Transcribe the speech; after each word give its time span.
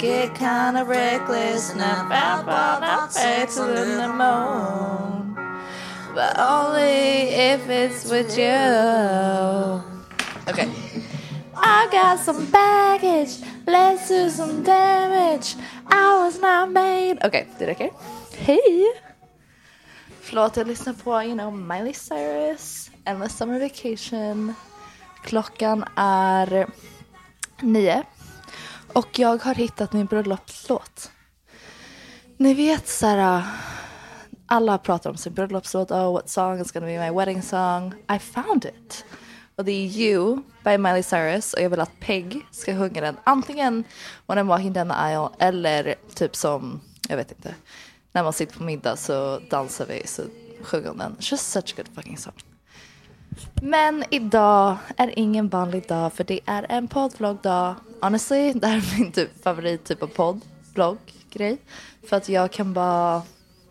get 0.00 0.34
kinda 0.34 0.84
reckless, 0.84 1.70
and 1.72 1.82
I 1.82 2.08
found 2.08 2.48
all 2.48 2.80
my 2.80 3.08
faces 3.08 3.58
in 3.58 3.98
the 3.98 4.08
moon. 4.08 5.36
But 6.14 6.38
only 6.38 7.28
if 7.52 7.68
it's 7.68 8.10
with 8.10 8.36
you. 8.36 9.82
Okay. 10.48 10.68
I 11.62 11.88
got 11.92 12.18
some 12.18 12.46
baggage, 12.46 13.38
let's 13.66 14.08
do 14.08 14.30
some 14.30 14.62
damage. 14.62 15.56
I 15.86 16.24
was 16.24 16.40
not 16.40 16.70
made. 16.70 17.18
Okay, 17.24 17.46
det 17.58 17.66
räcker. 17.66 17.90
Hej! 18.38 18.84
Förlåt, 20.20 20.56
jag 20.56 20.66
lyssnar 20.66 20.92
på, 20.92 21.22
you 21.22 21.34
know, 21.34 21.52
Miley 21.52 21.94
Cyrus, 21.94 22.90
Endless 23.04 23.36
Summer 23.36 23.60
Vacation. 23.60 24.54
Klockan 25.24 25.84
är 25.96 26.66
nio. 27.60 28.02
Och 28.92 29.18
jag 29.18 29.42
har 29.42 29.54
hittat 29.54 29.92
min 29.92 30.06
bröllopslåt. 30.06 31.10
Ni 32.36 32.54
vet 32.54 32.88
så 32.88 33.06
här, 33.06 33.38
äh, 33.38 33.44
alla 34.46 34.78
pratar 34.78 35.10
om 35.10 35.16
sin 35.16 35.34
bröllopslåt. 35.34 35.90
Oh, 35.90 36.12
what 36.12 36.30
song 36.30 36.60
is 36.60 36.72
gonna 36.72 36.86
be 36.86 37.10
my 37.10 37.18
wedding 37.18 37.42
song? 37.42 37.94
I 38.16 38.18
found 38.18 38.64
it. 38.64 39.04
Och 39.56 39.64
det 39.64 39.72
är 39.72 39.86
You 39.86 40.42
by 40.64 40.78
Miley 40.78 41.02
Cyrus 41.02 41.54
och 41.54 41.62
jag 41.62 41.70
vill 41.70 41.80
att 41.80 42.00
Peg 42.00 42.46
ska 42.50 42.78
sjunga 42.78 43.00
den 43.00 43.16
antingen 43.24 43.84
When 44.26 44.38
I'm 44.38 44.46
walking 44.46 44.72
down 44.72 44.88
the 44.88 44.94
aisle 44.94 45.28
eller 45.38 45.94
typ 46.14 46.36
som, 46.36 46.80
jag 47.08 47.16
vet 47.16 47.30
inte, 47.30 47.54
när 48.12 48.22
man 48.22 48.32
sitter 48.32 48.56
på 48.56 48.62
middag 48.62 48.96
så 48.96 49.40
dansar 49.50 49.86
vi 49.86 50.06
så 50.06 50.22
sjunger 50.62 50.88
hon 50.88 50.98
den. 50.98 51.16
Just 51.20 51.52
such 51.52 51.72
a 51.72 51.74
good 51.76 51.88
fucking 51.94 52.18
song. 52.18 52.49
Men 53.62 54.04
idag 54.10 54.76
är 54.96 55.18
ingen 55.18 55.48
vanlig 55.48 55.88
dag 55.88 56.12
för 56.12 56.24
det 56.24 56.40
är 56.46 56.66
en 56.68 56.88
poddvloggdag. 56.88 57.74
Honestly, 58.02 58.52
det 58.54 58.66
här 58.66 58.76
är 58.76 58.98
min 58.98 59.12
typ 59.12 59.42
favorit 59.42 59.84
typ 59.84 60.02
av 60.02 60.06
podd, 60.06 60.40
vlogg, 60.74 60.98
grej. 61.30 61.58
För 62.08 62.16
att 62.16 62.28
jag 62.28 62.52
kan 62.52 62.72
bara, 62.72 63.22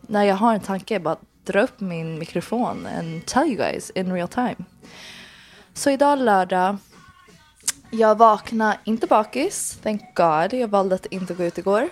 när 0.02 0.24
jag 0.24 0.36
har 0.36 0.54
en 0.54 0.62
tanke, 0.62 1.00
bara 1.00 1.18
dra 1.46 1.62
upp 1.62 1.80
min 1.80 2.20
mikrofon 2.20 2.88
and 2.98 3.26
tell 3.26 3.48
you 3.48 3.56
guys 3.56 3.90
in 3.90 4.14
real 4.14 4.28
time. 4.28 4.56
Så 5.74 5.90
idag 5.90 6.20
lördag, 6.20 6.78
jag 7.92 8.18
vaknade 8.18 8.78
inte 8.84 9.08
bakis, 9.08 9.80
thank 9.84 10.02
God. 10.16 10.54
Jag 10.54 10.68
valde 10.68 10.96
att 10.96 11.06
inte 11.06 11.34
gå 11.34 11.44
ut 11.44 11.58
igår. 11.58 11.90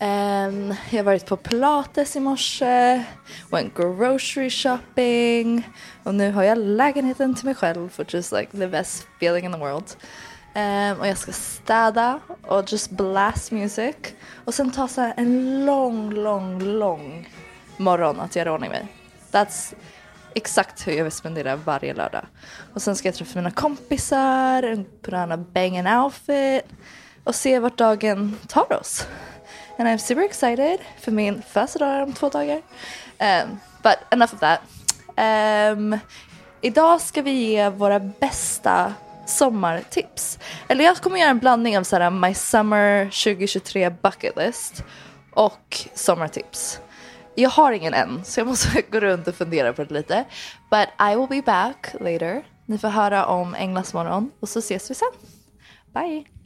Um, 0.00 0.74
jag 0.90 0.98
har 0.98 1.02
varit 1.02 1.26
på 1.26 1.36
Pilates 1.36 2.16
i 2.16 2.20
morse, 2.20 3.04
went 3.50 3.74
grocery 3.74 4.50
shopping 4.50 5.68
och 6.02 6.14
nu 6.14 6.32
har 6.32 6.42
jag 6.42 6.58
lägenheten 6.58 7.34
till 7.34 7.44
mig 7.44 7.54
själv 7.54 7.92
which 7.96 8.14
is 8.14 8.32
like 8.32 8.50
the 8.50 8.66
best 8.66 9.06
feeling 9.16 9.44
in 9.44 9.52
the 9.52 9.58
world. 9.58 9.96
Um, 10.54 11.00
och 11.00 11.06
jag 11.06 11.18
ska 11.18 11.32
städa 11.32 12.20
och 12.42 12.72
just 12.72 12.90
blast 12.90 13.52
music 13.52 13.96
och 14.44 14.54
sen 14.54 14.70
ta 14.70 14.88
så 14.88 15.12
en 15.16 15.64
lång, 15.66 16.10
lång, 16.10 16.62
lång 16.62 17.28
morgon 17.76 18.20
att 18.20 18.36
göra 18.36 18.52
ordning 18.52 18.70
mig. 18.70 18.86
That's 19.32 19.74
exakt 20.34 20.86
hur 20.86 20.92
jag 20.92 21.04
vill 21.04 21.12
spendera 21.12 21.56
varje 21.56 21.94
lördag. 21.94 22.26
Och 22.74 22.82
sen 22.82 22.96
ska 22.96 23.08
jag 23.08 23.14
träffa 23.14 23.38
mina 23.38 23.50
kompisar, 23.50 24.84
put 25.02 25.14
on 25.14 25.32
a 25.32 25.36
banging 25.36 25.86
outfit 25.86 26.64
och 27.24 27.34
se 27.34 27.58
vart 27.58 27.78
dagen 27.78 28.36
tar 28.48 28.72
oss. 28.80 29.06
And 29.78 29.88
I'm 29.88 29.98
super 29.98 30.22
excited 30.22 30.80
för 31.00 31.12
min 31.12 31.42
födelsedag 31.42 32.02
om 32.02 32.12
två 32.12 32.28
dagar. 32.28 32.56
Um, 33.20 33.60
but 33.82 33.96
enough 34.10 34.34
of 34.34 34.40
that. 34.40 34.60
Um, 35.72 35.98
idag 36.60 37.00
ska 37.00 37.22
vi 37.22 37.30
ge 37.30 37.68
våra 37.68 38.00
bästa 38.00 38.94
sommartips. 39.26 40.38
Eller 40.68 40.84
jag 40.84 40.96
kommer 40.96 41.18
göra 41.18 41.30
en 41.30 41.38
blandning 41.38 41.78
av 41.78 41.82
såhär 41.82 42.10
My 42.10 42.34
Summer 42.34 43.04
2023 43.04 43.90
Bucket 43.90 44.36
List 44.36 44.84
och 45.32 45.78
sommartips. 45.94 46.80
Jag 47.34 47.50
har 47.50 47.72
ingen 47.72 47.94
än 47.94 48.24
så 48.24 48.40
jag 48.40 48.46
måste 48.46 48.82
gå 48.90 49.00
runt 49.00 49.28
och 49.28 49.34
fundera 49.34 49.72
på 49.72 49.84
det 49.84 49.94
lite. 49.94 50.24
But 50.70 50.88
I 51.12 51.16
will 51.16 51.28
be 51.28 51.42
back 51.42 51.94
later. 52.00 52.44
Ni 52.66 52.78
får 52.78 52.88
höra 52.88 53.26
om 53.26 53.54
Änglasmorgon 53.54 54.30
och 54.40 54.48
så 54.48 54.58
ses 54.58 54.90
vi 54.90 54.94
sen. 54.94 55.08
Bye! 55.92 56.43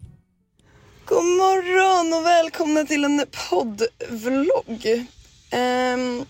God 1.09 1.25
morgon 1.25 2.13
och 2.13 2.27
välkomna 2.27 2.85
till 2.85 3.05
en 3.05 3.25
poddvlogg. 3.51 5.07
Um, 5.95 6.25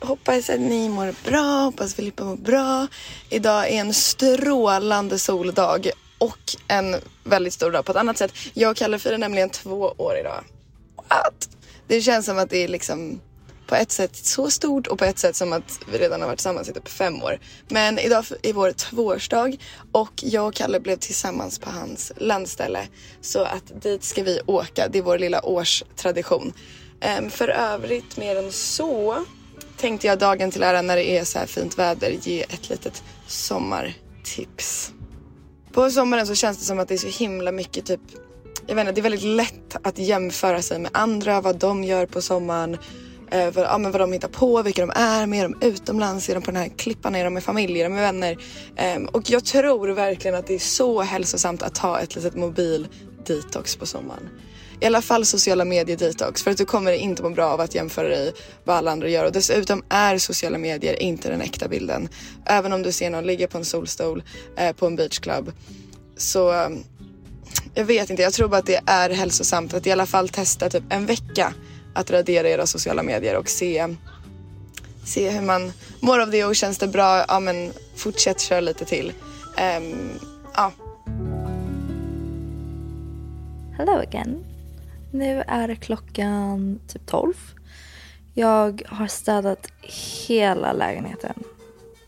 hoppas 0.00 0.50
att 0.50 0.60
ni 0.60 0.88
mår 0.88 1.14
bra, 1.30 1.64
hoppas 1.64 1.94
Filippa 1.94 2.24
mår 2.24 2.36
bra. 2.36 2.86
Idag 3.30 3.68
är 3.68 3.80
en 3.80 3.94
strålande 3.94 5.18
soldag 5.18 5.90
och 6.18 6.38
en 6.68 6.96
väldigt 7.24 7.52
stor 7.52 7.70
dag 7.70 7.84
på 7.84 7.92
ett 7.92 7.98
annat 7.98 8.18
sätt. 8.18 8.32
Jag 8.54 8.70
och 8.70 8.76
Kalle 8.76 8.98
firar 8.98 9.18
nämligen 9.18 9.50
två 9.50 9.94
år 9.98 10.18
idag. 10.20 10.44
What? 10.96 11.48
Det 11.86 12.00
känns 12.00 12.26
som 12.26 12.38
att 12.38 12.50
det 12.50 12.64
är 12.64 12.68
liksom 12.68 13.20
på 13.68 13.74
ett 13.74 13.92
sätt 13.92 14.16
så 14.16 14.50
stort 14.50 14.86
och 14.86 14.98
på 14.98 15.04
ett 15.04 15.18
sätt 15.18 15.36
som 15.36 15.52
att 15.52 15.80
vi 15.92 15.98
redan 15.98 16.20
har 16.20 16.28
varit 16.28 16.38
tillsammans 16.38 16.68
i 16.68 16.72
typ 16.72 16.88
fem 16.88 17.22
år. 17.22 17.38
Men 17.68 17.98
idag 17.98 18.24
är 18.42 18.52
vår 18.52 18.72
tvåårsdag 18.72 19.56
och 19.92 20.12
jag 20.16 20.48
och 20.48 20.54
Kalle 20.54 20.80
blev 20.80 20.96
tillsammans 20.96 21.58
på 21.58 21.70
hans 21.70 22.12
landställe. 22.16 22.88
Så 23.20 23.42
att 23.42 23.82
dit 23.82 24.04
ska 24.04 24.22
vi 24.22 24.40
åka, 24.46 24.88
det 24.88 24.98
är 24.98 25.02
vår 25.02 25.18
lilla 25.18 25.44
årstradition. 25.44 26.52
Um, 27.18 27.30
för 27.30 27.48
övrigt 27.48 28.16
mer 28.16 28.36
än 28.36 28.52
så 28.52 29.24
tänkte 29.76 30.06
jag 30.06 30.18
dagen 30.18 30.50
till 30.50 30.62
ära 30.62 30.82
när 30.82 30.96
det 30.96 31.18
är 31.18 31.24
så 31.24 31.38
här 31.38 31.46
fint 31.46 31.78
väder 31.78 32.10
ge 32.22 32.42
ett 32.42 32.70
litet 32.70 33.02
sommartips. 33.26 34.92
På 35.72 35.90
sommaren 35.90 36.26
så 36.26 36.34
känns 36.34 36.58
det 36.58 36.64
som 36.64 36.78
att 36.78 36.88
det 36.88 36.94
är 36.94 36.98
så 36.98 37.08
himla 37.24 37.52
mycket 37.52 37.86
typ 37.86 38.00
jag 38.66 38.74
vet 38.74 38.82
inte, 38.82 38.92
det 38.92 39.00
är 39.00 39.02
väldigt 39.10 39.22
lätt 39.22 39.76
att 39.82 39.98
jämföra 39.98 40.62
sig 40.62 40.78
med 40.78 40.90
andra, 40.94 41.40
vad 41.40 41.56
de 41.56 41.84
gör 41.84 42.06
på 42.06 42.22
sommaren, 42.22 42.78
eh, 43.30 43.50
vad, 43.50 43.64
ja, 43.64 43.78
men 43.78 43.92
vad 43.92 44.00
de 44.00 44.12
hittar 44.12 44.28
på, 44.28 44.62
vilka 44.62 44.86
de 44.86 44.92
är, 44.94 45.26
med 45.26 45.44
är 45.44 45.48
de 45.48 45.66
utomlands, 45.66 46.28
är 46.28 46.34
de 46.34 46.42
på 46.42 46.50
den 46.50 46.60
här 46.60 46.68
klippan, 46.76 47.14
är 47.14 47.24
de 47.24 47.34
med 47.34 47.42
familj, 47.42 47.80
är 47.80 47.84
de 47.84 47.94
med 47.94 48.02
vänner? 48.02 48.38
Eh, 48.76 49.02
och 49.02 49.30
jag 49.30 49.44
tror 49.44 49.88
verkligen 49.88 50.36
att 50.36 50.46
det 50.46 50.54
är 50.54 50.58
så 50.58 51.02
hälsosamt 51.02 51.62
att 51.62 51.74
ta 51.74 52.00
ett 52.00 52.14
litet 52.14 52.34
mobil 52.34 52.88
detox 53.26 53.76
på 53.76 53.86
sommaren. 53.86 54.28
I 54.80 54.86
alla 54.86 55.02
fall 55.02 55.24
sociala 55.24 55.64
medier 55.64 55.96
detox 55.96 56.42
för 56.42 56.50
att 56.50 56.56
du 56.56 56.64
kommer 56.64 56.92
inte 56.92 57.22
må 57.22 57.30
bra 57.30 57.46
av 57.46 57.60
att 57.60 57.74
jämföra 57.74 58.08
dig 58.08 58.32
vad 58.64 58.76
alla 58.76 58.90
andra 58.90 59.08
gör 59.08 59.24
och 59.24 59.32
dessutom 59.32 59.82
är 59.88 60.18
sociala 60.18 60.58
medier 60.58 61.02
inte 61.02 61.30
den 61.30 61.40
äkta 61.40 61.68
bilden. 61.68 62.08
Även 62.46 62.72
om 62.72 62.82
du 62.82 62.92
ser 62.92 63.10
någon 63.10 63.26
ligga 63.26 63.48
på 63.48 63.58
en 63.58 63.64
solstol 63.64 64.22
eh, 64.56 64.72
på 64.72 64.86
en 64.86 64.96
beachclub 64.96 65.52
så 66.16 66.52
ehm, 66.52 66.84
jag 67.74 67.84
vet 67.84 68.10
inte, 68.10 68.22
jag 68.22 68.32
tror 68.32 68.48
bara 68.48 68.56
att 68.56 68.66
det 68.66 68.80
är 68.86 69.10
hälsosamt 69.10 69.74
att 69.74 69.86
i 69.86 69.92
alla 69.92 70.06
fall 70.06 70.28
testa 70.28 70.70
typ 70.70 70.84
en 70.88 71.06
vecka 71.06 71.54
att 71.98 72.10
radera 72.10 72.48
era 72.48 72.66
sociala 72.66 73.02
medier 73.02 73.36
och 73.36 73.48
se, 73.48 73.96
se 75.04 75.30
hur 75.30 75.42
man 75.42 75.72
mår 76.00 76.18
av 76.18 76.30
det 76.30 76.44
och 76.44 76.56
känns 76.56 76.78
det 76.78 76.88
bra, 76.88 77.24
ja 77.28 77.40
men 77.40 77.72
fortsätt 77.96 78.40
köra 78.40 78.60
lite 78.60 78.84
till. 78.84 79.12
Um, 79.78 80.10
ja. 80.54 80.72
Hello 83.76 83.92
again. 83.92 84.44
Nu 85.12 85.42
är 85.46 85.74
klockan 85.74 86.80
typ 86.88 87.06
12. 87.06 87.34
Jag 88.34 88.82
har 88.86 89.06
städat 89.06 89.68
hela 90.26 90.72
lägenheten 90.72 91.34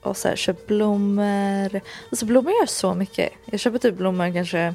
och 0.03 0.17
så 0.17 0.29
här, 0.29 0.37
köpt 0.37 0.67
blommor. 0.67 1.81
Alltså 2.11 2.27
blommor 2.27 2.53
gör 2.53 2.67
så 2.67 2.95
mycket. 2.95 3.33
Jag 3.45 3.61
köper 3.61 3.79
typ 3.79 3.97
blommor 3.97 4.35
kanske 4.35 4.75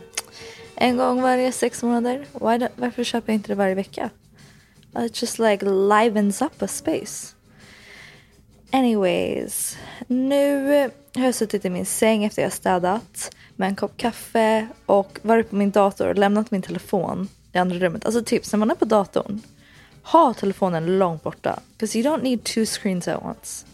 en 0.75 0.97
gång 0.97 1.21
varje 1.21 1.51
sex 1.51 1.83
månader. 1.83 2.25
Why 2.31 2.67
varför 2.75 3.03
köper 3.03 3.33
jag 3.33 3.37
inte 3.37 3.47
det 3.47 3.55
varje 3.55 3.75
vecka? 3.75 4.09
It 4.99 5.21
just 5.21 5.39
like 5.39 5.65
livens 5.65 6.41
up 6.41 6.61
a 6.61 6.67
space. 6.67 7.35
Anyways, 8.71 9.77
nu 10.07 10.67
har 11.15 11.25
jag 11.25 11.35
suttit 11.35 11.65
i 11.65 11.69
min 11.69 11.85
säng 11.85 12.23
efter 12.23 12.41
jag 12.41 12.53
städat 12.53 13.35
med 13.55 13.67
en 13.67 13.75
kopp 13.75 13.97
kaffe 13.97 14.67
och 14.85 15.19
varit 15.21 15.49
på 15.49 15.55
min 15.55 15.71
dator 15.71 16.07
och 16.07 16.15
lämnat 16.15 16.51
min 16.51 16.61
telefon 16.61 17.27
i 17.53 17.57
andra 17.57 17.77
rummet. 17.77 18.05
Alltså 18.05 18.23
tips, 18.23 18.51
när 18.51 18.59
man 18.59 18.71
är 18.71 18.75
på 18.75 18.85
datorn, 18.85 19.41
ha 20.03 20.33
telefonen 20.33 20.97
långt 20.99 21.23
borta. 21.23 21.59
Because 21.71 21.97
you 21.99 22.09
don't 22.09 22.23
need 22.23 22.43
two 22.43 22.65
screens 22.65 23.07
at 23.07 23.23
once. 23.23 23.65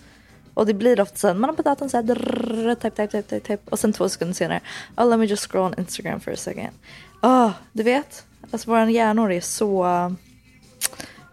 Och 0.53 0.65
det 0.65 0.73
blir 0.73 1.01
ofta 1.01 1.17
så 1.17 1.33
man 1.33 1.49
är 1.49 1.53
på 1.53 1.61
datorn 1.61 1.89
såhär, 1.89 2.75
type, 2.75 2.89
type, 2.89 3.07
type, 3.07 3.21
type, 3.21 3.39
type, 3.39 3.71
och 3.71 3.79
sen 3.79 3.93
två 3.93 4.09
sekunder 4.09 4.33
senare, 4.33 4.59
oh 4.97 5.09
let 5.09 5.19
me 5.19 5.25
just 5.25 5.51
scroll 5.51 5.65
on 5.65 5.73
Instagram 5.77 6.19
for 6.19 6.31
a 6.31 6.35
second. 6.35 6.69
Oh, 7.21 7.51
du 7.71 7.83
vet, 7.83 8.25
alltså 8.51 8.69
våra 8.69 8.89
hjärnor 8.89 9.31
är 9.31 9.41
så, 9.41 9.85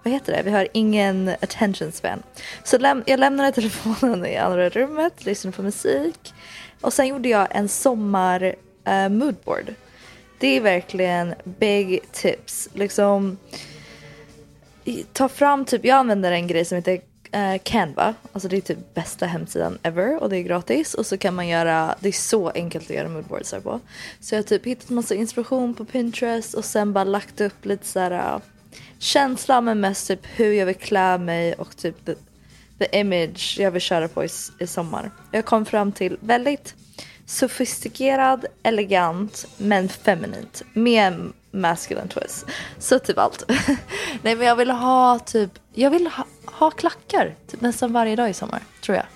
vad 0.08 0.14
heter 0.14 0.32
det, 0.32 0.42
vi 0.42 0.50
har 0.50 0.68
ingen 0.72 1.28
attention 1.28 1.92
span. 1.92 2.22
Så 2.64 2.78
läm 2.78 3.02
jag 3.06 3.20
lämnade 3.20 3.52
telefonen 3.52 4.26
i 4.26 4.36
andra 4.36 4.68
rummet, 4.68 5.24
lyssnade 5.24 5.56
på 5.56 5.62
musik 5.62 6.34
och 6.80 6.92
sen 6.92 7.06
gjorde 7.06 7.28
jag 7.28 7.48
en 7.50 7.68
sommar 7.68 8.54
uh, 8.88 9.08
moodboard. 9.08 9.74
Det 10.38 10.56
är 10.56 10.60
verkligen 10.60 11.34
big 11.44 12.00
tips. 12.12 12.68
Liksom 12.74 13.38
ta 15.12 15.28
fram 15.28 15.64
typ, 15.64 15.84
jag 15.84 15.96
använder 15.96 16.32
en 16.32 16.46
grej 16.46 16.64
som 16.64 16.76
heter 16.76 16.94
uh, 16.94 17.58
Canva. 17.62 18.14
Alltså 18.32 18.48
det 18.48 18.56
är 18.56 18.60
typ 18.60 18.94
bästa 18.94 19.26
hemsidan 19.26 19.78
ever 19.82 20.22
och 20.22 20.30
det 20.30 20.36
är 20.36 20.42
gratis. 20.42 20.94
Och 20.94 21.06
så 21.06 21.18
kan 21.18 21.34
man 21.34 21.48
göra, 21.48 21.94
det 22.00 22.08
är 22.08 22.12
så 22.12 22.50
enkelt 22.50 22.84
att 22.90 22.96
göra 22.96 23.08
moodboards 23.08 23.52
här 23.52 23.60
på. 23.60 23.80
Så 24.20 24.34
jag 24.34 24.38
har 24.38 24.44
typ 24.44 24.66
hittat 24.66 24.90
massa 24.90 25.14
inspiration 25.14 25.74
på 25.74 25.84
Pinterest 25.84 26.54
och 26.54 26.64
sen 26.64 26.92
bara 26.92 27.04
lagt 27.04 27.40
upp 27.40 27.64
lite 27.64 27.86
såhär 27.86 28.10
uh, 28.10 28.18
eh, 28.18 28.38
Känslan, 28.98 29.64
men 29.64 29.80
mest 29.80 30.08
typ 30.08 30.20
hur 30.22 30.52
jag 30.52 30.66
vill 30.66 30.74
klä 30.74 31.18
mig 31.18 31.54
och 31.54 31.76
typ 31.76 32.04
the, 32.04 32.14
the 32.78 32.98
image 32.98 33.56
jag 33.58 33.70
vill 33.70 33.82
köra 33.82 34.08
på 34.08 34.24
i, 34.24 34.28
i 34.58 34.66
sommar. 34.66 35.10
Jag 35.32 35.44
kom 35.44 35.64
fram 35.64 35.92
till 35.92 36.16
väldigt 36.20 36.74
sofistikerad, 37.26 38.46
elegant 38.62 39.46
men 39.56 39.88
feminint 39.88 40.62
med 40.72 41.32
masculine 41.50 42.08
twist. 42.08 42.46
Så 42.78 42.98
typ 42.98 43.18
allt. 43.18 43.44
Nej 44.22 44.36
men 44.36 44.46
jag 44.46 44.56
vill 44.56 44.70
ha 44.70 45.18
typ, 45.18 45.50
jag 45.74 45.90
vill 45.90 46.06
ha, 46.06 46.24
ha 46.44 46.70
klackar 46.70 47.34
typ 47.46 47.60
nästan 47.60 47.92
varje 47.92 48.16
dag 48.16 48.30
i 48.30 48.34
sommar 48.34 48.62
tror 48.80 48.96
jag. 48.96 49.06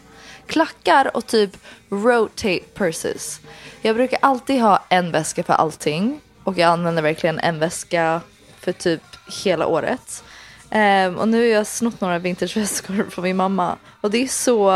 Klackar 0.47 1.17
och 1.17 1.27
typ 1.27 1.57
rotate 1.91 2.61
purses. 2.75 3.41
Jag 3.83 3.97
brukar 3.97 4.19
alltid 4.23 4.61
ha 4.61 4.85
en 4.89 5.13
väska 5.13 5.43
för 5.43 5.53
allting 5.53 6.21
och 6.45 6.59
jag 6.59 6.71
använder 6.71 7.03
verkligen 7.03 7.39
en 7.39 7.59
väska 7.59 8.21
för 8.63 8.73
typ 8.73 9.03
hela 9.45 9.67
året. 9.67 10.25
Um, 10.71 11.17
och 11.19 11.29
nu 11.29 11.39
har 11.39 11.45
jag 11.45 11.67
snott 11.67 12.01
några 12.01 12.19
vintageväskor 12.19 13.07
från 13.11 13.23
min 13.23 13.37
mamma. 13.37 13.77
Och 14.01 14.11
det 14.11 14.23
är 14.23 14.27
så, 14.27 14.67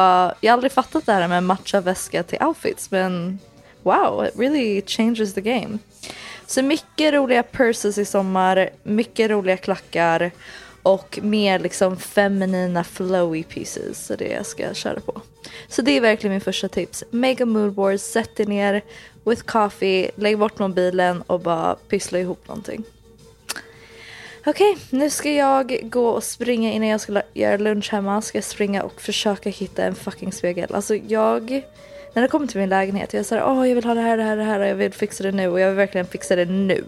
jag 0.40 0.50
har 0.50 0.52
aldrig 0.52 0.72
fattat 0.72 1.06
det 1.06 1.12
här 1.12 1.28
med 1.28 1.42
matcha 1.42 1.80
väska 1.80 2.22
till 2.22 2.38
outfits 2.42 2.90
men 2.90 3.38
wow, 3.82 4.26
it 4.26 4.40
really 4.40 4.82
changes 4.86 5.34
the 5.34 5.40
game. 5.40 5.78
Så 6.46 6.62
mycket 6.62 7.14
roliga 7.14 7.42
purses 7.42 7.98
i 7.98 8.04
sommar, 8.04 8.70
mycket 8.82 9.30
roliga 9.30 9.56
klackar 9.56 10.30
och 10.82 11.18
mer 11.22 11.58
liksom 11.58 11.96
feminina 11.96 12.84
flowy 12.84 13.42
pieces. 13.42 14.06
Så 14.06 14.16
det 14.16 14.28
jag 14.28 14.46
ska 14.46 14.74
köra 14.74 15.00
på. 15.00 15.20
Så 15.68 15.82
det 15.82 15.90
är 15.90 16.00
verkligen 16.00 16.32
min 16.32 16.40
första 16.40 16.68
tips. 16.68 17.04
Make 17.10 17.42
a 17.42 17.46
moodboard, 17.46 18.00
sätt 18.00 18.36
dig 18.36 18.46
ner 18.46 18.82
with 19.24 19.42
coffee, 19.42 20.10
lägg 20.16 20.38
bort 20.38 20.58
mobilen 20.58 21.22
och 21.22 21.40
bara 21.40 21.74
pyssla 21.74 22.18
ihop 22.18 22.48
någonting. 22.48 22.84
Okej, 24.48 24.72
okay, 24.72 24.98
nu 24.98 25.10
ska 25.10 25.30
jag 25.30 25.80
gå 25.82 26.08
och 26.08 26.24
springa 26.24 26.72
innan 26.72 26.88
jag 26.88 27.00
ska 27.00 27.22
göra 27.34 27.56
lunch 27.56 27.92
hemma. 27.92 28.22
Ska 28.22 28.38
jag 28.38 28.44
springa 28.44 28.82
och 28.82 29.00
försöka 29.00 29.50
hitta 29.50 29.84
en 29.84 29.94
fucking 29.94 30.32
spegel. 30.32 30.74
Alltså 30.74 30.94
jag, 30.94 31.62
när 32.14 32.22
det 32.22 32.28
kommer 32.28 32.46
till 32.46 32.60
min 32.60 32.68
lägenhet, 32.68 33.14
jag 33.14 33.26
säger 33.26 33.44
åh 33.44 33.60
oh, 33.60 33.68
jag 33.68 33.74
vill 33.74 33.84
ha 33.84 33.94
det 33.94 34.00
här, 34.00 34.16
det 34.16 34.22
här, 34.22 34.36
det 34.36 34.42
här 34.42 34.60
och 34.60 34.66
jag 34.66 34.74
vill 34.74 34.92
fixa 34.92 35.22
det 35.22 35.32
nu 35.32 35.48
och 35.48 35.60
jag 35.60 35.68
vill 35.68 35.76
verkligen 35.76 36.06
fixa 36.06 36.36
det 36.36 36.44
nu. 36.44 36.84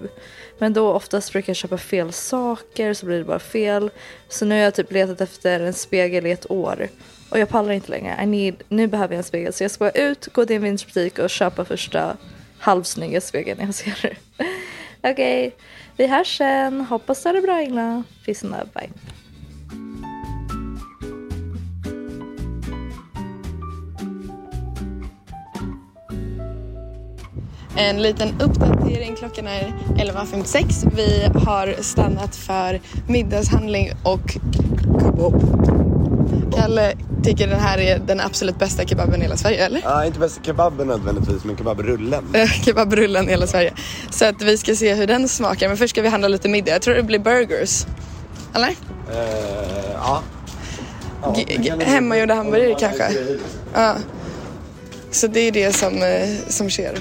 Men 0.59 0.73
då 0.73 0.93
oftast 0.93 1.33
brukar 1.33 1.51
jag 1.51 1.57
köpa 1.57 1.79
fel 1.79 2.13
saker 2.13 2.95
så 2.95 3.07
blir 3.07 3.19
det 3.19 3.25
bara 3.25 3.39
fel. 3.39 3.91
Så 4.29 4.45
nu 4.45 4.55
har 4.55 4.63
jag 4.63 4.75
typ 4.75 4.93
letat 4.93 5.21
efter 5.21 5.61
en 5.61 5.75
spegel 5.75 6.27
i 6.27 6.31
ett 6.31 6.51
år. 6.51 6.89
Och 7.31 7.39
jag 7.39 7.49
pallar 7.49 7.73
inte 7.73 7.91
längre. 7.91 8.21
I 8.23 8.27
need, 8.27 8.63
nu 8.69 8.87
behöver 8.87 9.15
jag 9.15 9.19
en 9.19 9.25
spegel 9.25 9.53
så 9.53 9.65
jag 9.65 9.71
ska 9.71 9.85
gå 9.85 9.91
ut, 9.91 10.27
gå 10.27 10.47
till 10.47 10.57
en 10.57 10.63
vinterbutik 10.63 11.19
och 11.19 11.31
köpa 11.31 11.65
första 11.65 12.17
halvsnygga 12.59 13.21
spegeln 13.21 13.61
jag 13.61 13.75
ser. 13.75 14.19
Okej. 14.99 15.47
Okay. 15.47 15.51
Vi 15.97 16.07
hörs 16.07 16.39
sen. 16.39 16.81
Hoppas 16.81 17.23
du 17.23 17.29
har 17.29 17.35
det 17.35 17.43
bra 17.43 17.63
Ingla. 17.63 18.03
Peace 18.25 18.47
and 18.47 18.55
love. 18.55 18.69
Bye. 18.75 18.91
En 27.77 28.03
liten 28.03 28.41
uppdatering. 28.41 29.17
Klockan 29.17 29.47
är 29.47 29.73
11.56. 29.97 30.93
Vi 30.97 31.39
har 31.45 31.83
stannat 31.83 32.37
för 32.37 32.81
middagshandling 33.09 33.91
och 34.05 34.37
kebab. 34.53 35.98
Kalle 36.57 36.93
tycker 37.23 37.49
den 37.49 37.61
här 37.61 37.79
är 37.79 37.99
den 37.99 38.21
absolut 38.21 38.59
bästa 38.59 38.85
kebaben 38.85 39.21
i 39.21 39.23
hela 39.23 39.37
Sverige, 39.37 39.67
eller? 39.67 39.81
Ja, 39.85 40.05
inte 40.05 40.19
bästa 40.19 40.45
kebaben 40.45 40.87
nödvändigtvis, 40.87 41.45
men 41.45 41.57
kebabrullen. 41.57 42.25
kebabrullen 42.65 43.29
i 43.29 43.31
hela 43.31 43.47
Sverige. 43.47 43.73
Så 44.11 44.25
att 44.25 44.43
vi 44.43 44.59
ska 44.59 44.75
se 44.75 44.95
hur 44.95 45.07
den 45.07 45.29
smakar. 45.29 45.69
Men 45.69 45.77
först 45.77 45.91
ska 45.91 46.03
vi 46.03 46.09
handla 46.09 46.29
lite 46.29 46.49
middag. 46.49 46.73
Jag 46.73 46.83
tror 46.83 46.95
det 46.95 47.03
blir 47.03 47.19
burgers. 47.19 47.87
Eller? 48.55 48.69
Uh, 48.69 48.75
ja. 49.95 50.23
ja 51.63 51.77
hemmagjorda 51.81 52.35
hamburgare 52.35 52.75
kanske? 52.79 53.13
Ja. 53.75 53.97
Så 55.11 55.27
det 55.27 55.41
är 55.41 55.53
det 55.53 55.73
som, 55.73 56.03
eh, 56.03 56.29
som 56.49 56.71
sker. 56.71 56.99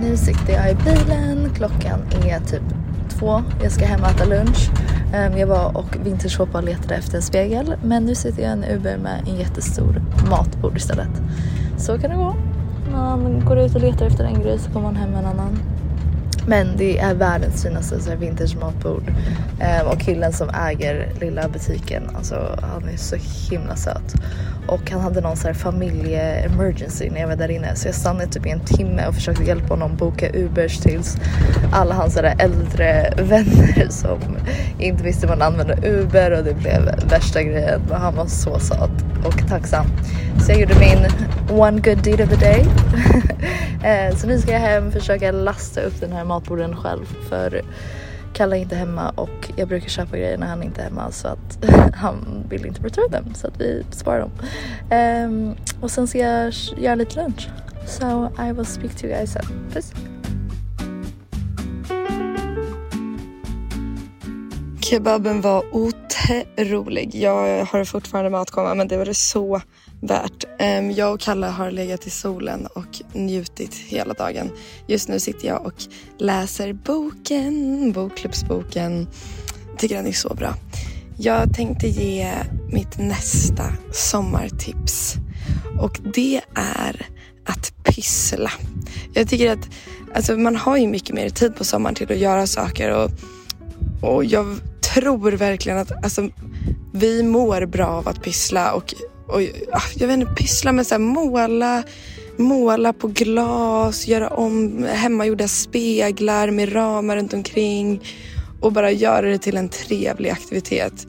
Nu 0.00 0.16
sitter 0.16 0.52
jag 0.52 0.70
i 0.70 0.74
bilen. 0.74 1.54
Klockan 1.56 2.00
är 2.24 2.40
typ 2.40 2.62
två. 3.18 3.42
Jag 3.62 3.72
ska 3.72 3.84
hem 3.84 4.00
och 4.00 4.08
äta 4.08 4.24
lunch. 4.24 4.70
Ehm, 5.14 5.38
jag 5.38 5.46
var 5.46 5.76
och 5.76 5.96
vintershoppade 6.04 6.58
och 6.58 6.64
letade 6.64 6.94
efter 6.94 7.16
en 7.16 7.22
spegel. 7.22 7.74
Men 7.82 8.04
nu 8.04 8.14
sitter 8.14 8.42
jag 8.42 8.50
i 8.50 8.52
en 8.52 8.64
Uber 8.64 8.98
med 8.98 9.28
en 9.28 9.36
jättestor 9.36 10.02
matbord 10.30 10.76
istället. 10.76 11.22
Så 11.76 11.98
kan 11.98 12.10
det 12.10 12.16
gå. 12.16 12.34
Man 12.92 13.42
går 13.46 13.58
ut 13.58 13.74
och 13.74 13.80
letar 13.80 14.06
efter 14.06 14.24
en 14.24 14.42
grej 14.42 14.58
så 14.58 14.70
kommer 14.70 14.86
man 14.86 14.96
hem 14.96 15.10
med 15.10 15.18
en 15.18 15.26
annan. 15.26 15.58
Men 16.46 16.76
det 16.76 16.98
är 16.98 17.14
världens 17.14 17.62
finaste 17.62 18.00
så 18.00 18.10
här 18.10 18.16
vintage 18.16 18.56
matbord. 18.60 19.02
Um, 19.82 19.88
och 19.88 20.00
killen 20.00 20.32
som 20.32 20.50
äger 20.50 21.08
lilla 21.20 21.48
butiken, 21.48 22.02
alltså 22.16 22.58
han 22.62 22.88
är 22.88 22.96
så 22.96 23.16
himla 23.50 23.76
söt. 23.76 24.14
Och 24.66 24.90
han 24.90 25.00
hade 25.00 25.20
någon 25.20 25.36
så 25.36 25.46
här 25.46 25.54
familje-emergency 25.54 27.10
när 27.10 27.20
jag 27.20 27.28
var 27.28 27.36
där 27.36 27.50
inne. 27.50 27.76
Så 27.76 27.88
jag 27.88 27.94
stannade 27.94 28.26
typ 28.26 28.46
i 28.46 28.50
en 28.50 28.60
timme 28.60 29.06
och 29.06 29.14
försökte 29.14 29.44
hjälpa 29.44 29.66
honom 29.66 29.96
boka 29.96 30.28
Ubers 30.34 30.78
tills 30.78 31.16
alla 31.72 31.94
hans 31.94 32.14
där 32.14 32.34
äldre 32.38 33.12
vänner 33.22 33.86
som 33.90 34.18
inte 34.78 35.02
visste 35.02 35.26
hur 35.26 35.36
man 35.36 35.42
använde 35.42 35.88
Uber 35.88 36.38
och 36.38 36.44
det 36.44 36.54
blev 36.54 36.82
värsta 37.10 37.42
grejen. 37.42 37.80
Men 37.88 38.00
han 38.00 38.16
var 38.16 38.26
så 38.26 38.58
söt 38.58 39.15
och 39.24 39.48
tacksam. 39.48 39.86
Så 40.46 40.52
jag 40.52 40.60
gjorde 40.60 40.74
min 40.78 41.06
one 41.60 41.80
good 41.80 42.02
deed 42.02 42.20
of 42.20 42.28
the 42.28 42.36
day. 42.36 42.66
Eh, 43.84 44.16
så 44.16 44.26
nu 44.26 44.38
ska 44.38 44.52
jag 44.52 44.60
hem 44.60 44.86
och 44.86 44.92
försöka 44.92 45.32
lasta 45.32 45.80
upp 45.80 46.00
den 46.00 46.12
här 46.12 46.24
matborden 46.24 46.76
själv 46.76 47.04
för 47.28 47.62
Kalle 48.32 48.56
är 48.56 48.60
inte 48.60 48.76
hemma 48.76 49.10
och 49.10 49.50
jag 49.56 49.68
brukar 49.68 49.88
köpa 49.88 50.16
grejer 50.16 50.38
när 50.38 50.46
han 50.46 50.62
inte 50.62 50.80
är 50.80 50.84
hemma 50.84 51.10
så 51.10 51.28
att 51.28 51.64
han 51.94 52.44
vill 52.48 52.66
inte 52.66 52.82
return 52.82 53.10
dem 53.10 53.34
så 53.34 53.46
att 53.46 53.60
vi 53.60 53.84
sparar 53.90 54.20
dem. 54.20 54.30
Um, 54.90 55.54
och 55.80 55.90
sen 55.90 56.06
ska 56.06 56.18
jag 56.18 56.52
göra 56.76 56.94
lite 56.94 57.22
lunch. 57.22 57.48
So 57.86 58.30
I 58.48 58.52
will 58.52 58.66
speak 58.66 58.96
to 58.96 59.06
you 59.06 59.16
guys 59.16 59.32
sen. 59.32 59.44
Puss! 59.72 59.92
Kebaben 64.90 65.40
var 65.40 65.64
otrolig. 65.72 67.14
Jag 67.14 67.64
har 67.64 67.84
fortfarande 67.84 68.30
matkomma 68.30 68.74
men 68.74 68.88
det 68.88 68.96
var 68.96 69.04
det 69.04 69.14
så 69.14 69.60
värt. 70.00 70.44
Ehm, 70.58 70.90
jag 70.90 71.14
och 71.14 71.20
Kalle 71.20 71.46
har 71.46 71.70
legat 71.70 72.06
i 72.06 72.10
solen 72.10 72.66
och 72.66 73.02
njutit 73.12 73.74
hela 73.74 74.14
dagen. 74.14 74.50
Just 74.86 75.08
nu 75.08 75.20
sitter 75.20 75.48
jag 75.48 75.66
och 75.66 75.74
läser 76.18 76.72
boken, 76.72 77.92
bokklubbsboken. 77.92 79.08
Tycker 79.78 79.96
den 79.96 80.06
är 80.06 80.12
så 80.12 80.34
bra. 80.34 80.54
Jag 81.18 81.54
tänkte 81.54 81.88
ge 81.88 82.32
mitt 82.72 82.98
nästa 82.98 83.64
sommartips 83.92 85.14
och 85.80 86.00
det 86.14 86.40
är 86.54 87.06
att 87.46 87.84
pyssla. 87.84 88.50
Jag 89.14 89.28
tycker 89.28 89.52
att 89.52 89.68
alltså, 90.14 90.36
man 90.36 90.56
har 90.56 90.76
ju 90.76 90.86
mycket 90.86 91.14
mer 91.14 91.28
tid 91.28 91.56
på 91.56 91.64
sommaren 91.64 91.94
till 91.94 92.12
att 92.12 92.18
göra 92.18 92.46
saker 92.46 92.90
och, 92.90 93.10
och 94.02 94.24
jag 94.24 94.60
tror 94.96 95.32
verkligen 95.32 95.78
att 95.78 96.04
alltså, 96.04 96.28
vi 96.92 97.22
mår 97.22 97.66
bra 97.66 97.86
av 97.86 98.08
att 98.08 98.22
pyssla 98.22 98.72
och 98.72 98.94
och, 99.28 99.40
ah, 99.72 99.82
jag 99.94 100.06
vet 100.06 100.14
inte, 100.14 100.34
pyssla 100.34 100.72
med 100.72 100.86
så 100.86 100.94
här, 100.94 100.98
måla, 100.98 101.82
måla 102.36 102.92
på 102.92 103.08
glas, 103.08 104.06
göra 104.06 104.28
om 104.28 104.84
hemmagjorda 104.84 105.48
speglar 105.48 106.50
med 106.50 106.74
ramar 106.74 107.16
runt 107.16 107.34
omkring 107.34 108.00
och 108.60 108.72
bara 108.72 108.90
göra 108.90 109.26
det 109.26 109.38
till 109.38 109.56
en 109.56 109.68
trevlig 109.68 110.30
aktivitet. 110.30 111.06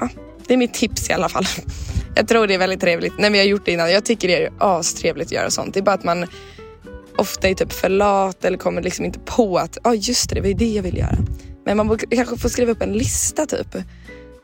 Ja, 0.00 0.08
det 0.46 0.54
är 0.54 0.58
mitt 0.58 0.74
tips 0.74 1.10
i 1.10 1.12
alla 1.12 1.28
fall. 1.28 1.44
Jag 2.16 2.28
tror 2.28 2.46
det 2.46 2.54
är 2.54 2.58
väldigt 2.58 2.80
trevligt. 2.80 3.12
Nej, 3.18 3.30
men 3.30 3.38
jag 3.38 3.44
har 3.44 3.50
gjort 3.50 3.64
det 3.64 3.72
innan. 3.72 3.90
Jag 3.90 4.04
tycker 4.04 4.28
det 4.28 4.44
är 4.44 4.52
astrevligt 4.58 5.26
att 5.26 5.32
göra 5.32 5.50
sånt. 5.50 5.74
Det 5.74 5.80
är 5.80 5.82
bara 5.82 5.94
att 5.94 6.04
man 6.04 6.26
ofta 7.16 7.48
är 7.48 7.54
typ 7.54 7.72
för 7.72 7.88
lat 7.88 8.44
eller 8.44 8.58
kommer 8.58 8.82
liksom 8.82 9.04
inte 9.04 9.18
på 9.18 9.58
att 9.58 9.78
ja 9.84 9.90
oh, 9.90 9.96
just 9.96 10.28
det, 10.28 10.34
det 10.34 10.40
var 10.40 10.48
ju 10.48 10.54
det 10.54 10.72
jag 10.72 10.82
ville 10.82 10.98
göra. 10.98 11.18
Men 11.66 11.76
man 11.76 11.98
kanske 11.98 12.36
får 12.36 12.48
skriva 12.48 12.72
upp 12.72 12.82
en 12.82 12.92
lista 12.92 13.46
typ 13.46 13.76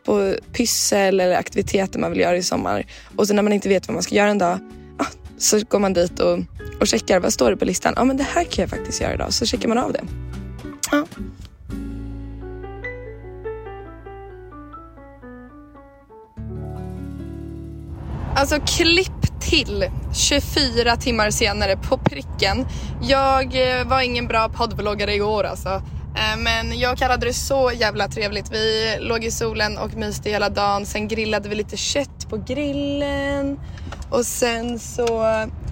på 0.05 0.35
pyssel 0.53 1.21
eller 1.21 1.37
aktiviteter 1.37 1.99
man 1.99 2.11
vill 2.11 2.21
göra 2.21 2.37
i 2.37 2.43
sommar. 2.43 2.87
Och 3.17 3.27
så 3.27 3.35
när 3.35 3.43
man 3.43 3.53
inte 3.53 3.69
vet 3.69 3.89
vad 3.89 3.95
man 3.95 4.03
ska 4.03 4.15
göra 4.15 4.31
en 4.31 4.39
dag 4.39 4.59
ah, 4.99 5.07
så 5.39 5.61
går 5.69 5.79
man 5.79 5.93
dit 5.93 6.21
och, 6.21 6.39
och 6.81 6.87
checkar 6.87 7.21
vad 7.21 7.33
står 7.33 7.51
det 7.51 7.57
på 7.57 7.65
listan. 7.65 7.93
Ja 7.97 8.03
ah, 8.03 8.05
men 8.05 8.17
det 8.17 8.27
här 8.35 8.45
kan 8.45 8.63
jag 8.63 8.71
faktiskt 8.71 9.01
göra 9.01 9.15
idag. 9.15 9.33
Så 9.33 9.47
checkar 9.47 9.69
man 9.69 9.79
av 9.79 9.93
det. 9.93 10.03
Ja. 10.91 11.07
Alltså 18.37 18.61
klipp 18.67 19.41
till 19.41 19.85
24 20.15 20.97
timmar 20.97 21.31
senare 21.31 21.77
på 21.77 21.99
pricken. 21.99 22.67
Jag 23.03 23.79
eh, 23.79 23.87
var 23.87 24.01
ingen 24.01 24.27
bra 24.27 24.49
poddbloggare 24.49 25.15
igår 25.15 25.45
alltså. 25.45 25.83
Eh, 26.17 26.37
men 26.39 26.79
jag 26.79 26.99
kallade 26.99 27.27
det 27.27 27.33
så 27.33 27.73
jävla 27.75 28.09
trevligt. 28.09 28.53
Vi 28.53 28.97
låg 29.01 29.25
i 29.25 29.31
solen 29.31 29.79
och 29.79 29.95
myste 29.95 30.31
hela 30.31 30.49
dagen. 30.49 30.87
Sen 30.87 31.09
grillade 31.09 31.49
vi 31.49 31.55
lite 31.55 31.77
kött 31.77 32.29
på 32.31 32.37
grillen. 32.37 33.59
Och 34.13 34.27
sen 34.27 34.79
så, 34.79 35.07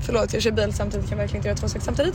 förlåt 0.07 0.33
jag 0.33 0.43
kör 0.43 0.51
bil 0.51 0.73
samtidigt, 0.73 1.09
kan 1.09 1.19
verkligen 1.19 1.37
inte 1.37 1.49
göra 1.49 1.57
två 1.57 1.69
saker 1.69 1.85
samtidigt. 1.85 2.15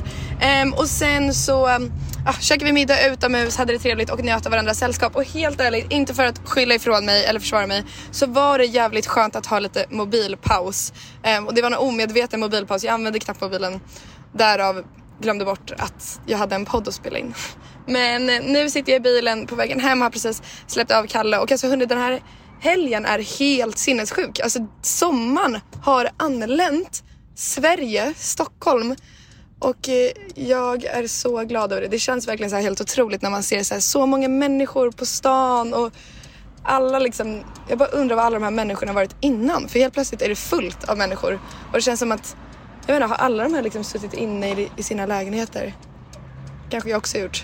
Um, 0.63 0.73
och 0.73 0.87
sen 0.87 1.33
så 1.33 1.75
um, 1.75 1.91
ah, 2.25 2.33
käkade 2.33 2.65
vi 2.65 2.71
middag 2.71 3.07
utomhus, 3.07 3.57
hade 3.57 3.73
det 3.73 3.79
trevligt 3.79 4.09
och 4.09 4.23
njöt 4.23 4.45
av 4.45 4.51
varandras 4.51 4.79
sällskap. 4.79 5.15
Och 5.15 5.23
helt 5.23 5.61
ärligt, 5.61 5.91
inte 5.91 6.13
för 6.13 6.25
att 6.25 6.41
skylla 6.45 6.75
ifrån 6.75 7.05
mig 7.05 7.25
eller 7.25 7.39
försvara 7.39 7.67
mig, 7.67 7.83
så 8.11 8.27
var 8.27 8.57
det 8.57 8.65
jävligt 8.65 9.07
skönt 9.07 9.35
att 9.35 9.45
ha 9.45 9.59
lite 9.59 9.85
mobilpaus. 9.89 10.93
Um, 11.37 11.47
och 11.47 11.53
det 11.53 11.61
var 11.61 11.71
en 11.71 11.77
omedveten 11.77 12.39
mobilpaus, 12.39 12.83
jag 12.83 12.93
använde 12.93 13.19
knappt 13.19 13.41
mobilen. 13.41 13.79
Därav 14.33 14.83
glömde 15.19 15.45
bort 15.45 15.71
att 15.77 16.19
jag 16.25 16.37
hade 16.37 16.55
en 16.55 16.65
podd 16.65 16.87
att 16.87 16.93
spela 16.93 17.17
in. 17.17 17.33
Men 17.87 18.29
eh, 18.29 18.41
nu 18.43 18.69
sitter 18.69 18.91
jag 18.91 18.99
i 18.99 19.03
bilen 19.03 19.47
på 19.47 19.55
vägen 19.55 19.79
hem, 19.79 20.01
har 20.01 20.09
precis 20.09 20.41
släppt 20.67 20.91
av 20.91 21.07
Kalle 21.07 21.39
och 21.39 21.51
alltså 21.51 21.67
hunnit 21.67 21.89
den 21.89 21.97
här 21.97 22.21
helgen 22.59 23.05
är 23.05 23.39
helt 23.39 23.77
sinnessjuk. 23.77 24.39
Alltså 24.39 24.59
sommaren 24.81 25.59
har 25.81 26.09
anlänt 26.17 27.03
Sverige, 27.35 28.13
Stockholm 28.17 28.95
och 29.59 29.89
eh, 29.89 30.11
jag 30.35 30.83
är 30.83 31.07
så 31.07 31.43
glad 31.43 31.71
över 31.71 31.81
det. 31.81 31.87
Det 31.87 31.99
känns 31.99 32.27
verkligen 32.27 32.49
så 32.49 32.55
helt 32.55 32.81
otroligt 32.81 33.21
när 33.21 33.29
man 33.29 33.43
ser 33.43 33.63
så, 33.63 33.73
här, 33.73 33.81
så 33.81 34.05
många 34.05 34.27
människor 34.27 34.91
på 34.91 35.05
stan 35.05 35.73
och 35.73 35.93
alla 36.63 36.99
liksom, 36.99 37.43
jag 37.69 37.77
bara 37.77 37.89
undrar 37.89 38.15
vad 38.15 38.25
alla 38.25 38.33
de 38.39 38.43
här 38.43 38.51
människorna 38.51 38.93
varit 38.93 39.15
innan. 39.19 39.67
För 39.67 39.79
helt 39.79 39.93
plötsligt 39.93 40.21
är 40.21 40.29
det 40.29 40.35
fullt 40.35 40.83
av 40.89 40.97
människor 40.97 41.39
och 41.67 41.73
det 41.73 41.81
känns 41.81 41.99
som 41.99 42.11
att, 42.11 42.35
jag 42.87 42.93
menar 42.93 43.07
har 43.07 43.15
alla 43.15 43.43
de 43.43 43.53
här 43.53 43.61
liksom 43.61 43.83
suttit 43.83 44.13
inne 44.13 44.61
i, 44.61 44.71
i 44.77 44.83
sina 44.83 45.05
lägenheter? 45.05 45.73
Kanske 46.69 46.89
jag 46.89 46.97
också 46.97 47.17
gjort. 47.17 47.43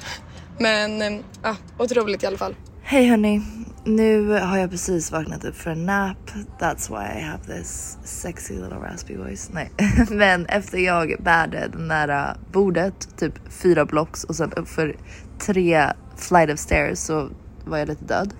Men 0.59 1.01
eh, 1.01 1.19
ja, 1.43 1.55
otroligt 1.77 2.23
i 2.23 2.25
alla 2.25 2.37
fall. 2.37 2.55
Hej 2.83 3.07
hörni, 3.07 3.41
nu 3.83 4.29
har 4.29 4.57
jag 4.57 4.69
precis 4.69 5.11
vaknat 5.11 5.45
upp 5.45 5.55
för 5.55 5.71
en 5.71 5.85
nap. 5.85 6.31
That's 6.59 6.89
why 6.89 7.19
I 7.19 7.23
have 7.23 7.43
this 7.43 7.97
sexy 8.03 8.53
little 8.53 8.79
raspy 8.79 9.17
voice. 9.17 9.49
Nej, 9.53 9.71
men 10.09 10.45
efter 10.45 10.77
jag 10.77 11.15
bärde 11.19 11.67
den 11.67 11.87
där 11.87 12.35
bordet, 12.51 13.17
typ 13.17 13.33
fyra 13.49 13.85
blocks 13.85 14.23
och 14.23 14.35
sen 14.35 14.53
upp 14.53 14.67
för 14.67 14.95
tre 15.39 15.87
flight 16.17 16.53
of 16.53 16.59
stairs 16.59 16.97
så 16.97 17.29
var 17.65 17.77
jag 17.77 17.87
lite 17.87 18.05
död. 18.05 18.33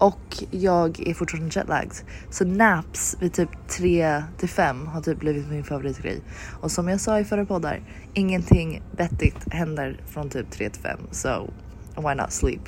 Och 0.00 0.44
jag 0.50 1.08
är 1.08 1.14
fortfarande 1.14 1.58
jetlagged. 1.58 1.92
Så 2.30 2.44
naps 2.44 3.16
vid 3.20 3.32
typ 3.32 3.68
3 3.68 4.22
till 4.38 4.48
5 4.48 4.86
har 4.86 5.00
typ 5.00 5.18
blivit 5.18 5.50
min 5.50 5.64
favoritgrej. 5.64 6.20
Och 6.60 6.70
som 6.70 6.88
jag 6.88 7.00
sa 7.00 7.20
i 7.20 7.24
förra 7.24 7.44
poddar, 7.44 7.80
ingenting 8.14 8.82
vettigt 8.96 9.52
händer 9.52 10.00
från 10.06 10.30
typ 10.30 10.50
3 10.50 10.70
till 10.70 10.82
5. 10.82 10.98
So 11.10 11.50
why 11.96 12.14
not 12.14 12.32
sleep? 12.32 12.60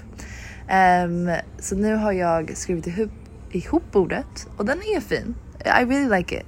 Um, 1.04 1.36
så 1.58 1.76
nu 1.76 1.94
har 1.94 2.12
jag 2.12 2.56
skrivit 2.56 2.86
ihop, 2.86 3.10
ihop 3.50 3.82
bordet 3.92 4.48
och 4.56 4.64
den 4.64 4.78
är 4.78 5.00
fin. 5.00 5.34
I 5.64 5.84
really 5.84 6.18
like 6.18 6.36
it. 6.36 6.46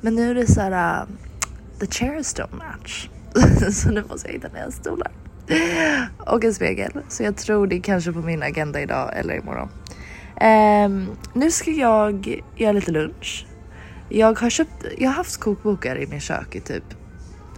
Men 0.00 0.14
nu 0.14 0.30
är 0.30 0.34
det 0.34 0.46
så 0.46 0.60
här, 0.60 1.02
uh, 1.02 1.08
the 1.80 1.86
chairs 1.86 2.34
don't 2.34 2.56
match. 2.56 3.08
så 3.72 3.90
nu 3.90 4.04
måste 4.08 4.28
jag 4.28 4.34
hitta 4.34 4.48
nya 4.48 4.70
stolar. 4.70 5.12
och 6.18 6.44
en 6.44 6.54
spegel. 6.54 6.92
Så 7.08 7.22
jag 7.22 7.36
tror 7.36 7.66
det 7.66 7.76
är 7.76 7.80
kanske 7.80 8.12
på 8.12 8.18
min 8.18 8.42
agenda 8.42 8.80
idag 8.80 9.10
eller 9.16 9.34
imorgon. 9.34 9.68
Um, 10.40 11.16
nu 11.32 11.50
ska 11.50 11.70
jag 11.70 12.42
göra 12.56 12.72
lite 12.72 12.90
lunch. 12.90 13.46
Jag 14.08 14.40
har 14.40 14.50
köpt, 14.50 14.84
jag 14.98 15.08
har 15.08 15.14
haft 15.14 15.40
kokbokar 15.40 15.96
i 15.96 16.06
min 16.06 16.20
kök 16.20 16.54
i 16.54 16.60
typ 16.60 16.84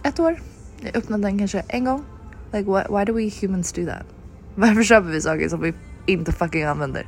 ett 0.03 0.19
år. 0.19 0.41
Jag 0.81 0.97
öppnade 0.97 1.23
den 1.23 1.37
kanske 1.37 1.63
en 1.67 1.85
gång. 1.85 2.03
Like 2.53 2.71
why, 2.71 2.97
why 2.97 3.05
do 3.05 3.13
we 3.13 3.31
humans 3.41 3.73
do 3.73 3.85
that? 3.85 4.05
Varför 4.55 4.83
köper 4.83 5.09
vi 5.09 5.21
saker 5.21 5.49
som 5.49 5.61
vi 5.61 5.73
inte 6.05 6.31
fucking 6.31 6.63
använder. 6.63 7.07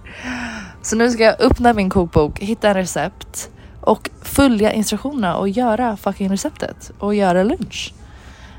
Så 0.82 0.96
nu 0.96 1.12
ska 1.12 1.24
jag 1.24 1.42
öppna 1.42 1.74
min 1.74 1.90
kokbok, 1.90 2.40
hitta 2.40 2.70
en 2.70 2.74
recept 2.74 3.50
och 3.82 4.10
följa 4.22 4.74
instruktionerna 4.74 5.38
och 5.38 5.50
göra 5.50 5.98
fucking 5.98 6.30
receptet 6.30 6.92
och 7.00 7.16
göra 7.16 7.44
lunch. 7.44 7.94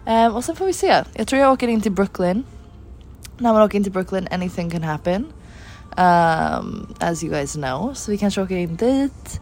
Um, 0.06 0.34
och 0.34 0.44
sen 0.44 0.56
får 0.56 0.66
vi 0.66 0.72
se. 0.72 1.04
Jag 1.12 1.26
tror 1.26 1.40
jag 1.40 1.52
åker 1.52 1.68
in 1.68 1.80
till 1.80 1.92
Brooklyn. 1.92 2.44
När 3.38 3.52
man 3.52 3.62
åker 3.62 3.76
in 3.76 3.84
till 3.84 3.92
Brooklyn 3.92 4.28
anything 4.30 4.70
can 4.70 4.82
happen. 4.82 5.26
Um, 5.96 6.94
as 7.00 7.24
you 7.24 7.32
guys 7.32 7.52
know. 7.52 7.94
Så 7.94 8.10
vi 8.10 8.18
kanske 8.18 8.42
åker 8.42 8.56
in 8.56 8.76
dit. 8.76 9.40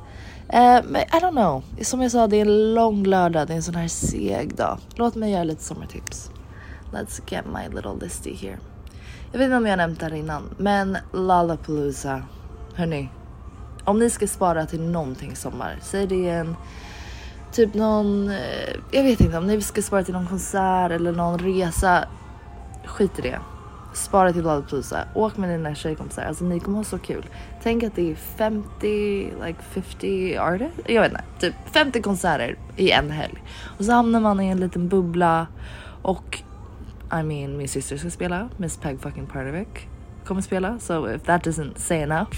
Uh, 0.54 0.80
men 0.84 0.96
I 0.96 1.20
don't 1.20 1.30
know. 1.30 1.62
Som 1.82 2.02
jag 2.02 2.10
sa, 2.10 2.26
det 2.26 2.36
är 2.36 2.40
en 2.46 2.74
lång 2.74 3.04
lördag. 3.04 3.46
Det 3.46 3.52
är 3.52 3.56
en 3.56 3.62
sån 3.62 3.74
här 3.74 3.88
seg 3.88 4.56
dag. 4.56 4.78
Låt 4.94 5.14
mig 5.14 5.32
göra 5.32 5.44
lite 5.44 5.62
sommartips. 5.62 6.30
Let's 6.92 7.20
get 7.28 7.44
my 7.46 7.74
little 7.74 7.94
listy 8.00 8.34
here. 8.34 8.58
Jag 9.32 9.38
vet 9.38 9.44
inte 9.44 9.56
om 9.56 9.66
jag 9.66 9.76
nämnt 9.76 10.00
det 10.00 10.06
här 10.06 10.14
innan, 10.14 10.42
men 10.58 10.98
Lollapalooza. 11.12 12.22
Hörni, 12.74 13.08
om 13.84 13.98
ni 13.98 14.10
ska 14.10 14.26
spara 14.26 14.66
till 14.66 14.80
någonting 14.80 15.32
i 15.32 15.36
sommar, 15.36 15.78
säg 15.82 16.06
det 16.06 16.28
en 16.28 16.56
typ 17.52 17.74
någon, 17.74 18.30
eh, 18.30 18.76
jag 18.90 19.02
vet 19.02 19.20
inte 19.20 19.38
om 19.38 19.46
ni 19.46 19.62
ska 19.62 19.82
spara 19.82 20.04
till 20.04 20.14
någon 20.14 20.26
konsert 20.26 20.90
eller 20.90 21.12
någon 21.12 21.38
resa. 21.38 22.04
Skit 22.84 23.18
i 23.18 23.22
det. 23.22 23.40
Spara 23.92 24.32
till 24.32 24.42
Lollapalooza. 24.42 25.04
Åk 25.14 25.36
med 25.36 25.50
dina 25.50 25.74
tjejkompisar. 25.74 26.22
Alltså 26.22 26.44
ni 26.44 26.60
kommer 26.60 26.76
ha 26.76 26.84
så 26.84 26.98
kul. 26.98 27.26
Tänk 27.62 27.82
att 27.82 27.96
det 27.96 28.10
är 28.10 28.14
50, 28.14 29.32
like 29.46 29.62
50 29.62 30.38
artists. 30.38 30.80
Jag 30.86 31.02
vet 31.02 31.12
inte, 31.12 31.24
typ 31.40 31.54
50 31.72 32.02
konserter 32.02 32.58
i 32.76 32.90
en 32.90 33.10
helg. 33.10 33.42
Och 33.78 33.84
så 33.84 33.92
hamnar 33.92 34.20
man 34.20 34.40
i 34.40 34.48
en 34.48 34.60
liten 34.60 34.88
bubbla 34.88 35.46
och 36.02 36.42
i 37.12 37.22
mean 37.22 37.56
min 37.56 37.68
syster 37.68 37.96
ska 37.96 38.10
spela, 38.10 38.48
Miss 38.56 38.76
Peg 38.76 39.00
fucking 39.00 39.26
Pardovic 39.26 39.68
kommer 40.24 40.42
spela. 40.42 40.78
So 40.78 41.10
if 41.10 41.22
that 41.22 41.46
doesn't 41.46 41.76
say 41.76 42.02
enough. 42.02 42.36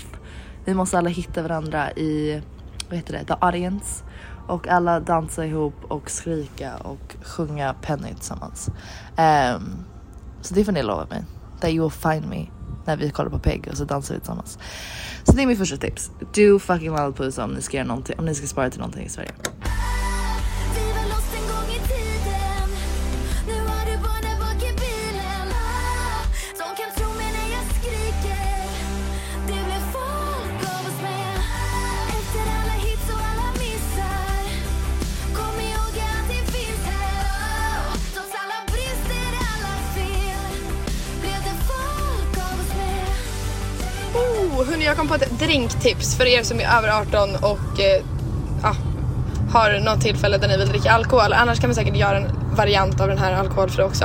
Vi 0.64 0.74
måste 0.74 0.98
alla 0.98 1.08
hitta 1.08 1.42
varandra 1.42 1.92
i, 1.92 2.42
vad 2.88 2.96
heter 2.96 3.12
det, 3.12 3.24
the 3.24 3.34
audience. 3.40 4.04
Och 4.48 4.68
alla 4.68 5.00
dansa 5.00 5.46
ihop 5.46 5.74
och 5.88 6.10
skrika 6.10 6.76
och 6.76 7.16
sjunga 7.22 7.74
Penny 7.82 8.14
tillsammans. 8.14 8.68
Um, 9.08 9.84
så 10.40 10.54
det 10.54 10.64
får 10.64 10.72
ni 10.72 10.82
lova 10.82 11.06
mig. 11.10 11.24
That 11.62 11.70
you 11.70 11.82
will 11.82 11.90
find 11.90 12.28
me 12.28 12.46
när 12.84 12.96
vi 12.96 13.10
kollar 13.10 13.30
på 13.30 13.38
Peg 13.38 13.68
och 13.70 13.76
så 13.76 13.84
dansar 13.84 14.14
vi 14.14 14.20
tillsammans. 14.20 14.58
Så 15.24 15.32
det 15.32 15.42
är 15.42 15.46
mitt 15.46 15.58
första 15.58 15.76
tips. 15.76 16.10
Do 16.34 16.58
fucking 16.58 16.90
Lollapalooza 16.90 17.44
om 17.44 17.50
ni 17.50 17.62
ska 17.62 17.76
göra 17.76 17.86
någonting, 17.86 18.18
om 18.18 18.24
ni 18.24 18.34
ska 18.34 18.46
spara 18.46 18.70
till 18.70 18.80
någonting 18.80 19.06
i 19.06 19.08
Sverige. 19.08 19.32
Hörni, 44.64 44.84
jag 44.84 44.96
kom 44.96 45.08
på 45.08 45.14
ett 45.14 45.38
drinktips 45.38 46.16
för 46.16 46.26
er 46.26 46.42
som 46.42 46.60
är 46.60 46.78
över 46.78 46.88
18 46.88 47.34
och 47.34 47.80
eh, 47.80 48.02
ah, 48.62 48.74
har 49.52 49.80
något 49.80 50.00
tillfälle 50.00 50.38
där 50.38 50.48
ni 50.48 50.56
vill 50.56 50.68
dricka 50.68 50.90
alkohol. 50.90 51.32
Annars 51.32 51.60
kan 51.60 51.68
vi 51.68 51.74
säkert 51.74 51.96
göra 51.96 52.16
en 52.16 52.56
variant 52.56 53.00
av 53.00 53.08
den 53.08 53.18
här 53.18 53.32
alkoholfri 53.32 53.82
också. 53.82 54.04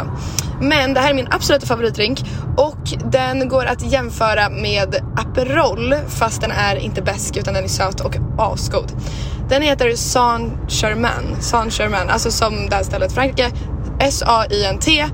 Men 0.62 0.94
det 0.94 1.00
här 1.00 1.10
är 1.10 1.14
min 1.14 1.28
absoluta 1.32 1.66
favoritdrink 1.66 2.24
och 2.58 2.94
den 3.12 3.50
går 3.50 3.66
att 3.66 3.92
jämföra 3.92 4.50
med 4.50 4.96
Aperol 5.18 5.96
fast 6.08 6.42
den 6.42 6.52
är 6.52 6.76
inte 6.76 7.02
besk 7.02 7.38
utan 7.38 7.54
den 7.54 7.64
är 7.64 7.68
söt 7.68 8.02
och 8.02 8.16
asgod. 8.38 8.92
Den 9.50 9.62
heter 9.62 9.96
Saint-Germain, 9.96 11.36
Saint-Germain, 11.40 12.10
alltså 12.10 12.32
som 12.32 12.70
det 12.70 12.76
här 12.76 12.84
stället 12.84 13.14
Frankrike, 13.14 13.52
S-A-I-N-T 14.00 15.06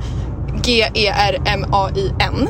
G-E-R-M-A-I-N. 0.65 2.48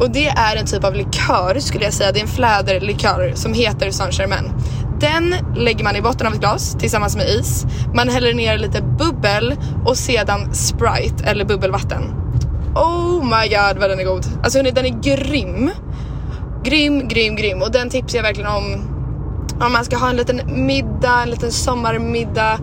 Och 0.00 0.10
det 0.10 0.28
är 0.28 0.56
en 0.56 0.66
typ 0.66 0.84
av 0.84 0.94
likör 0.94 1.58
skulle 1.58 1.84
jag 1.84 1.92
säga. 1.92 2.12
Det 2.12 2.18
är 2.18 2.22
en 2.22 2.28
fläderlikör 2.28 3.32
som 3.34 3.52
heter 3.52 3.90
Saint-Germain. 3.90 4.52
Den 5.00 5.34
lägger 5.56 5.84
man 5.84 5.96
i 5.96 6.02
botten 6.02 6.26
av 6.26 6.32
ett 6.32 6.40
glas 6.40 6.76
tillsammans 6.78 7.16
med 7.16 7.28
is. 7.28 7.66
Man 7.94 8.08
häller 8.08 8.34
ner 8.34 8.58
lite 8.58 8.82
bubbel 8.82 9.54
och 9.84 9.96
sedan 9.96 10.54
Sprite 10.54 11.24
eller 11.24 11.44
bubbelvatten. 11.44 12.02
Oh 12.74 13.24
my 13.24 13.48
god 13.48 13.78
vad 13.80 13.90
den 13.90 14.00
är 14.00 14.04
god. 14.04 14.26
Alltså 14.42 14.58
hörni, 14.58 14.70
den 14.70 14.86
är 14.86 15.02
grym. 15.02 15.70
Grym, 16.64 17.08
grym, 17.08 17.36
grym. 17.36 17.62
Och 17.62 17.72
den 17.72 17.90
tipsar 17.90 18.18
jag 18.18 18.22
verkligen 18.22 18.50
om 18.50 18.96
om 19.60 19.72
man 19.72 19.84
ska 19.84 19.96
ha 19.96 20.10
en 20.10 20.16
liten 20.16 20.66
middag, 20.66 21.22
en 21.22 21.30
liten 21.30 21.52
sommarmiddag 21.52 22.58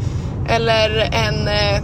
eller 0.47 0.89
en 0.99 1.47
eh, 1.47 1.83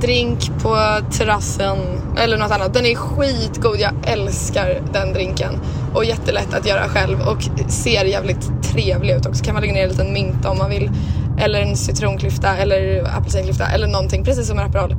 drink 0.00 0.50
på 0.62 0.76
terrassen 1.18 1.78
eller 2.16 2.38
något 2.38 2.50
annat. 2.50 2.74
Den 2.74 2.86
är 2.86 2.94
skitgod, 2.94 3.76
jag 3.78 3.92
älskar 4.06 4.82
den 4.92 5.12
drinken 5.12 5.60
och 5.94 6.04
jättelätt 6.04 6.54
att 6.54 6.66
göra 6.66 6.88
själv 6.88 7.20
och 7.20 7.70
ser 7.70 8.04
jävligt 8.04 8.62
trevlig 8.62 9.14
ut 9.14 9.26
också. 9.26 9.44
Kan 9.44 9.54
man 9.54 9.60
lägga 9.60 9.74
ner 9.74 9.82
en 9.82 9.88
liten 9.88 10.12
mynta 10.12 10.50
om 10.50 10.58
man 10.58 10.70
vill 10.70 10.90
eller 11.38 11.60
en 11.60 11.76
citronklyfta 11.76 12.56
eller 12.56 13.04
apelsinklyfta 13.18 13.66
eller 13.66 13.86
någonting 13.86 14.24
precis 14.24 14.46
som 14.46 14.58
en 14.58 14.66
Aperol. 14.66 14.96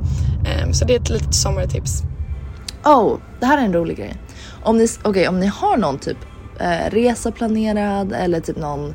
Um, 0.64 0.72
så 0.72 0.84
det 0.84 0.94
är 0.94 1.00
ett 1.00 1.10
litet 1.10 1.34
sommartips. 1.34 2.02
Oh, 2.84 3.18
det 3.40 3.46
här 3.46 3.58
är 3.58 3.62
en 3.62 3.72
rolig 3.72 3.96
grej. 3.96 4.14
Om 4.62 4.78
ni, 4.78 4.88
okay, 5.04 5.26
om 5.26 5.40
ni 5.40 5.46
har 5.46 5.76
någon 5.76 5.98
typ 5.98 6.18
eh, 6.60 6.90
resa 6.90 7.32
planerad 7.32 8.12
eller 8.12 8.40
typ 8.40 8.56
någon 8.56 8.94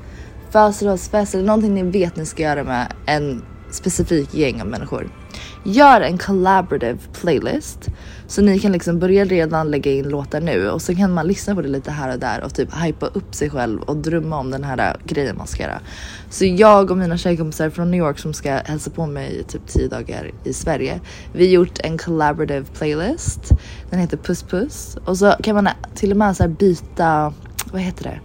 födelsedagsfest 0.51 1.33
eller 1.33 1.45
någonting 1.45 1.73
ni 1.73 1.83
vet 1.83 2.15
ni 2.15 2.25
ska 2.25 2.43
göra 2.43 2.63
med 2.63 2.93
en 3.05 3.43
specifik 3.71 4.33
gäng 4.33 4.61
av 4.61 4.67
människor. 4.67 5.09
Gör 5.63 6.01
en 6.01 6.17
collaborative 6.17 6.99
playlist 7.21 7.89
så 8.27 8.41
ni 8.41 8.59
kan 8.59 8.71
liksom 8.71 8.99
börja 8.99 9.25
redan 9.25 9.71
lägga 9.71 9.91
in 9.91 10.09
låtar 10.09 10.41
nu 10.41 10.69
och 10.69 10.81
så 10.81 10.95
kan 10.95 11.13
man 11.13 11.27
lyssna 11.27 11.55
på 11.55 11.61
det 11.61 11.67
lite 11.67 11.91
här 11.91 12.13
och 12.13 12.19
där 12.19 12.43
och 12.43 12.53
typ 12.53 12.69
hypa 12.83 13.05
upp 13.05 13.35
sig 13.35 13.49
själv 13.49 13.81
och 13.81 13.97
drömma 13.97 14.39
om 14.39 14.51
den 14.51 14.63
här 14.63 14.77
äh, 14.77 15.05
grejen 15.05 15.37
man 15.37 15.47
ska 15.47 15.63
göra. 15.63 15.79
Så 16.29 16.45
jag 16.45 16.91
och 16.91 16.97
mina 16.97 17.17
tjejkompisar 17.17 17.69
från 17.69 17.91
New 17.91 17.99
York 17.99 18.19
som 18.19 18.33
ska 18.33 18.51
hälsa 18.51 18.91
på 18.91 19.05
mig 19.05 19.39
i 19.39 19.43
typ 19.43 19.67
10 19.67 19.87
dagar 19.87 20.31
i 20.43 20.53
Sverige. 20.53 20.99
Vi 21.33 21.45
har 21.45 21.53
gjort 21.53 21.79
en 21.79 21.97
collaborative 21.97 22.65
playlist. 22.77 23.49
Den 23.89 23.99
heter 23.99 24.17
Puss 24.17 24.43
Puss 24.43 24.97
och 25.05 25.17
så 25.17 25.35
kan 25.43 25.55
man 25.55 25.67
äh, 25.67 25.73
till 25.95 26.11
och 26.11 26.17
med 26.17 26.37
så 26.37 26.47
byta, 26.47 27.33
vad 27.71 27.81
heter 27.81 28.03
det? 28.03 28.19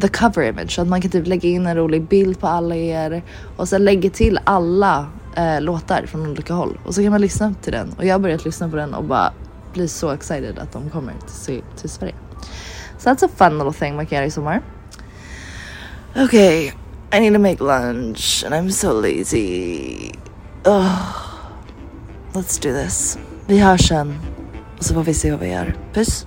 the 0.00 0.08
cover 0.08 0.42
image 0.42 0.70
så 0.70 0.82
att 0.82 0.88
man 0.88 1.00
kan 1.00 1.10
typ 1.10 1.26
lägga 1.26 1.48
in 1.48 1.66
en 1.66 1.76
rolig 1.76 2.08
bild 2.08 2.40
på 2.40 2.46
alla 2.46 2.76
er 2.76 3.22
och 3.56 3.68
sen 3.68 3.84
lägga 3.84 4.10
till 4.10 4.38
alla 4.44 5.06
eh, 5.36 5.60
låtar 5.60 6.06
från 6.06 6.26
olika 6.26 6.54
håll 6.54 6.78
och 6.84 6.94
så 6.94 7.02
kan 7.02 7.10
man 7.10 7.20
lyssna 7.20 7.54
till 7.62 7.72
den 7.72 7.92
och 7.98 8.04
jag 8.04 8.14
har 8.14 8.18
börjat 8.18 8.44
lyssna 8.44 8.68
på 8.68 8.76
den 8.76 8.94
och 8.94 9.04
bara 9.04 9.32
blir 9.72 9.86
så 9.86 10.10
excited 10.10 10.58
att 10.58 10.72
de 10.72 10.90
kommer 10.90 11.14
till, 11.46 11.62
till 11.76 11.90
Sverige. 11.90 12.14
So 12.98 13.10
that's 13.10 13.24
a 13.24 13.28
fun 13.36 13.58
little 13.58 13.72
thing 13.72 13.96
man 13.96 14.06
kan 14.06 14.16
göra 14.16 14.26
i 14.26 14.30
sommar. 14.30 14.62
Okay, 16.16 16.72
I 17.12 17.20
need 17.20 17.32
to 17.32 17.38
make 17.38 17.64
lunch 17.64 18.44
and 18.46 18.54
I'm 18.54 18.70
so 18.70 19.00
lazy. 19.00 20.12
Oh, 20.64 20.96
let's 22.32 22.62
do 22.62 22.72
this. 22.84 23.18
Vi 23.46 23.58
hörs 23.58 23.88
sen 23.88 24.18
och 24.78 24.84
så 24.84 24.94
får 24.94 25.02
vi 25.02 25.14
se 25.14 25.30
vad 25.30 25.40
vi 25.40 25.52
gör. 25.52 25.76
Puss! 25.94 26.26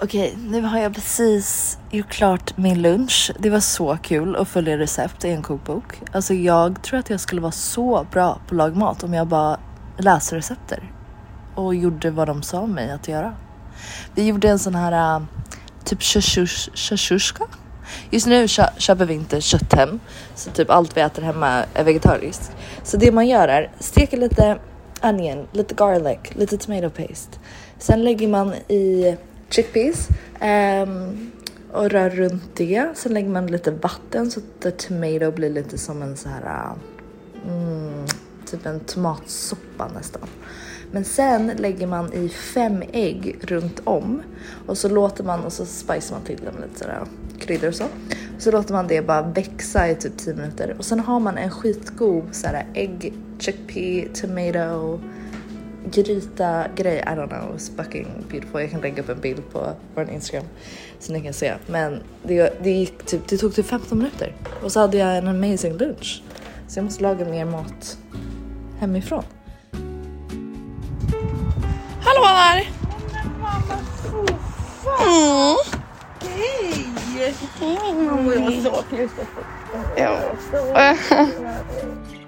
Okej, 0.00 0.34
nu 0.48 0.60
har 0.62 0.78
jag 0.78 0.94
precis 0.94 1.78
gjort 1.90 2.08
klart 2.08 2.56
min 2.56 2.82
lunch. 2.82 3.32
Det 3.38 3.50
var 3.50 3.60
så 3.60 3.98
kul 4.02 4.36
att 4.36 4.48
följa 4.48 4.78
recept 4.78 5.24
i 5.24 5.30
en 5.30 5.42
kokbok. 5.42 6.00
Alltså 6.12 6.34
jag 6.34 6.82
tror 6.82 6.98
att 6.98 7.10
jag 7.10 7.20
skulle 7.20 7.40
vara 7.40 7.52
så 7.52 8.06
bra 8.12 8.34
på 8.34 8.40
att 8.54 8.56
laga 8.56 8.74
mat 8.74 9.02
om 9.02 9.14
jag 9.14 9.26
bara 9.26 9.60
läste 9.98 10.36
recepter 10.36 10.92
och 11.54 11.74
gjorde 11.74 12.10
vad 12.10 12.28
de 12.28 12.42
sa 12.42 12.66
mig 12.66 12.90
att 12.90 13.08
göra. 13.08 13.34
Vi 14.14 14.26
gjorde 14.26 14.48
en 14.48 14.58
sån 14.58 14.74
här 14.74 15.16
uh, 15.16 15.26
typ 15.84 16.02
shashushka. 16.02 17.44
Just 18.10 18.26
nu 18.26 18.48
köper 18.76 19.04
vi 19.04 19.14
inte 19.14 19.40
kött 19.40 19.72
hem, 19.72 20.00
så 20.34 20.50
typ 20.50 20.70
allt 20.70 20.96
vi 20.96 21.00
äter 21.00 21.22
hemma 21.22 21.64
är 21.74 21.84
vegetariskt. 21.84 22.56
Så 22.82 22.96
det 22.96 23.12
man 23.12 23.26
gör 23.28 23.48
är 23.48 23.70
steker 23.78 24.16
lite 24.16 24.58
onion, 25.02 25.46
lite 25.52 25.74
garlic, 25.74 26.18
lite 26.34 26.56
tomato 26.56 26.90
paste. 26.90 27.38
Sen 27.78 28.04
lägger 28.04 28.28
man 28.28 28.54
i 28.54 29.16
chickpeas 29.52 30.08
um, 30.40 31.30
och 31.72 31.90
rör 31.90 32.10
runt 32.10 32.56
det. 32.56 32.86
Sen 32.94 33.14
lägger 33.14 33.28
man 33.28 33.46
lite 33.46 33.70
vatten 33.70 34.30
så 34.30 34.40
att 34.40 34.60
the 34.60 34.70
tomato 34.70 35.30
blir 35.30 35.50
lite 35.50 35.78
som 35.78 36.02
en 36.02 36.16
så 36.16 36.28
här 36.28 36.70
mm, 37.46 38.06
typ 38.46 38.66
en 38.66 38.80
tomatsoppa 38.80 39.88
nästan. 39.94 40.28
Men 40.90 41.04
sen 41.04 41.52
lägger 41.56 41.86
man 41.86 42.12
i 42.12 42.28
fem 42.28 42.82
ägg 42.92 43.38
runt 43.40 43.80
om 43.84 44.22
och 44.66 44.78
så 44.78 44.88
låter 44.88 45.24
man 45.24 45.44
och 45.44 45.52
så 45.52 45.66
spicar 45.66 46.12
man 46.12 46.22
till 46.22 46.40
det 46.44 46.52
med 46.52 46.68
lite 46.68 46.78
sådär 46.78 47.06
kryddor 47.38 47.68
och 47.68 47.74
så. 47.74 47.84
Så 48.38 48.50
låter 48.50 48.74
man 48.74 48.86
det 48.86 49.02
bara 49.02 49.22
växa 49.22 49.88
i 49.88 49.94
typ 49.94 50.18
10 50.18 50.34
minuter 50.34 50.74
och 50.78 50.84
sen 50.84 51.00
har 51.00 51.20
man 51.20 51.38
en 51.38 51.50
skitgod 51.50 52.24
såhär 52.32 52.66
ägg, 52.74 53.14
chickpea, 53.38 54.08
tomato, 54.14 55.00
gryta 55.90 56.66
grej. 56.76 56.98
I 56.98 57.14
don't 57.14 57.28
know, 57.28 57.56
it's 57.56 57.76
fucking 57.76 58.06
beautiful. 58.30 58.60
Jag 58.60 58.70
kan 58.70 58.80
lägga 58.80 59.02
upp 59.02 59.08
en 59.08 59.20
bild 59.20 59.42
på 59.52 59.72
vår 59.94 60.10
Instagram 60.10 60.46
så 60.98 61.12
ni 61.12 61.20
kan 61.20 61.32
se. 61.32 61.54
Men 61.66 62.02
det, 62.22 62.62
det, 62.62 62.70
gick 62.70 63.06
typ, 63.06 63.28
det 63.28 63.38
tog 63.38 63.54
typ 63.54 63.66
15 63.66 63.98
minuter 63.98 64.34
och 64.62 64.72
så 64.72 64.80
hade 64.80 64.96
jag 64.98 65.18
en 65.18 65.28
amazing 65.28 65.72
lunch. 65.72 66.22
Så 66.68 66.78
jag 66.78 66.84
måste 66.84 67.02
laga 67.02 67.24
mer 67.24 67.44
mat 67.44 67.98
hemifrån. 68.78 69.24
Hallå 72.00 72.22
där! 72.24 72.68
Mm. 75.02 75.56
Hej! 76.20 76.86
Mamma. 77.60 78.22
Var 78.22 78.64
så 78.64 78.82
kul. 78.90 79.08
Ja. 79.96 80.18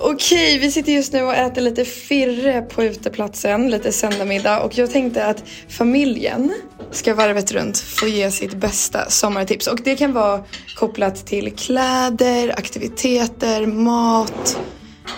Okej, 0.00 0.58
vi 0.58 0.70
sitter 0.70 0.92
just 0.92 1.12
nu 1.12 1.22
och 1.22 1.34
äter 1.34 1.62
lite 1.62 1.84
firre 1.84 2.62
på 2.62 2.84
uteplatsen, 2.84 3.70
lite 3.70 3.92
söndagsmiddag 3.92 4.60
och 4.60 4.78
jag 4.78 4.90
tänkte 4.90 5.26
att 5.26 5.44
familjen 5.68 6.54
ska 6.90 7.14
varvet 7.14 7.52
runt 7.52 7.78
få 7.78 8.06
ge 8.06 8.30
sitt 8.30 8.54
bästa 8.54 9.10
sommartips 9.10 9.66
och 9.66 9.80
det 9.84 9.96
kan 9.96 10.12
vara 10.12 10.44
kopplat 10.76 11.26
till 11.26 11.52
kläder, 11.56 12.54
aktiviteter, 12.58 13.66
mat, 13.66 14.60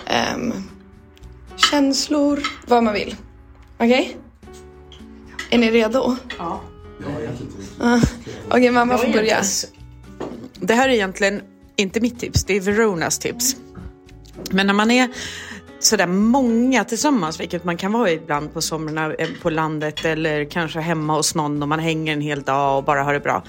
ehm, 0.07 0.53
känslor, 1.71 2.39
vad 2.67 2.83
man 2.83 2.93
vill. 2.93 3.15
Okej? 3.77 4.17
Är 5.49 5.57
ni 5.57 5.71
redo? 5.71 6.15
Ja. 6.37 6.61
Uh, 7.81 8.03
Okej, 8.49 8.71
mamma 8.71 8.97
får 8.97 9.13
börja. 9.13 9.41
Det 10.59 10.73
här 10.73 10.89
är 10.89 10.93
egentligen 10.93 11.41
inte 11.75 11.99
mitt 11.99 12.19
tips, 12.19 12.43
det 12.43 12.55
är 12.55 12.61
Veronas 12.61 13.19
tips. 13.19 13.55
Men 14.49 14.67
när 14.67 14.73
man 14.73 14.91
är 14.91 15.09
sådär 15.79 16.07
många 16.07 16.83
tillsammans, 16.83 17.39
vilket 17.39 17.63
man 17.63 17.77
kan 17.77 17.91
vara 17.91 18.11
ibland 18.11 18.53
på 18.53 18.61
somrarna 18.61 19.13
eh, 19.13 19.29
på 19.41 19.49
landet 19.49 20.05
eller 20.05 20.45
kanske 20.45 20.79
hemma 20.79 21.13
hos 21.13 21.35
någon 21.35 21.61
och 21.61 21.67
man 21.67 21.79
hänger 21.79 22.13
en 22.13 22.21
hel 22.21 22.41
dag 22.41 22.77
och 22.77 22.83
bara 22.83 23.03
har 23.03 23.13
det 23.13 23.19
bra. 23.19 23.43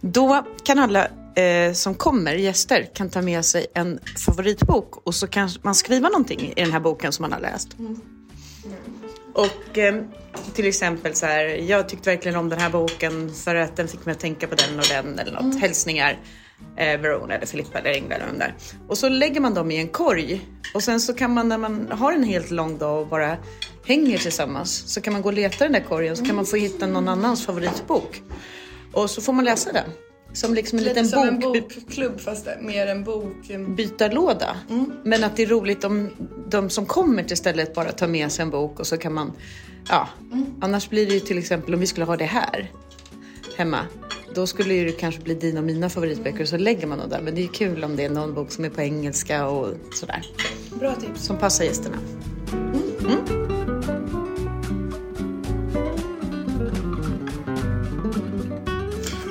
Då 0.00 0.44
kan 0.64 0.78
alla 0.78 1.08
eh, 1.36 1.72
som 1.72 1.94
kommer, 1.94 2.34
gäster, 2.34 2.88
kan 2.94 3.10
ta 3.10 3.22
med 3.22 3.44
sig 3.44 3.66
en 3.74 3.98
favoritbok 4.26 5.06
och 5.06 5.14
så 5.14 5.26
kan 5.26 5.48
man 5.62 5.74
skriva 5.74 6.08
någonting 6.08 6.52
i 6.56 6.64
den 6.64 6.72
här 6.72 6.80
boken 6.80 7.12
som 7.12 7.22
man 7.22 7.32
har 7.32 7.40
läst. 7.40 7.76
Och 9.34 9.78
eh, 9.78 9.94
till 10.54 10.66
exempel 10.66 11.14
så 11.14 11.26
här, 11.26 11.44
jag 11.44 11.88
tyckte 11.88 12.10
verkligen 12.10 12.38
om 12.38 12.48
den 12.48 12.60
här 12.60 12.70
boken 12.70 13.34
för 13.34 13.54
att 13.54 13.76
den 13.76 13.88
fick 13.88 14.04
mig 14.04 14.12
att 14.12 14.20
tänka 14.20 14.46
på 14.46 14.54
den 14.54 14.78
och 14.78 14.86
den 14.88 15.18
eller 15.18 15.32
något. 15.32 15.60
Hälsningar, 15.60 16.18
eh, 16.76 17.00
Verona 17.00 17.34
eller 17.34 17.46
Filippa 17.46 17.78
eller 17.78 17.96
Ingvar 17.98 18.16
eller 18.16 18.38
där. 18.38 18.54
Och 18.88 18.98
så 18.98 19.08
lägger 19.08 19.40
man 19.40 19.54
dem 19.54 19.70
i 19.70 19.76
en 19.76 19.88
korg 19.88 20.48
och 20.74 20.82
sen 20.82 21.00
så 21.00 21.14
kan 21.14 21.34
man 21.34 21.48
när 21.48 21.58
man 21.58 21.88
har 21.90 22.12
en 22.12 22.24
helt 22.24 22.50
lång 22.50 22.78
dag 22.78 23.00
och 23.00 23.06
bara 23.08 23.36
hänger 23.86 24.18
tillsammans 24.18 24.92
så 24.94 25.00
kan 25.00 25.12
man 25.12 25.22
gå 25.22 25.28
och 25.28 25.34
leta 25.34 25.64
den 25.64 25.72
där 25.72 25.80
korgen 25.88 26.16
så 26.16 26.24
kan 26.24 26.36
man 26.36 26.46
få 26.46 26.56
hitta 26.56 26.86
någon 26.86 27.08
annans 27.08 27.46
favoritbok. 27.46 28.22
Och 28.92 29.10
så 29.10 29.20
får 29.22 29.32
man 29.32 29.44
läsa 29.44 29.72
den. 29.72 29.84
Som 30.32 30.54
liksom 30.54 30.78
en 30.78 30.84
Lite 30.84 30.94
liten 31.02 31.08
som 31.10 31.28
en 31.28 31.40
bok, 31.40 31.74
bokklubb 31.74 32.20
fast 32.20 32.48
mer 32.60 32.86
en 32.86 33.04
bok. 33.04 33.36
bytarlåda. 33.76 34.56
Men 35.04 35.24
att 35.24 35.36
det 35.36 35.42
är 35.42 35.46
roligt 35.46 35.84
om 35.84 36.10
de 36.48 36.70
som 36.70 36.86
kommer 36.86 37.22
till 37.22 37.36
stället 37.36 37.74
bara 37.74 37.92
tar 37.92 38.06
med 38.08 38.32
sig 38.32 38.42
en 38.42 38.50
bok 38.50 38.80
och 38.80 38.86
så 38.86 38.96
kan 38.96 39.14
man, 39.14 39.32
ja. 39.88 40.08
Annars 40.60 40.88
blir 40.88 41.06
det 41.06 41.14
ju 41.14 41.20
till 41.20 41.38
exempel 41.38 41.74
om 41.74 41.80
vi 41.80 41.86
skulle 41.86 42.06
ha 42.06 42.16
det 42.16 42.24
här 42.24 42.70
hemma. 43.56 43.78
Då 44.34 44.46
skulle 44.46 44.74
det 44.74 44.92
kanske 44.92 45.20
bli 45.22 45.34
dina 45.34 45.60
och 45.60 45.66
mina 45.66 45.90
favoritböcker 45.90 46.42
och 46.42 46.48
så 46.48 46.56
lägger 46.56 46.86
man 46.86 46.98
dem 46.98 47.08
där. 47.10 47.20
Men 47.22 47.34
det 47.34 47.40
är 47.40 47.42
ju 47.42 47.48
kul 47.48 47.84
om 47.84 47.96
det 47.96 48.04
är 48.04 48.10
någon 48.10 48.34
bok 48.34 48.52
som 48.52 48.64
är 48.64 48.70
på 48.70 48.80
engelska 48.82 49.46
och 49.46 49.68
sådär. 49.94 50.22
Bra 50.80 50.94
tips. 50.94 51.24
Som 51.26 51.36
passar 51.38 51.64
gästerna. 51.64 51.96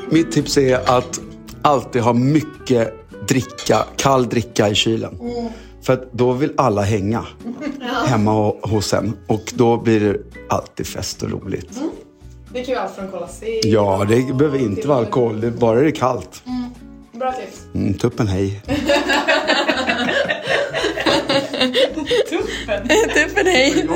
Mitt 0.10 0.32
tips 0.32 0.58
är 0.58 0.98
att 0.98 1.22
alltid 1.62 2.02
ha 2.02 2.14
mycket 2.14 2.94
dricka, 3.28 3.86
kall 3.96 4.30
dricka 4.30 4.70
i 4.70 4.76
kylen. 4.76 5.20
För 5.82 5.94
att 5.94 6.14
då 6.14 6.32
vill 6.32 6.54
alla 6.58 6.82
hänga 6.82 7.26
hemma 8.06 8.32
ho- 8.32 8.68
hos 8.70 8.94
en. 8.94 9.14
Och 9.28 9.54
då 9.56 9.78
blir 9.78 10.00
det 10.00 10.18
alltid 10.50 10.88
fest 10.88 11.24
och 11.24 11.30
roligt. 11.32 11.80
Det 12.54 12.64
kan 12.64 12.74
ju 12.74 12.80
allt 12.80 12.96
från 12.96 13.12
Cola 13.12 13.28
Zero. 13.28 13.60
Ja, 13.64 14.06
det 14.10 14.34
behöver 14.34 14.60
inte 14.60 14.88
vara 14.88 14.98
alkohol. 14.98 15.42
Det, 15.42 15.52
bara 15.52 15.82
det 15.82 15.88
är 15.88 15.92
kallt. 15.92 16.44
Bra 17.12 17.32
tips. 17.32 17.62
Mm, 17.76 17.94
tuppen 17.94 18.28
hej. 18.28 18.62
Tuppen. 22.30 22.88
Tuppen 23.14 23.46
hej. 23.46 23.88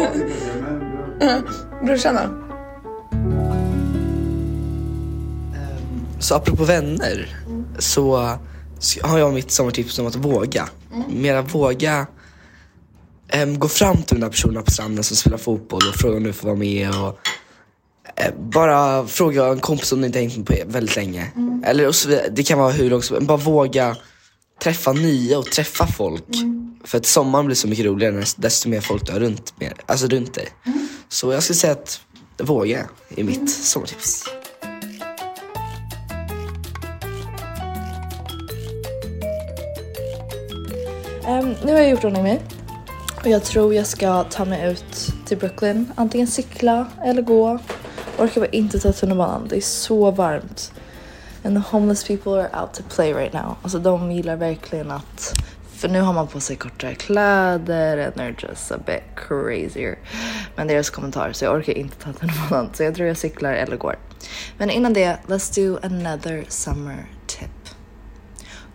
Brorsan 1.85 2.15
då? 2.15 2.21
Så 6.19 6.35
apropå 6.35 6.63
vänner 6.63 7.35
så 7.79 8.37
så 8.79 9.07
har 9.07 9.19
jag 9.19 9.33
mitt 9.33 9.51
sommartips 9.51 9.99
om 9.99 10.07
att 10.07 10.15
våga. 10.15 10.69
Mera 11.09 11.41
våga 11.41 12.07
em, 13.29 13.59
gå 13.59 13.67
fram 13.67 13.97
till 13.97 14.15
den 14.15 14.21
där 14.21 14.29
personen 14.29 14.63
på 14.63 14.71
stranden 14.71 15.03
som 15.03 15.17
spelar 15.17 15.37
fotboll 15.37 15.81
och 15.89 15.95
fråga 15.95 16.17
om 16.17 16.23
du 16.23 16.33
får 16.33 16.47
vara 16.47 16.57
med. 16.57 16.89
Och, 16.89 17.19
bara 18.39 19.07
fråga 19.07 19.45
en 19.45 19.59
kompis 19.59 19.87
som 19.87 20.01
du 20.01 20.07
inte 20.07 20.19
hängt 20.19 20.37
med 20.37 20.45
på 20.45 20.71
väldigt 20.71 20.95
länge. 20.95 21.31
Eller 21.63 21.87
och 21.87 21.95
så 21.95 22.09
vidare. 22.09 22.27
Det 22.31 22.43
kan 22.43 22.59
vara 22.59 22.71
hur 22.71 22.89
långt 22.89 23.05
som. 23.05 23.25
Bara 23.25 23.37
våga 23.37 23.95
träffa 24.63 24.93
nya 24.93 25.37
och 25.37 25.45
träffa 25.45 25.87
folk. 25.87 26.25
För 26.83 26.97
att 26.97 27.05
sommaren 27.05 27.45
blir 27.45 27.55
så 27.55 27.67
mycket 27.67 27.85
roligare 27.85 28.23
desto 28.37 28.69
mer 28.69 28.81
folk 28.81 29.05
du 29.05 29.11
har 29.11 29.19
runt, 29.19 29.53
med, 29.59 29.73
alltså 29.85 30.07
runt 30.07 30.33
dig. 30.33 30.47
Så 31.09 31.33
jag 31.33 31.43
skulle 31.43 31.57
säga 31.57 31.73
att 31.73 32.01
våga 32.37 32.89
är 33.15 33.23
mitt 33.23 33.49
sommartips. 33.49 34.23
Ehm, 41.27 41.55
nu 41.65 41.71
har 41.71 41.79
jag 41.79 41.89
gjort 41.89 42.03
ordning 42.03 42.23
mig. 42.23 42.41
Och 43.21 43.27
jag 43.27 43.43
tror 43.43 43.73
jag 43.73 43.87
ska 43.87 44.23
ta 44.23 44.45
mig 44.45 44.71
ut 44.71 45.13
till 45.25 45.37
Brooklyn. 45.37 45.91
Antingen 45.95 46.27
cykla 46.27 46.87
eller 47.05 47.21
gå. 47.21 47.59
Orkar 48.17 48.41
bara 48.41 48.49
inte 48.49 48.79
ta 48.79 48.91
tunnelbanan. 48.91 49.47
Det 49.47 49.57
är 49.57 49.61
så 49.61 50.11
varmt. 50.11 50.71
And 51.43 51.55
the 51.55 51.71
homeless 51.71 52.03
people 52.07 52.31
are 52.31 52.61
out 52.61 52.73
to 52.73 52.83
play 52.95 53.13
right 53.13 53.33
now. 53.33 53.55
Alltså 53.61 53.79
de 53.79 54.11
gillar 54.11 54.35
verkligen 54.35 54.91
att... 54.91 55.33
För 55.75 55.89
nu 55.89 56.01
har 56.01 56.13
man 56.13 56.27
på 56.27 56.39
sig 56.39 56.55
kortare 56.55 56.95
kläder 56.95 57.97
and 57.97 58.15
they're 58.15 58.47
just 58.49 58.71
a 58.71 58.77
bit 58.85 59.03
crazier. 59.15 59.97
Men 60.55 60.67
deras 60.67 60.89
kommentar 60.89 61.31
så 61.31 61.45
jag 61.45 61.55
orkar 61.55 61.73
inte 61.73 61.97
ta 61.97 62.13
tunnelbanan. 62.13 62.69
Så 62.73 62.83
jag 62.83 62.95
tror 62.95 63.07
jag 63.07 63.17
cyklar 63.17 63.53
eller 63.53 63.77
går. 63.77 63.95
Men 64.57 64.69
innan 64.69 64.93
det, 64.93 65.17
let's 65.27 65.55
do 65.55 65.79
another 65.83 66.45
summer 66.47 67.05
tip. 67.27 67.49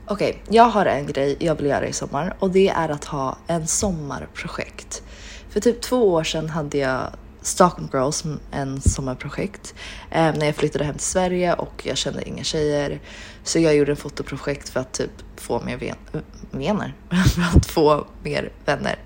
Okej, 0.06 0.42
jag 0.48 0.64
har 0.64 0.86
en 0.86 1.06
grej 1.06 1.36
jag 1.38 1.54
vill 1.54 1.66
göra 1.66 1.86
i 1.86 1.92
sommar 1.92 2.36
och 2.38 2.50
det 2.50 2.68
är 2.68 2.88
att 2.88 3.04
ha 3.04 3.38
en 3.46 3.66
sommarprojekt. 3.66 5.02
För 5.50 5.60
typ 5.60 5.80
två 5.80 6.12
år 6.12 6.24
sedan 6.24 6.48
hade 6.48 6.78
jag 6.78 7.02
Stockholm 7.42 7.88
Girls 7.92 8.16
som 8.16 8.40
en 8.50 8.80
sommarprojekt 8.80 9.74
eh, 10.10 10.34
när 10.34 10.46
jag 10.46 10.54
flyttade 10.54 10.84
hem 10.84 10.94
till 10.94 11.06
Sverige 11.06 11.54
och 11.54 11.82
jag 11.86 11.96
kände 11.96 12.28
inga 12.28 12.44
tjejer. 12.44 13.00
Så 13.44 13.58
jag 13.58 13.76
gjorde 13.76 13.92
en 13.92 13.96
fotoprojekt 13.96 14.68
för 14.68 14.80
att 14.80 14.92
typ 14.92 15.10
få 15.36 15.60
mer 15.60 15.76
ven- 15.76 16.24
vänner, 16.50 16.94
för 17.34 17.58
att 17.58 17.66
få 17.66 18.06
mer 18.22 18.52
vänner. 18.64 18.98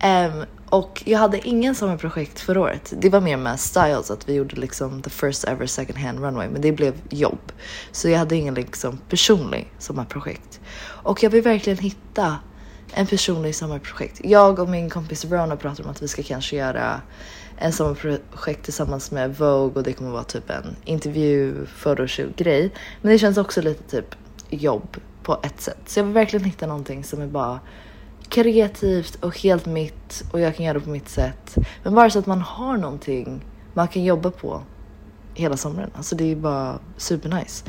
Eh, 0.00 0.42
och 0.70 1.02
jag 1.06 1.18
hade 1.18 1.48
ingen 1.48 1.74
sommarprojekt 1.74 2.40
förra 2.40 2.60
året. 2.60 2.92
Det 2.98 3.08
var 3.10 3.20
mer 3.20 3.36
med 3.36 3.60
styles, 3.60 4.10
att 4.10 4.28
vi 4.28 4.34
gjorde 4.34 4.56
liksom 4.56 5.02
the 5.02 5.10
first 5.10 5.44
ever 5.44 5.66
second 5.66 5.98
hand 5.98 6.18
runway, 6.18 6.48
men 6.48 6.60
det 6.60 6.72
blev 6.72 6.94
jobb. 7.10 7.52
Så 7.92 8.08
jag 8.08 8.18
hade 8.18 8.36
ingen 8.36 8.54
liksom 8.54 8.98
personlig 9.08 9.72
sommarprojekt. 9.78 10.60
Och 10.80 11.22
jag 11.22 11.30
vill 11.30 11.42
verkligen 11.42 11.78
hitta 11.78 12.36
en 12.92 13.06
personlig 13.06 13.54
sommarprojekt. 13.54 14.20
Jag 14.24 14.58
och 14.58 14.68
min 14.68 14.90
kompis 14.90 15.24
Verona 15.24 15.56
pratar 15.56 15.84
om 15.84 15.90
att 15.90 16.02
vi 16.02 16.08
ska 16.08 16.22
kanske 16.22 16.56
göra 16.56 17.00
en 17.58 17.72
sommarprojekt 17.72 18.64
tillsammans 18.64 19.10
med 19.10 19.36
Vogue 19.36 19.74
och 19.74 19.82
det 19.82 19.92
kommer 19.92 20.10
vara 20.10 20.24
typ 20.24 20.50
en 20.50 20.76
intervju, 20.84 21.66
photoshoot 21.82 22.36
grej. 22.36 22.72
Men 23.02 23.12
det 23.12 23.18
känns 23.18 23.38
också 23.38 23.62
lite 23.62 23.82
typ 23.90 24.14
jobb 24.50 24.96
på 25.22 25.38
ett 25.42 25.60
sätt. 25.60 25.78
Så 25.86 25.98
jag 25.98 26.04
vill 26.04 26.14
verkligen 26.14 26.44
hitta 26.44 26.66
någonting 26.66 27.04
som 27.04 27.20
är 27.20 27.26
bara 27.26 27.60
kreativt 28.28 29.14
och 29.24 29.38
helt 29.38 29.66
mitt 29.66 30.24
och 30.32 30.40
jag 30.40 30.56
kan 30.56 30.66
göra 30.66 30.74
det 30.74 30.84
på 30.84 30.90
mitt 30.90 31.08
sätt. 31.08 31.54
Men 31.82 31.94
bara 31.94 32.10
så 32.10 32.18
att 32.18 32.26
man 32.26 32.40
har 32.40 32.76
någonting 32.76 33.44
man 33.74 33.88
kan 33.88 34.04
jobba 34.04 34.30
på 34.30 34.62
hela 35.34 35.56
sommaren. 35.56 35.90
Alltså 35.94 36.16
det 36.16 36.32
är 36.32 36.36
bara 36.36 36.78
supernice. 36.96 37.64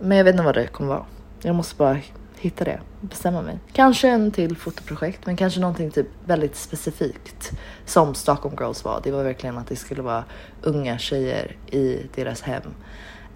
Men 0.00 0.16
jag 0.16 0.24
vet 0.24 0.32
inte 0.32 0.44
vad 0.44 0.54
det 0.54 0.66
kommer 0.66 0.88
vara. 0.88 1.04
Jag 1.42 1.54
måste 1.54 1.76
bara 1.76 1.98
hitta 2.38 2.64
det, 2.64 2.80
bestämma 3.00 3.42
mig. 3.42 3.58
Kanske 3.72 4.08
en 4.08 4.30
till 4.30 4.56
fotoprojekt, 4.56 5.26
men 5.26 5.36
kanske 5.36 5.60
någonting 5.60 5.90
typ 5.90 6.06
väldigt 6.24 6.56
specifikt 6.56 7.52
som 7.84 8.14
Stockholm 8.14 8.56
Girls 8.60 8.84
var. 8.84 9.00
Det 9.04 9.10
var 9.10 9.24
verkligen 9.24 9.58
att 9.58 9.66
det 9.66 9.76
skulle 9.76 10.02
vara 10.02 10.24
unga 10.62 10.98
tjejer 10.98 11.56
i 11.70 12.06
deras 12.14 12.42
hem. 12.42 12.62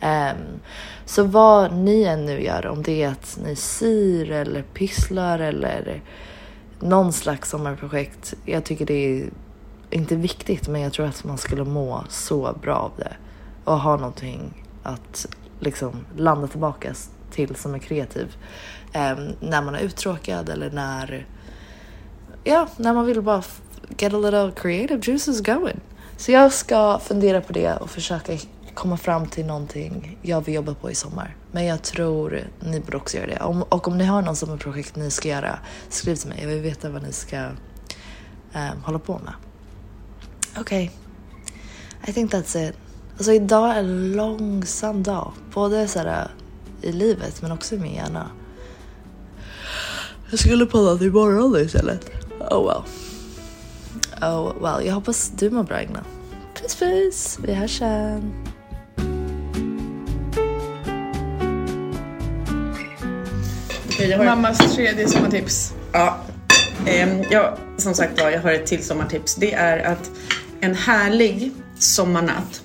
Um, 0.02 0.60
så 1.04 1.24
vad 1.24 1.72
ni 1.72 2.02
än 2.02 2.26
nu 2.26 2.42
gör, 2.42 2.66
om 2.66 2.82
det 2.82 3.02
är 3.02 3.08
att 3.08 3.38
ni 3.44 3.56
syr 3.56 4.30
eller 4.30 4.62
pysslar 4.62 5.38
eller 5.38 6.02
någon 6.80 7.12
slags 7.12 7.50
sommarprojekt. 7.50 8.34
Jag 8.44 8.64
tycker 8.64 8.86
det 8.86 8.94
är 8.94 9.30
inte 9.90 10.16
viktigt, 10.16 10.68
men 10.68 10.80
jag 10.80 10.92
tror 10.92 11.06
att 11.06 11.24
man 11.24 11.38
skulle 11.38 11.64
må 11.64 12.04
så 12.08 12.56
bra 12.62 12.74
av 12.74 12.92
det 12.96 13.16
och 13.64 13.80
ha 13.80 13.96
någonting 13.96 14.64
att 14.82 15.26
liksom 15.60 15.92
landa 16.16 16.46
tillbaka 16.46 16.94
till 17.30 17.54
som 17.54 17.74
är 17.74 17.78
kreativ 17.78 18.36
när 19.40 19.62
man 19.62 19.74
är 19.74 19.80
uttråkad 19.80 20.48
eller 20.48 20.70
när 20.70 21.26
ja, 22.44 22.68
när 22.76 22.94
man 22.94 23.06
vill 23.06 23.22
bara 23.22 23.42
get 23.98 24.14
a 24.14 24.18
little 24.18 24.52
creative 24.56 25.00
juices 25.02 25.40
going. 25.40 25.80
Så 26.16 26.32
jag 26.32 26.52
ska 26.52 26.98
fundera 26.98 27.40
på 27.40 27.52
det 27.52 27.76
och 27.76 27.90
försöka 27.90 28.38
komma 28.74 28.96
fram 28.96 29.26
till 29.26 29.46
någonting 29.46 30.18
jag 30.22 30.40
vill 30.40 30.54
jobba 30.54 30.74
på 30.74 30.90
i 30.90 30.94
sommar. 30.94 31.36
Men 31.52 31.64
jag 31.64 31.82
tror 31.82 32.40
ni 32.60 32.80
borde 32.80 32.96
också 32.96 33.16
göra 33.16 33.26
det. 33.26 33.40
Om, 33.40 33.62
och 33.62 33.88
om 33.88 33.98
ni 33.98 34.04
har 34.04 34.22
någon 34.22 34.36
sommarprojekt 34.36 34.96
ni 34.96 35.10
ska 35.10 35.28
göra, 35.28 35.58
skriv 35.88 36.16
till 36.16 36.28
mig. 36.28 36.38
Jag 36.40 36.48
vill 36.48 36.60
veta 36.60 36.90
vad 36.90 37.02
ni 37.02 37.12
ska 37.12 37.38
um, 38.54 38.82
hålla 38.84 38.98
på 38.98 39.18
med. 39.18 39.32
Okej. 40.58 40.90
Okay. 42.02 42.10
I 42.10 42.12
think 42.12 42.32
that's 42.32 42.68
it. 42.68 42.76
Alltså 43.16 43.32
idag 43.32 43.70
är 43.70 43.78
en 43.78 44.12
långsam 44.12 45.02
dag. 45.02 45.32
Både 45.54 45.88
så 45.88 45.98
här, 45.98 46.28
i 46.82 46.92
livet 46.92 47.42
men 47.42 47.52
också 47.52 47.74
i 47.74 47.78
min 47.78 47.94
hjärna. 47.94 48.30
Jag 50.32 50.38
skulle 50.38 50.66
podda 50.66 51.04
imorgon 51.04 51.60
istället. 51.60 52.10
Oh 52.50 52.66
well. 52.66 52.82
Oh 54.32 54.62
well, 54.62 54.86
jag 54.86 54.94
hoppas 54.94 55.32
du 55.38 55.50
mår 55.50 55.62
bra 55.62 55.82
Igna. 55.82 56.04
Puss 56.60 56.76
puss, 56.76 57.38
vi 57.42 57.54
hörs 57.54 57.78
sen. 57.78 58.32
Okay, 63.88 64.12
har... 64.12 64.24
Mammas 64.24 64.74
tredje 64.74 65.08
sommartips. 65.08 65.74
Ja. 65.92 66.18
Eh, 66.86 67.20
ja, 67.30 67.56
som 67.76 67.94
sagt 67.94 68.20
var, 68.20 68.30
jag 68.30 68.40
har 68.40 68.52
ett 68.52 68.66
till 68.66 68.84
sommartips. 68.84 69.34
Det 69.34 69.54
är 69.54 69.78
att 69.78 70.10
en 70.60 70.74
härlig 70.74 71.52
sommarnatt 71.78 72.62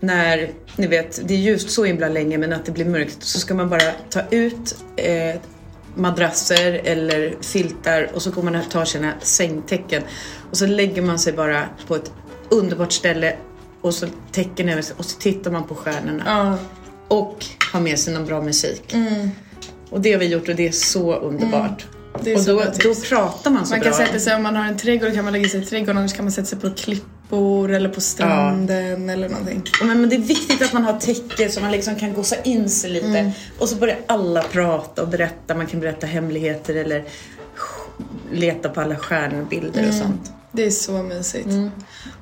när, 0.00 0.50
ni 0.76 0.86
vet, 0.86 1.28
det 1.28 1.34
är 1.34 1.38
ljust 1.38 1.70
så 1.70 1.84
himla 1.84 2.08
länge 2.08 2.38
men 2.38 2.52
att 2.52 2.64
det 2.64 2.72
blir 2.72 2.84
mörkt 2.84 3.22
så 3.22 3.38
ska 3.38 3.54
man 3.54 3.68
bara 3.68 3.92
ta 4.10 4.20
ut 4.30 4.76
eh, 4.96 5.40
madrasser 5.96 6.80
eller 6.84 7.34
filtar 7.40 8.10
och 8.14 8.22
så 8.22 8.30
går 8.30 8.42
man 8.42 8.54
och 8.54 8.70
tar 8.70 8.84
sina 8.84 9.12
sängtäcken 9.20 10.02
och 10.50 10.56
så 10.56 10.66
lägger 10.66 11.02
man 11.02 11.18
sig 11.18 11.32
bara 11.32 11.68
på 11.86 11.96
ett 11.96 12.12
underbart 12.48 12.92
ställe 12.92 13.36
och 13.80 13.94
så 13.94 14.06
täcker 14.32 14.68
över 14.68 14.82
sig 14.82 14.96
och 14.98 15.04
så 15.04 15.18
tittar 15.18 15.50
man 15.50 15.64
på 15.64 15.74
stjärnorna. 15.74 16.22
Ja. 16.26 16.58
Och 17.08 17.44
har 17.72 17.80
med 17.80 17.98
sig 17.98 18.14
någon 18.14 18.26
bra 18.26 18.42
musik. 18.42 18.94
Mm. 18.94 19.30
Och 19.90 20.00
det 20.00 20.12
har 20.12 20.18
vi 20.18 20.26
gjort 20.26 20.48
och 20.48 20.56
det 20.56 20.68
är 20.68 20.72
så 20.72 21.14
underbart. 21.14 21.86
Är 21.92 21.95
och 22.20 22.44
då, 22.44 22.62
då 22.82 22.94
pratar 23.08 23.50
man 23.50 23.66
så 23.66 23.70
Man 23.72 23.80
bra. 23.80 23.90
kan 23.90 24.06
sätta 24.06 24.18
sig, 24.18 24.34
om 24.36 24.42
man 24.42 24.56
har 24.56 24.64
en 24.64 24.76
trädgård 24.76 25.14
kan 25.14 25.24
man 25.24 25.32
lägga 25.32 25.48
sig 25.48 25.62
i 25.62 25.64
trädgården, 25.64 25.98
annars 25.98 26.12
kan 26.14 26.24
man 26.24 26.32
sätta 26.32 26.46
sig 26.46 26.58
på 26.58 26.70
klippor 26.70 27.70
eller 27.72 27.88
på 27.88 28.00
stranden 28.00 29.08
eller 29.10 29.28
någonting. 29.28 29.62
Ja, 29.80 29.86
Men, 29.86 30.00
men 30.00 30.10
det 30.10 30.16
är 30.16 30.20
viktigt 30.20 30.62
att 30.62 30.72
man 30.72 30.84
har 30.84 31.00
täcke 31.00 31.48
så 31.50 31.60
man 31.60 31.72
liksom 31.72 31.96
kan 31.96 32.12
gosa 32.14 32.36
in 32.42 32.70
sig 32.70 32.90
lite. 32.90 33.06
Mm. 33.06 33.30
Och 33.58 33.68
så 33.68 33.76
börjar 33.76 33.98
alla 34.06 34.42
prata 34.42 35.02
och 35.02 35.08
berätta. 35.08 35.54
Man 35.54 35.66
kan 35.66 35.80
berätta 35.80 36.06
hemligheter 36.06 36.74
eller 36.74 37.04
leta 38.32 38.68
på 38.68 38.80
alla 38.80 38.96
stjärnbilder 38.96 39.80
och 39.80 39.94
Mm. 39.94 39.98
sånt. 40.00 40.32
Det 40.52 40.66
är 40.66 40.70
så 40.70 40.92
mysigt. 41.02 41.48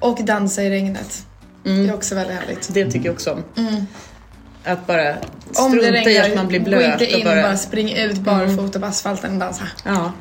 Och 0.00 0.24
dansa 0.24 0.62
i 0.62 0.70
regnet. 0.70 1.26
Det 1.62 1.70
är 1.70 1.94
också 1.94 2.14
väldigt 2.14 2.36
härligt. 2.36 2.74
Det 2.74 2.90
tycker 2.90 3.06
jag 3.06 3.12
också 3.14 3.30
om. 3.32 3.42
Mm. 4.64 4.78
Att 4.78 4.86
bara 4.86 5.10
Om 5.10 5.72
det 5.72 5.78
strunta 5.78 5.86
i 5.86 5.90
regnar, 5.90 6.28
att 6.28 6.34
man 6.36 6.48
blir 6.48 6.58
gå 6.58 6.64
blöt 6.64 7.00
inte 7.00 7.06
in, 7.06 7.16
och 7.16 7.24
bara... 7.24 7.42
bara 7.42 7.56
spring 7.56 7.96
ut 7.96 8.18
barfota 8.18 8.80
på 8.80 8.86
asfalten 8.86 9.32
och 9.32 9.38
dansa. 9.38 9.64
Ja. 9.84 10.12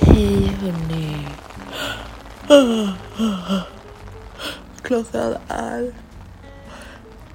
Hej 0.00 0.52
hörni. 0.60 1.28
Klockan 4.82 5.36
är 5.48 5.92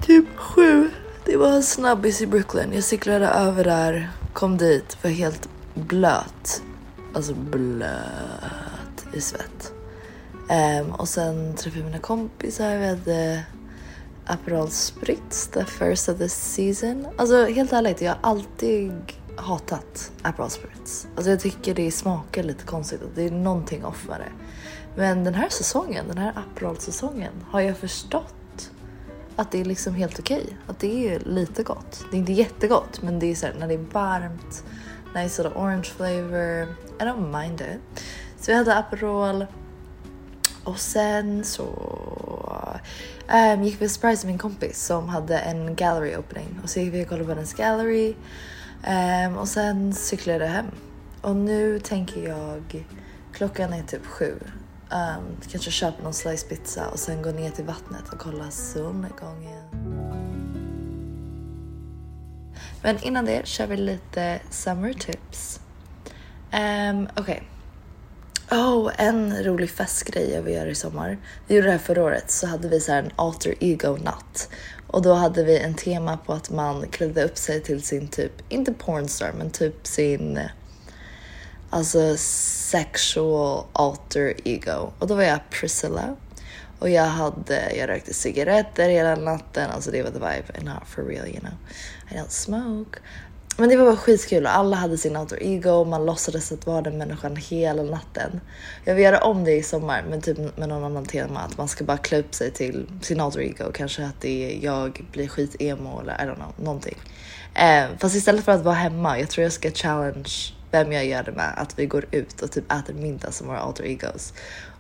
typ 0.02 0.38
sju. 0.38 0.90
Det 1.26 1.38
var 1.38 1.52
en 1.52 1.64
snabbis 1.64 2.22
i 2.22 2.28
Brooklyn. 2.28 2.74
Jag 2.74 2.84
cyklade 2.84 3.28
över 3.28 3.64
där, 3.64 4.12
kom 4.34 4.58
dit, 4.58 4.98
var 5.02 5.12
helt 5.12 5.50
blöt. 5.74 6.62
Alltså 7.16 7.34
blöt 7.34 9.06
i 9.14 9.22
svett. 9.22 9.74
Um, 10.50 10.92
och 10.92 11.10
sen 11.10 11.56
träffade 11.56 11.80
jag 11.80 11.86
mina 11.86 12.00
kompisar. 12.00 12.78
Vi 12.78 12.88
hade 12.88 13.34
eh, 13.34 13.40
Aperol 14.34 14.70
Spritz, 14.70 15.48
the 15.48 15.66
first 15.66 16.10
of 16.10 16.18
the 16.18 16.30
season. 16.30 17.08
Alltså 17.18 17.46
helt 17.46 17.74
ärligt, 17.74 18.02
jag 18.02 18.12
har 18.12 18.20
alltid 18.22 18.94
hatat 19.36 20.12
Aperol 20.22 20.50
Spritz. 20.50 21.08
Alltså 21.16 21.30
jag 21.30 21.40
tycker 21.40 21.76
det 21.76 21.92
smakar 21.92 22.44
lite 22.44 22.64
konstigt 22.64 23.02
och 23.02 23.10
det 23.16 23.24
är 23.24 23.32
någonting 23.32 23.86
off 23.86 24.08
med 24.08 24.20
det. 24.20 24.32
Men 24.96 25.24
den 25.24 25.34
här 25.34 25.50
säsongen, 25.50 26.08
den 26.08 26.18
här 26.18 26.34
Aperol-säsongen, 26.36 27.34
har 27.50 27.62
jag 27.62 27.78
förstått 27.78 28.72
att 29.36 29.52
det 29.52 29.62
är 29.62 29.66
liksom 29.66 29.94
helt 29.94 30.20
okej. 30.20 30.58
Att 30.68 30.80
det 30.80 31.08
är 31.08 31.20
lite 31.20 31.64
gott. 31.64 32.06
Det 32.12 32.18
är 32.18 32.20
inte 32.20 32.34
jättegott, 32.34 33.02
men 33.02 33.20
det 33.20 33.32
är 33.32 33.36
så 33.36 33.46
här, 33.46 33.54
när 33.60 33.68
det 33.68 33.74
är 33.74 33.86
varmt, 33.92 34.64
nice 35.16 35.44
little 35.44 35.60
orange 35.62 35.84
flavor. 35.84 36.64
I 37.00 37.04
don't 37.04 37.42
mind 37.42 37.62
it. 37.62 38.04
Så 38.40 38.52
vi 38.52 38.58
hade 38.58 38.78
Aperol. 38.78 39.46
Och 40.64 40.80
sen 40.80 41.44
så 41.44 41.64
um, 43.34 43.64
gick 43.64 43.82
vi 43.82 43.86
och 43.86 43.92
surprise 43.92 44.28
min 44.28 44.38
kompis 44.38 44.86
som 44.86 45.10
hade 45.10 45.38
en 45.38 45.76
gallery 45.76 46.16
opening. 46.16 46.60
Och 46.64 46.70
så 46.70 46.80
gick 46.80 46.94
vi 46.94 47.04
och 47.04 47.10
kollade 47.10 47.26
på 47.26 47.34
hennes 47.34 47.54
gallery. 47.54 48.16
Um, 49.28 49.38
och 49.38 49.48
sen 49.48 49.94
cyklade 49.94 50.46
jag 50.46 50.52
hem. 50.52 50.66
Och 51.22 51.36
nu 51.36 51.80
tänker 51.80 52.28
jag, 52.30 52.86
klockan 53.34 53.74
är 53.74 53.84
typ 53.84 54.06
sju. 54.06 54.40
Um, 54.92 55.38
kanske 55.52 55.72
köpa 55.72 56.04
någon 56.04 56.14
slice 56.14 56.48
pizza 56.48 56.90
och 56.90 57.00
sen 57.00 57.22
gå 57.22 57.32
ner 57.32 57.50
till 57.50 57.66
vattnet 57.66 58.10
och 58.14 58.20
kolla 58.20 58.52
solnedgången. 58.52 59.64
Men 62.82 63.04
innan 63.04 63.26
det 63.26 63.48
kör 63.48 63.68
vi 63.68 63.78
lite 63.78 64.40
summer 64.50 64.94
tips. 64.94 65.60
Um, 66.54 67.08
Okej. 67.16 67.44
Oh, 68.54 68.92
en 68.98 69.44
rolig 69.44 69.70
festgrej 69.70 70.32
jag 70.32 70.42
vill 70.42 70.54
göra 70.54 70.70
i 70.70 70.76
sommar. 70.76 71.18
Vi 71.48 71.56
gjorde 71.56 71.68
det 71.68 71.72
här 71.72 71.80
förra 71.80 72.04
året 72.04 72.32
så 72.32 72.48
hade 72.48 72.68
vi 72.68 72.80
så 72.80 72.92
här 72.92 73.04
en 73.04 73.12
alter 73.16 73.56
ego 73.60 73.98
natt. 73.98 74.50
Och 74.88 75.02
då 75.02 75.14
hade 75.14 75.44
vi 75.44 75.60
en 75.60 75.74
tema 75.74 76.18
på 76.18 76.34
att 76.34 76.50
man 76.50 76.88
klädde 76.88 77.24
upp 77.24 77.38
sig 77.38 77.62
till 77.62 77.84
sin 77.84 78.08
typ, 78.08 78.32
inte 78.50 78.74
pornstar 78.74 79.32
men 79.38 79.50
typ 79.50 79.88
sin 79.88 80.40
alltså 81.70 82.16
sexual 82.18 83.66
alter 83.74 84.34
ego. 84.44 84.92
Och 85.00 85.08
då 85.08 85.16
var 85.16 85.24
jag 85.24 85.40
Priscilla. 85.50 86.16
Och 86.80 86.90
jag 86.90 87.06
hade, 87.06 87.76
jag 87.76 87.90
rökte 87.90 88.14
cigaretter 88.14 88.90
hela 88.90 89.16
natten, 89.16 89.70
alltså 89.72 89.92
det 89.92 90.04
var 90.04 90.10
the 90.10 90.20
vibe. 90.20 90.58
And 90.58 90.66
Not 90.66 90.88
for 90.88 91.04
real 91.04 91.28
you 91.28 91.40
know. 91.40 91.54
I 92.12 92.14
don't 92.14 92.30
smoke. 92.30 93.00
Men 93.58 93.70
det 93.70 93.76
var 93.76 93.86
bara 93.86 93.96
skitkul 93.96 94.46
och 94.46 94.56
alla 94.56 94.76
hade 94.76 94.98
sin 94.98 95.16
alter 95.16 95.44
ego, 95.44 95.86
man 95.86 96.06
låtsades 96.06 96.52
att 96.52 96.66
vara 96.68 96.82
den 96.82 96.98
människan 96.98 97.36
hela 97.36 97.84
natten. 97.84 98.42
Jag 98.86 98.96
vill 98.96 99.04
göra 99.04 99.20
om 99.20 99.44
det 99.44 99.52
i 99.52 99.64
sommar 99.64 100.04
men 100.10 100.22
typ 100.22 100.58
med 100.58 100.70
någon 100.70 100.84
annan 100.84 101.06
tema, 101.06 101.40
att 101.40 101.58
man 101.58 101.68
ska 101.68 101.84
bara 101.84 101.98
klä 101.98 102.20
upp 102.20 102.36
sig 102.36 102.52
till 102.52 102.88
sin 103.02 103.20
alter 103.20 103.40
ego. 103.40 103.72
Kanske 103.74 104.06
att 104.06 104.22
det 104.22 104.30
är 104.30 104.66
jag 104.66 105.06
blir 105.12 105.28
skit-emo 105.28 106.02
eller 106.02 106.14
I 106.14 106.30
don't 106.30 106.36
know, 106.36 106.54
någonting. 106.58 106.98
Eh, 107.54 107.86
fast 108.00 108.16
istället 108.16 108.46
för 108.46 108.52
att 108.52 108.64
vara 108.64 108.76
hemma, 108.76 109.20
jag 109.20 109.30
tror 109.30 109.44
jag 109.44 109.54
ska 109.54 109.72
challenge 109.72 110.54
vem 110.72 110.92
jag 110.92 111.06
gör 111.06 111.24
det 111.24 111.32
med, 111.32 111.54
att 111.58 111.80
vi 111.80 111.86
går 111.86 112.06
ut 112.12 112.42
och 112.42 112.52
typ 112.52 112.72
äter 112.72 112.94
middag 112.94 113.32
som 113.32 113.48
våra 113.48 113.60
alter 113.60 113.84
egos. 113.84 114.34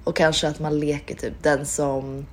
Och 0.03 0.15
kanske 0.15 0.47
att 0.47 0.59
man 0.59 0.79
leker 0.79 1.15
typ 1.15 1.33
den 1.41 1.65
som 1.65 2.25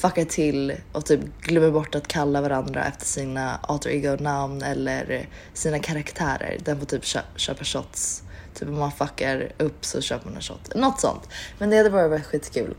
fuckar 0.00 0.24
till 0.24 0.74
och 0.92 1.06
typ 1.06 1.20
glömmer 1.40 1.70
bort 1.70 1.94
att 1.94 2.08
kalla 2.08 2.40
varandra 2.40 2.84
efter 2.84 3.06
sina 3.06 3.56
alter 3.62 3.90
ego-namn 3.90 4.62
eller 4.62 5.28
sina 5.52 5.78
karaktärer. 5.78 6.58
Den 6.64 6.78
får 6.78 6.86
typ 6.86 7.04
kö 7.04 7.20
köpa 7.36 7.64
shots. 7.64 8.22
Typ 8.54 8.68
om 8.68 8.78
man 8.78 8.92
fuckar 8.92 9.52
upp 9.58 9.84
så 9.84 10.00
köper 10.00 10.26
man 10.26 10.36
en 10.36 10.42
shot. 10.42 10.74
Något 10.74 11.00
sånt. 11.00 11.28
Men 11.58 11.70
det 11.70 11.76
hade 11.76 11.90
bara 11.90 12.08
varit 12.08 12.26
skitkul. 12.26 12.70
Um, 12.70 12.76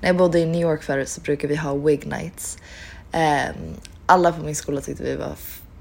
när 0.00 0.08
jag 0.08 0.16
bodde 0.16 0.38
i 0.38 0.46
New 0.46 0.60
York 0.60 0.82
förut 0.82 1.08
så 1.08 1.20
brukade 1.20 1.48
vi 1.48 1.56
ha 1.56 1.74
wig 1.74 2.06
nights. 2.06 2.58
Um, 3.12 3.76
alla 4.06 4.32
på 4.32 4.42
min 4.44 4.56
skola 4.56 4.80
tyckte 4.80 5.02
vi 5.02 5.16
var 5.16 5.34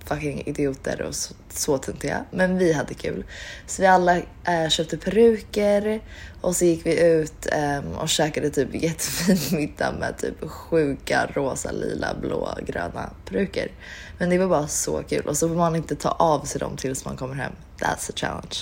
fucking 0.06 0.44
idioter 0.46 1.02
och 1.02 1.16
så, 1.16 1.34
så 1.50 1.78
töntiga. 1.78 2.26
Men 2.32 2.58
vi 2.58 2.74
hade 2.74 2.94
kul. 2.94 3.26
Så 3.68 3.82
vi 3.82 3.88
alla 3.88 4.18
eh, 4.18 4.70
köpte 4.70 4.98
peruker 4.98 6.02
och 6.42 6.56
så 6.56 6.66
gick 6.66 6.86
vi 6.86 7.04
ut 7.04 7.48
eh, 7.52 8.00
och 8.02 8.10
käkade 8.10 8.50
typ 8.50 8.84
jättefin 8.84 9.38
middag 9.60 9.92
med 9.92 10.18
typ 10.18 10.50
sjuka 10.50 11.30
rosa, 11.34 11.72
lila, 11.72 12.16
blå, 12.22 12.58
gröna 12.66 13.10
peruker. 13.26 13.72
Men 14.18 14.30
det 14.30 14.38
var 14.38 14.48
bara 14.48 14.68
så 14.68 15.04
kul 15.04 15.26
och 15.26 15.38
så 15.38 15.48
får 15.48 15.56
man 15.56 15.76
inte 15.76 15.96
ta 15.96 16.10
av 16.10 16.46
sig 16.46 16.60
dem 16.60 16.78
tills 16.78 17.06
man 17.06 17.18
kommer 17.18 17.36
hem. 17.36 17.52
That's 17.80 18.10
a 18.10 18.14
challenge. 18.16 18.56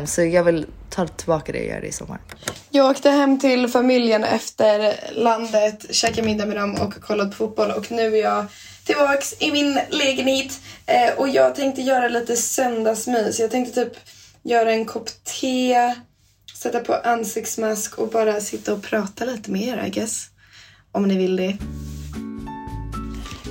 Um, 0.00 0.06
så 0.06 0.22
jag 0.22 0.44
vill 0.44 0.66
ta 0.90 1.06
tillbaka 1.06 1.52
det 1.52 1.60
och 1.60 1.66
göra 1.66 1.80
det 1.80 1.86
i 1.86 1.92
sommar. 1.92 2.18
Jag 2.70 2.90
åkte 2.90 3.10
hem 3.10 3.40
till 3.40 3.68
familjen 3.68 4.24
efter 4.24 4.94
landet, 5.14 5.94
käkade 5.94 6.22
middag 6.22 6.46
med 6.46 6.56
dem 6.56 6.74
och 6.74 7.02
kollade 7.02 7.30
på 7.30 7.36
fotboll 7.36 7.70
och 7.70 7.90
nu 7.90 8.16
är 8.16 8.22
jag 8.22 8.46
tillbaks 8.88 9.34
i 9.38 9.52
min 9.52 9.80
lägenhet 9.90 10.60
eh, 10.86 11.14
och 11.16 11.28
jag 11.28 11.54
tänkte 11.54 11.82
göra 11.82 12.08
lite 12.08 12.36
söndagsmys. 12.36 13.40
Jag 13.40 13.50
tänkte 13.50 13.84
typ 13.84 13.92
göra 14.42 14.72
en 14.72 14.84
kopp 14.84 15.08
te, 15.24 15.94
sätta 16.54 16.80
på 16.80 16.94
ansiktsmask 16.94 17.98
och 17.98 18.08
bara 18.08 18.40
sitta 18.40 18.72
och 18.72 18.82
prata 18.82 19.24
lite 19.24 19.50
med 19.50 19.62
er 19.62 19.84
I 19.86 19.90
guess. 19.90 20.26
Om 20.92 21.08
ni 21.08 21.18
vill 21.18 21.36
det. 21.36 21.56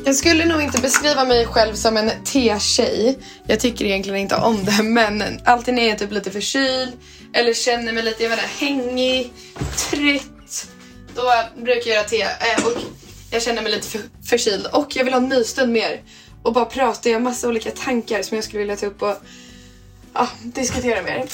Jag 0.06 0.16
skulle 0.16 0.46
nog 0.46 0.62
inte 0.62 0.82
beskriva 0.82 1.26
mig 1.26 1.46
själv 1.46 1.74
som 1.74 1.98
en 1.98 2.12
te-tjej. 2.24 3.20
Jag 3.48 3.60
tycker 3.60 3.86
egentligen 3.86 4.20
inte 4.20 4.36
om 4.36 4.66
det 4.66 4.84
men 4.84 5.24
alltid 5.46 5.74
när 5.74 5.84
jag 5.84 5.92
är 5.92 5.98
typ 5.98 6.12
lite 6.12 6.32
förkyld 6.32 6.92
eller 7.34 7.54
känner 7.54 7.94
mig 7.94 8.04
lite 8.04 8.24
jag 8.24 8.30
menar 8.30 8.44
hängig, 8.60 9.34
trött. 9.78 10.68
Då 11.16 11.32
brukar 11.56 11.90
jag 11.92 11.96
göra 11.96 12.04
te 12.04 12.22
eh, 12.22 12.66
och 12.66 13.07
jag 13.32 13.42
känner 13.42 13.62
mig 13.62 13.72
lite 13.72 13.88
för, 13.88 14.02
förkyld 14.24 14.68
och 14.68 14.96
jag 14.96 15.04
vill 15.04 15.14
ha 15.14 15.22
en 15.22 15.30
mysstund 15.30 15.74
mer. 15.74 16.02
Och 16.44 16.54
bara 16.54 16.66
prata, 16.66 17.10
jag 17.10 17.16
har 17.16 17.22
massa 17.22 17.48
olika 17.48 17.72
tankar 17.72 18.22
som 18.22 18.36
jag 18.36 18.44
skulle 18.44 18.60
vilja 18.60 18.76
ta 18.76 18.86
upp 18.86 19.02
och 19.02 19.16
ja, 20.14 20.30
diskutera 20.44 21.02
med 21.02 21.18
er. 21.18 21.30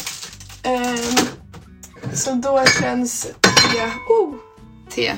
Ehm, 0.63 1.27
så 2.13 2.31
då 2.31 2.63
känns 2.81 3.23
te, 3.41 3.79
oh, 4.09 4.35
te 4.89 5.13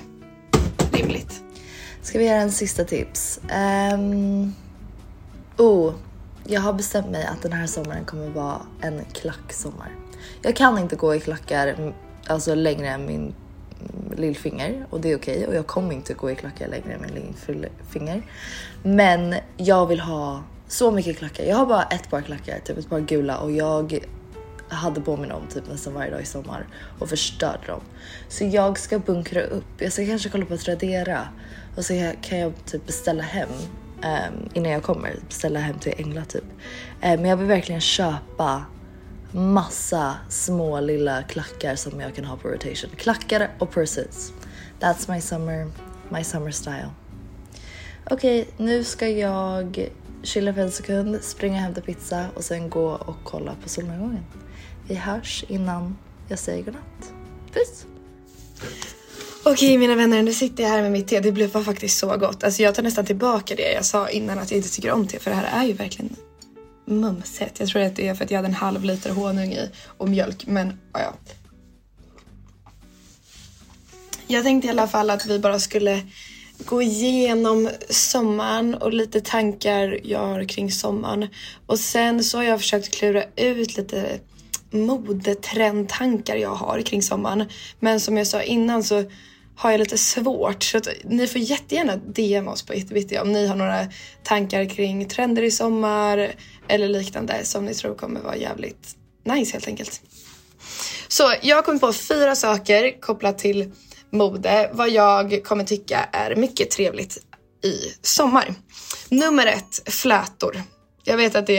rimligt. 0.91 1.41
Ska 2.01 2.19
vi 2.19 2.25
göra 2.25 2.41
en 2.41 2.51
sista 2.51 2.83
tips? 2.83 3.39
Um, 3.93 4.55
oh, 5.57 5.93
jag 6.47 6.61
har 6.61 6.73
bestämt 6.73 7.09
mig 7.09 7.25
att 7.25 7.41
den 7.41 7.53
här 7.53 7.67
sommaren 7.67 8.05
kommer 8.05 8.29
vara 8.29 8.61
en 8.81 9.05
klacksommar. 9.13 9.91
Jag 10.41 10.55
kan 10.55 10.77
inte 10.77 10.95
gå 10.95 11.15
i 11.15 11.19
klackar 11.19 11.93
alltså 12.27 12.55
längre 12.55 12.87
än 12.87 13.05
min 13.05 13.35
lillfinger 14.15 14.85
och 14.89 15.01
det 15.01 15.11
är 15.11 15.17
okej 15.17 15.35
okay. 15.35 15.47
och 15.47 15.55
jag 15.55 15.67
kommer 15.67 15.93
inte 15.93 16.13
gå 16.13 16.31
i 16.31 16.35
klackar 16.35 16.67
längre 16.67 16.97
med 16.97 17.11
lillfinger. 17.11 18.21
Men 18.83 19.35
jag 19.57 19.85
vill 19.85 19.99
ha 19.99 20.43
så 20.67 20.91
mycket 20.91 21.17
klackar. 21.17 21.43
Jag 21.43 21.55
har 21.55 21.65
bara 21.65 21.83
ett 21.83 22.09
par 22.09 22.21
klackar, 22.21 22.59
typ 22.59 22.77
ett 22.77 22.89
par 22.89 22.99
gula 22.99 23.37
och 23.37 23.51
jag 23.51 23.99
hade 24.67 25.01
på 25.01 25.17
mig 25.17 25.29
dem 25.29 25.41
typ 25.53 25.63
nästan 25.71 25.93
varje 25.93 26.11
dag 26.11 26.21
i 26.21 26.25
sommar 26.25 26.67
och 26.99 27.09
förstörde 27.09 27.67
dem. 27.67 27.81
Så 28.29 28.45
jag 28.45 28.79
ska 28.79 28.99
bunkra 28.99 29.41
upp. 29.41 29.65
Jag 29.77 29.91
ska 29.91 30.05
kanske 30.05 30.29
kolla 30.29 30.45
på 30.45 30.57
Tradera 30.57 31.27
och 31.75 31.85
så 31.85 32.11
kan 32.21 32.39
jag 32.39 32.53
typ 32.65 32.85
beställa 32.85 33.23
hem 33.23 33.49
um, 34.03 34.49
innan 34.53 34.71
jag 34.71 34.83
kommer. 34.83 35.15
Beställa 35.27 35.59
hem 35.59 35.79
till 35.79 35.93
Engla 35.97 36.25
typ. 36.25 36.43
Um, 36.43 36.51
men 36.99 37.25
jag 37.25 37.37
vill 37.37 37.47
verkligen 37.47 37.81
köpa 37.81 38.65
massa 39.35 40.17
små 40.29 40.79
lilla 40.79 41.23
klackar 41.23 41.75
som 41.75 41.99
jag 41.99 42.15
kan 42.15 42.25
ha 42.25 42.37
på 42.37 42.47
rotation. 42.47 42.89
Klackar 42.97 43.51
och 43.59 43.73
purses. 43.73 44.33
That's 44.79 45.13
my 45.13 45.21
summer, 45.21 45.71
my 46.09 46.23
summer 46.23 46.51
style. 46.51 46.89
Okej, 48.09 48.41
okay, 48.41 48.65
nu 48.65 48.83
ska 48.83 49.09
jag 49.09 49.89
chilla 50.23 50.53
för 50.53 50.61
en 50.61 50.71
sekund, 50.71 51.23
springa 51.23 51.55
och 51.55 51.61
hämta 51.61 51.81
pizza 51.81 52.25
och 52.35 52.43
sen 52.43 52.69
gå 52.69 52.89
och 52.89 53.15
kolla 53.23 53.55
på 53.63 53.69
solnedgången. 53.69 54.25
Vi 54.87 54.95
hörs 54.95 55.45
innan 55.47 55.97
jag 56.27 56.39
säger 56.39 56.63
godnatt. 56.63 57.13
Puss! 57.53 57.85
Okej 59.43 59.77
mina 59.77 59.95
vänner, 59.95 60.23
nu 60.23 60.33
sitter 60.33 60.63
jag 60.63 60.69
här 60.69 60.81
med 60.81 60.91
mitt 60.91 61.07
te. 61.07 61.19
Det 61.19 61.31
blev 61.31 61.63
faktiskt 61.63 61.97
så 61.97 62.17
gott. 62.17 62.43
Alltså 62.43 62.63
jag 62.63 62.75
tar 62.75 62.83
nästan 62.83 63.05
tillbaka 63.05 63.55
det 63.55 63.73
jag 63.73 63.85
sa 63.85 64.09
innan 64.09 64.39
att 64.39 64.51
jag 64.51 64.57
inte 64.57 64.69
tycker 64.69 64.91
om 64.91 65.07
te 65.07 65.19
för 65.19 65.31
det 65.31 65.37
här 65.37 65.63
är 65.63 65.67
ju 65.67 65.73
verkligen 65.73 66.15
mumsigt. 66.85 67.59
Jag 67.59 67.69
tror 67.69 67.81
att 67.81 67.95
det 67.95 68.07
är 68.07 68.15
för 68.15 68.25
att 68.25 68.31
jag 68.31 68.37
hade 68.37 68.47
en 68.47 68.53
halv 68.53 68.83
liter 68.83 69.09
honung 69.09 69.53
i 69.53 69.69
och 69.97 70.09
mjölk 70.09 70.47
men 70.47 70.79
ja. 70.93 71.13
Jag 74.27 74.43
tänkte 74.43 74.67
i 74.67 74.71
alla 74.71 74.87
fall 74.87 75.09
att 75.09 75.25
vi 75.25 75.39
bara 75.39 75.59
skulle 75.59 76.01
gå 76.57 76.81
igenom 76.81 77.69
sommaren 77.89 78.75
och 78.75 78.93
lite 78.93 79.21
tankar 79.21 79.99
jag 80.03 80.19
har 80.19 80.43
kring 80.43 80.71
sommaren. 80.71 81.27
Och 81.65 81.79
sen 81.79 82.23
så 82.23 82.37
har 82.37 82.43
jag 82.43 82.59
försökt 82.59 82.95
klura 82.95 83.23
ut 83.35 83.77
lite 83.77 84.19
modetrendtankar 84.71 86.35
jag 86.35 86.55
har 86.55 86.81
kring 86.81 87.01
sommaren. 87.01 87.45
Men 87.79 87.99
som 87.99 88.17
jag 88.17 88.27
sa 88.27 88.41
innan 88.41 88.83
så 88.83 89.03
har 89.55 89.71
jag 89.71 89.79
lite 89.79 89.97
svårt. 89.97 90.63
Så 90.63 90.77
att 90.77 90.87
ni 91.03 91.27
får 91.27 91.41
jättegärna 91.41 91.95
DM 91.95 92.47
oss 92.47 92.63
på 92.63 92.73
Itterbitti 92.73 93.19
om 93.19 93.31
ni 93.31 93.47
har 93.47 93.55
några 93.55 93.87
tankar 94.23 94.69
kring 94.69 95.05
trender 95.05 95.43
i 95.43 95.51
sommar 95.51 96.31
eller 96.67 96.87
liknande 96.87 97.45
som 97.45 97.65
ni 97.65 97.73
tror 97.73 97.95
kommer 97.95 98.21
vara 98.21 98.35
jävligt 98.35 98.95
nice 99.25 99.53
helt 99.53 99.67
enkelt. 99.67 100.01
Så 101.07 101.33
jag 101.41 101.55
har 101.55 101.63
kommit 101.63 101.81
på 101.81 101.93
fyra 101.93 102.35
saker 102.35 103.01
kopplat 103.01 103.37
till 103.37 103.71
mode 104.11 104.69
vad 104.73 104.89
jag 104.89 105.43
kommer 105.43 105.63
tycka 105.63 106.09
är 106.11 106.35
mycket 106.35 106.71
trevligt 106.71 107.17
i 107.63 107.93
sommar. 108.01 108.53
Nummer 109.09 109.47
ett, 109.47 109.93
flätor. 109.93 110.63
Jag 111.03 111.17
vet 111.17 111.35
att 111.35 111.47
det 111.47 111.57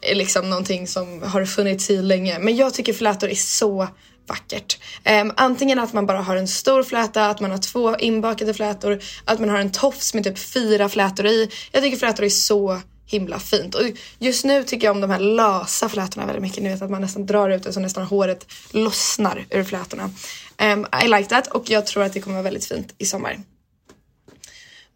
är 0.00 0.14
liksom 0.14 0.50
någonting 0.50 0.86
som 0.86 1.22
har 1.22 1.44
funnits 1.44 1.90
i 1.90 2.02
länge 2.02 2.38
men 2.38 2.56
jag 2.56 2.74
tycker 2.74 2.92
flätor 2.92 3.28
är 3.28 3.34
så 3.34 3.88
vackert. 4.28 4.78
Um, 5.22 5.32
antingen 5.36 5.78
att 5.78 5.92
man 5.92 6.06
bara 6.06 6.20
har 6.20 6.36
en 6.36 6.48
stor 6.48 6.82
fläta, 6.82 7.26
att 7.26 7.40
man 7.40 7.50
har 7.50 7.58
två 7.58 7.96
inbakade 7.96 8.54
flätor, 8.54 8.98
att 9.24 9.40
man 9.40 9.48
har 9.48 9.58
en 9.58 9.72
tofs 9.72 10.14
med 10.14 10.24
typ 10.24 10.38
fyra 10.38 10.88
flätor 10.88 11.26
i. 11.26 11.50
Jag 11.72 11.82
tycker 11.82 11.96
flätor 11.96 12.24
är 12.24 12.28
så 12.28 12.80
himla 13.06 13.38
fint. 13.38 13.74
Och 13.74 13.82
just 14.18 14.44
nu 14.44 14.62
tycker 14.64 14.86
jag 14.86 14.94
om 14.94 15.00
de 15.00 15.10
här 15.10 15.20
lösa 15.20 15.88
flätorna 15.88 16.26
väldigt 16.26 16.42
mycket. 16.42 16.62
Ni 16.62 16.68
vet 16.68 16.82
att 16.82 16.90
man 16.90 17.00
nästan 17.00 17.26
drar 17.26 17.50
ut 17.50 17.62
det 17.62 17.72
så 17.72 17.80
nästan 17.80 18.06
håret 18.06 18.46
lossnar 18.70 19.46
ur 19.50 19.64
flätorna. 19.64 20.10
Um, 20.62 20.86
I 21.04 21.08
like 21.08 21.28
that 21.28 21.46
och 21.46 21.70
jag 21.70 21.86
tror 21.86 22.02
att 22.02 22.12
det 22.12 22.20
kommer 22.20 22.34
vara 22.34 22.44
väldigt 22.44 22.64
fint 22.64 22.94
i 22.98 23.06
sommar. 23.06 23.38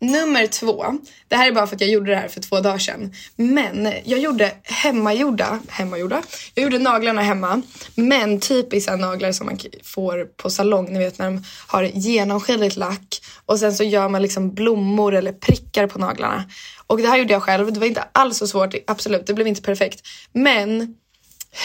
Nummer 0.01 0.47
två. 0.47 0.85
Det 1.29 1.37
här 1.37 1.49
är 1.49 1.53
bara 1.53 1.67
för 1.67 1.75
att 1.75 1.81
jag 1.81 1.91
gjorde 1.91 2.11
det 2.11 2.17
här 2.17 2.29
för 2.29 2.41
två 2.41 2.61
dagar 2.61 2.79
sedan. 2.79 3.13
Men 3.37 3.93
jag 4.05 4.21
gjorde 4.21 4.53
hemmagjorda, 4.63 5.61
hemmagjorda. 5.69 6.23
Jag 6.55 6.63
gjorde 6.63 6.79
naglarna 6.79 7.23
hemma. 7.23 7.63
Men 7.95 8.41
typiska 8.41 8.97
naglar 8.97 9.33
som 9.33 9.47
man 9.47 9.59
får 9.85 10.25
på 10.25 10.51
salong. 10.51 10.93
Ni 10.93 10.99
vet 10.99 11.19
när 11.19 11.27
de 11.27 11.45
har 11.67 11.83
genomskinligt 11.83 12.77
lack. 12.77 13.21
Och 13.47 13.59
sen 13.59 13.75
så 13.75 13.85
gör 13.85 14.09
man 14.09 14.23
liksom 14.23 14.55
blommor 14.55 15.15
eller 15.15 15.33
prickar 15.33 15.87
på 15.87 15.99
naglarna. 15.99 16.45
Och 16.87 16.99
det 16.99 17.09
här 17.09 17.19
gjorde 17.19 17.33
jag 17.33 17.43
själv. 17.43 17.73
Det 17.73 17.81
var 17.81 17.87
inte 17.87 18.05
alls 18.13 18.39
så 18.39 18.47
svårt. 18.47 18.75
Absolut, 18.87 19.27
det 19.27 19.35
blev 19.35 19.47
inte 19.47 19.63
perfekt. 19.63 20.01
Men 20.33 20.95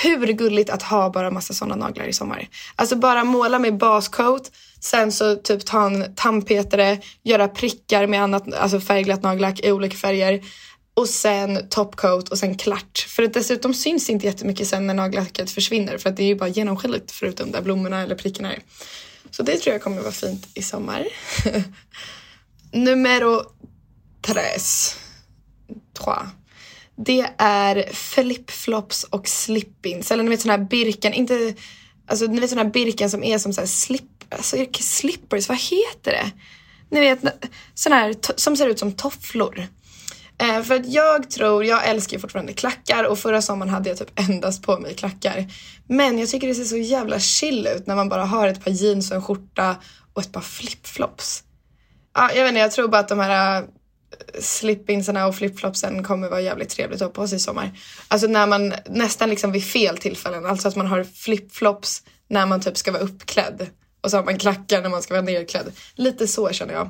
hur 0.04 0.28
gulligt 0.28 0.70
att 0.70 0.84
ha 0.84 1.10
bara 1.10 1.32
massa 1.32 1.54
sådana 1.54 1.76
naglar 1.76 2.06
i 2.06 2.14
sommar. 2.14 2.48
Alltså 2.76 2.96
bara 2.96 3.24
måla 3.24 3.60
med 3.60 3.78
bascoat 3.78 4.52
Sen 4.86 5.12
så 5.12 5.36
typ 5.36 5.66
ta 5.66 5.86
en 5.86 6.16
tandpetare, 6.16 7.00
göra 7.24 7.48
prickar 7.48 8.08
med 8.08 8.24
annat, 8.24 8.54
alltså 8.54 8.80
färgglatt 8.80 9.24
nagellack 9.24 9.60
i 9.60 9.72
olika 9.72 9.98
färger. 9.98 10.44
Och 10.94 11.10
sen 11.10 11.70
topcoat 11.70 12.30
och 12.30 12.38
sen 12.38 12.58
klart. 12.58 13.06
För 13.10 13.24
att 13.24 13.34
dessutom 13.34 13.74
syns 13.74 14.10
inte 14.10 14.26
jättemycket 14.26 14.68
sen 14.68 14.88
när 14.88 14.94
nagellacket 14.94 15.52
försvinner 15.52 15.98
för 15.98 16.10
att 16.10 16.18
det 16.18 16.24
är 16.24 16.28
ju 16.28 16.36
bara 16.36 16.50
genomskinligt 16.50 17.12
förutom 17.12 17.52
där 17.52 17.62
blommorna 17.62 18.02
eller 18.02 18.16
prickarna 18.16 18.54
är. 18.54 18.60
Så 19.32 19.44
det 19.44 19.58
tror 19.58 19.74
jag 19.74 19.82
kommer 19.82 20.02
vara 20.02 20.12
fint 20.12 20.48
i 20.54 20.62
sommar. 20.62 21.08
Numero 22.72 23.42
tres. 24.22 24.96
Trois. 25.94 26.28
Det 26.96 27.28
är 27.38 27.94
flipflops 27.94 29.04
och 29.04 29.28
slippins. 29.28 30.12
Eller 30.12 30.24
ni 30.24 30.30
vet 30.30 30.42
sån 30.42 30.52
här 30.52 30.58
Birken, 30.58 31.14
inte, 31.14 31.54
alltså 32.08 32.26
ni 32.26 32.40
vet 32.40 32.50
sån 32.50 32.60
här 32.60 32.66
Birken 32.66 33.10
som 33.10 33.24
är 33.24 33.38
som 33.38 33.54
så 33.54 33.62
här 33.62 33.68
slip 33.68 34.15
alltså 34.30 34.58
slippers, 34.80 35.50
vad 35.50 35.58
heter 35.58 36.12
det? 36.12 36.32
Ni 36.90 37.00
vet 37.00 37.20
sådana 37.74 38.02
här 38.02 38.16
som 38.36 38.58
ser 38.58 38.68
ut 38.68 38.80
som 38.80 38.92
tofflor. 38.92 39.68
Eh, 40.38 40.62
för 40.62 40.76
att 40.76 40.86
jag 40.86 41.30
tror, 41.30 41.66
jag 41.66 41.88
älskar 41.88 42.20
fortfarande 42.20 42.54
klackar 42.54 43.04
och 43.04 43.20
förra 43.20 43.42
sommaren 43.42 43.74
hade 43.74 43.90
jag 43.90 43.98
typ 43.98 44.20
endast 44.30 44.64
på 44.64 44.80
mig 44.80 44.96
klackar. 44.96 45.46
Men 45.88 46.20
jag 46.20 46.30
tycker 46.30 46.48
det 46.48 46.56
ser 46.56 46.64
så 46.64 46.78
jävla 46.78 47.20
chill 47.20 47.68
ut 47.68 47.88
när 47.88 47.96
man 47.96 48.10
bara 48.10 48.26
har 48.26 48.48
ett 48.48 48.64
par 48.64 48.72
jeans 48.72 49.12
och 49.12 49.16
en 49.16 49.24
skjorta 49.24 49.76
och 50.14 50.22
ett 50.22 50.32
par 50.32 50.42
flipflops. 50.42 51.44
Ja, 52.14 52.32
jag 52.34 52.44
vet 52.44 52.50
inte, 52.50 52.60
jag 52.60 52.72
tror 52.72 52.88
bara 52.88 53.02
att 53.02 53.08
de 53.08 53.20
här 53.20 53.62
eh, 53.62 53.68
slippinsarna 54.40 55.28
och 55.28 55.36
flipflopsen 55.36 56.04
kommer 56.04 56.30
vara 56.30 56.42
jävligt 56.42 56.70
trevligt 56.70 57.02
att 57.02 57.08
ha 57.08 57.14
på 57.14 57.28
sig 57.28 57.36
i 57.36 57.40
sommar. 57.40 57.72
Alltså 58.08 58.28
när 58.28 58.48
man 58.48 58.74
nästan 58.90 59.30
liksom 59.30 59.52
vid 59.52 59.66
fel 59.66 59.98
tillfällen, 59.98 60.46
alltså 60.46 60.68
att 60.68 60.76
man 60.76 60.88
har 60.88 61.04
flipflops 61.04 62.04
när 62.28 62.46
man 62.46 62.62
typ 62.62 62.78
ska 62.78 62.92
vara 62.92 63.04
uppklädd 63.04 63.68
och 64.06 64.12
så 64.12 64.18
har 64.18 64.24
man 64.24 64.38
klackar 64.38 64.82
när 64.82 64.90
man 64.90 65.02
ska 65.02 65.14
vara 65.14 65.24
nerklädd. 65.24 65.72
Lite 65.96 66.28
så 66.28 66.50
känner 66.50 66.74
jag. 66.74 66.90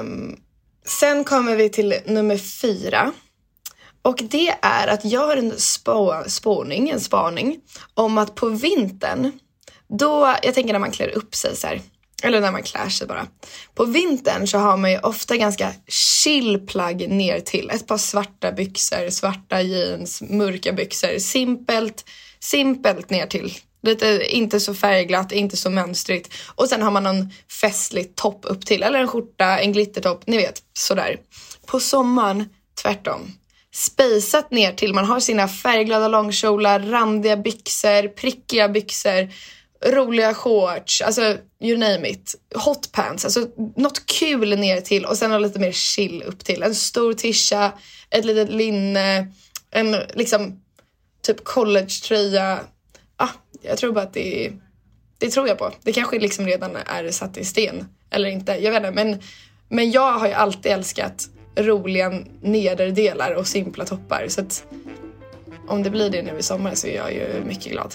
Um, 0.00 0.40
sen 0.86 1.24
kommer 1.24 1.56
vi 1.56 1.68
till 1.68 1.94
nummer 2.06 2.36
fyra. 2.36 3.12
Och 4.02 4.22
det 4.30 4.54
är 4.62 4.86
att 4.88 5.04
jag 5.04 5.26
har 5.26 5.36
en 5.36 5.58
spå, 5.58 6.24
spåning, 6.26 6.90
en 6.90 7.00
spaning 7.00 7.58
om 7.94 8.18
att 8.18 8.34
på 8.34 8.48
vintern, 8.48 9.32
då, 9.88 10.34
jag 10.42 10.54
tänker 10.54 10.72
när 10.72 10.80
man 10.80 10.90
klär 10.90 11.16
upp 11.16 11.34
sig 11.34 11.56
så 11.56 11.66
här, 11.66 11.80
eller 12.22 12.40
när 12.40 12.52
man 12.52 12.62
klär 12.62 12.88
sig 12.88 13.06
bara. 13.06 13.26
På 13.74 13.84
vintern 13.84 14.46
så 14.46 14.58
har 14.58 14.76
man 14.76 14.90
ju 14.90 14.98
ofta 14.98 15.36
ganska 15.36 15.72
chill 15.88 16.66
plagg 16.66 17.08
ner 17.08 17.40
till. 17.40 17.70
Ett 17.70 17.86
par 17.86 17.98
svarta 17.98 18.52
byxor, 18.52 19.10
svarta 19.10 19.62
jeans, 19.62 20.22
mörka 20.22 20.72
byxor. 20.72 21.18
Simpelt, 21.18 22.04
simpelt 22.40 23.10
ner 23.10 23.26
till. 23.26 23.54
Lite 23.86 24.26
inte 24.28 24.60
så 24.60 24.74
färgglatt, 24.74 25.32
inte 25.32 25.56
så 25.56 25.70
mönstrigt. 25.70 26.34
Och 26.54 26.68
sen 26.68 26.82
har 26.82 26.90
man 26.90 27.02
någon 27.02 27.30
festlig 27.60 28.16
topp 28.16 28.40
upp 28.42 28.66
till. 28.66 28.82
Eller 28.82 28.98
en 28.98 29.08
skjorta, 29.08 29.58
en 29.58 29.72
glittertopp, 29.72 30.26
ni 30.26 30.36
vet 30.36 30.62
sådär. 30.72 31.16
På 31.66 31.80
sommaren, 31.80 32.48
tvärtom. 32.82 33.32
Spejsat 33.74 34.50
ner 34.50 34.72
till, 34.72 34.94
man 34.94 35.04
har 35.04 35.20
sina 35.20 35.48
färgglada 35.48 36.08
långkjolar, 36.08 36.80
randiga 36.80 37.36
byxor, 37.36 38.08
prickiga 38.08 38.68
byxor. 38.68 39.28
roliga 39.84 40.34
shorts, 40.34 41.02
alltså 41.02 41.36
you 41.60 41.78
name 41.78 42.08
it. 42.08 42.34
Hotpants, 42.54 43.24
alltså 43.24 43.48
något 43.76 44.06
kul 44.06 44.58
ner 44.58 44.80
till 44.80 45.04
och 45.04 45.16
sen 45.16 45.42
lite 45.42 45.58
mer 45.58 45.72
chill 45.72 46.22
upp 46.22 46.44
till. 46.44 46.62
En 46.62 46.74
stor 46.74 47.12
tisha, 47.12 47.72
ett 48.10 48.24
litet 48.24 48.50
linne, 48.50 49.32
en 49.70 49.96
liksom 50.14 50.60
typ 51.22 51.44
collegetröja. 51.44 52.60
Ah, 53.16 53.30
jag 53.62 53.78
tror 53.78 53.92
bara 53.92 54.04
att 54.04 54.14
det 54.14 54.52
det 55.18 55.30
tror 55.30 55.48
jag 55.48 55.58
på. 55.58 55.72
Det 55.82 55.92
kanske 55.92 56.18
liksom 56.18 56.46
redan 56.46 56.76
är 56.76 57.10
satt 57.10 57.36
i 57.36 57.44
sten 57.44 57.88
eller 58.10 58.28
inte. 58.28 58.52
Jag 58.52 58.72
vet 58.72 58.82
inte, 58.82 59.04
men, 59.04 59.22
men 59.68 59.90
jag 59.90 60.12
har 60.12 60.26
ju 60.26 60.32
alltid 60.32 60.72
älskat 60.72 61.28
roliga 61.56 62.20
nederdelar 62.40 63.34
och 63.34 63.46
simpla 63.46 63.84
toppar 63.84 64.26
så 64.28 64.40
att 64.40 64.64
om 65.68 65.82
det 65.82 65.90
blir 65.90 66.10
det 66.10 66.22
nu 66.22 66.38
i 66.38 66.42
sommar 66.42 66.74
så 66.74 66.86
är 66.86 66.96
jag 66.96 67.12
ju 67.12 67.44
mycket 67.46 67.72
glad. 67.72 67.94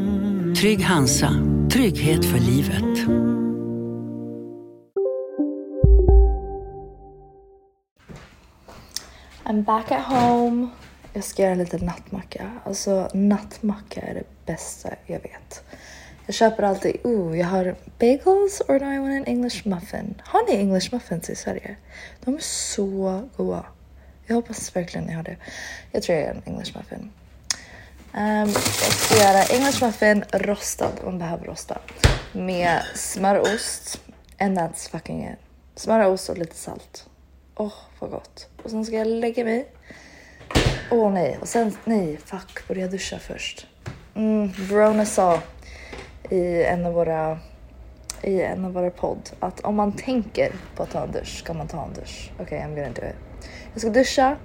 Trygg 0.59 0.83
Hansa. 0.83 1.33
Trygghet 1.71 2.25
för 2.25 2.39
livet. 2.39 3.07
I'm 9.43 9.63
back 9.63 9.91
at 9.91 10.01
home. 10.01 10.67
Jag 11.13 11.23
ska 11.23 11.43
göra 11.43 11.55
lite 11.55 11.77
nattmacka. 11.77 12.51
Alltså 12.65 13.09
nattmacka 13.13 14.01
är 14.01 14.13
det 14.13 14.23
bästa 14.45 14.89
jag 15.05 15.19
vet. 15.19 15.63
Jag 16.25 16.35
köper 16.35 16.63
alltid, 16.63 16.95
oh 17.03 17.37
jag 17.37 17.47
har 17.47 17.75
bagels 17.99 18.61
or 18.67 18.79
do 18.79 18.85
I 18.85 18.99
want 18.99 19.27
an 19.27 19.33
English 19.33 19.67
muffin? 19.67 20.21
Har 20.25 20.49
ni 20.49 20.55
English 20.55 20.93
muffins 20.93 21.29
i 21.29 21.35
Sverige? 21.35 21.75
De 22.25 22.35
är 22.35 22.39
så 22.39 23.21
goda. 23.37 23.65
Jag 24.27 24.35
hoppas 24.35 24.75
verkligen 24.75 25.07
ni 25.07 25.13
har 25.13 25.23
det. 25.23 25.35
Jag 25.91 26.03
tror 26.03 26.17
jag 26.17 26.27
gör 26.27 26.33
en 26.33 26.53
English 26.53 26.77
muffin. 26.77 27.11
Um, 28.13 28.49
jag 28.49 28.93
ska 28.93 29.15
göra 29.15 29.43
engelsk 29.43 29.81
muffin 29.81 30.23
rostad, 30.31 30.91
man 31.03 31.19
behöver 31.19 31.45
rosta. 31.45 31.77
Med 32.31 32.81
smör 32.95 33.39
och 33.39 33.47
ost. 33.47 34.01
And 34.39 34.57
that's 34.57 34.89
fucking 34.89 35.23
it. 35.23 35.39
Smör 35.75 36.05
och 36.05 36.13
ost 36.13 36.29
och 36.29 36.37
lite 36.37 36.55
salt. 36.55 37.05
Åh, 37.55 37.67
oh, 37.67 37.73
vad 37.99 38.09
gott. 38.09 38.47
Och 38.63 38.69
sen 38.69 38.85
ska 38.85 38.95
jag 38.95 39.07
lägga 39.07 39.43
mig. 39.43 39.67
Åh 40.91 41.07
oh, 41.07 41.13
nej, 41.13 41.37
och 41.41 41.47
sen 41.47 41.77
nej, 41.85 42.17
fuck, 42.25 42.67
borde 42.67 42.79
jag 42.79 42.91
duscha 42.91 43.19
först? 43.19 43.67
Mm, 44.15 44.51
Verona 44.57 45.05
sa 45.05 45.39
i 46.29 46.63
en 46.63 46.85
av 46.85 46.93
våra 46.93 47.39
i 48.23 48.41
en 48.41 48.65
av 48.65 48.73
våra 48.73 48.89
podd 48.89 49.29
att 49.39 49.59
om 49.59 49.75
man 49.75 49.91
tänker 49.91 50.51
på 50.75 50.83
att 50.83 50.91
ta 50.91 51.03
en 51.03 51.11
dusch 51.11 51.39
ska 51.39 51.53
man 51.53 51.67
ta 51.67 51.85
en 51.85 51.93
dusch. 51.93 52.31
Okej, 52.33 52.43
okay, 52.43 52.59
I'm 52.59 52.75
gonna 52.75 52.93
do 52.95 53.01
it. 53.01 53.47
Jag 53.73 53.81
ska 53.81 53.89
duscha, 53.89 54.37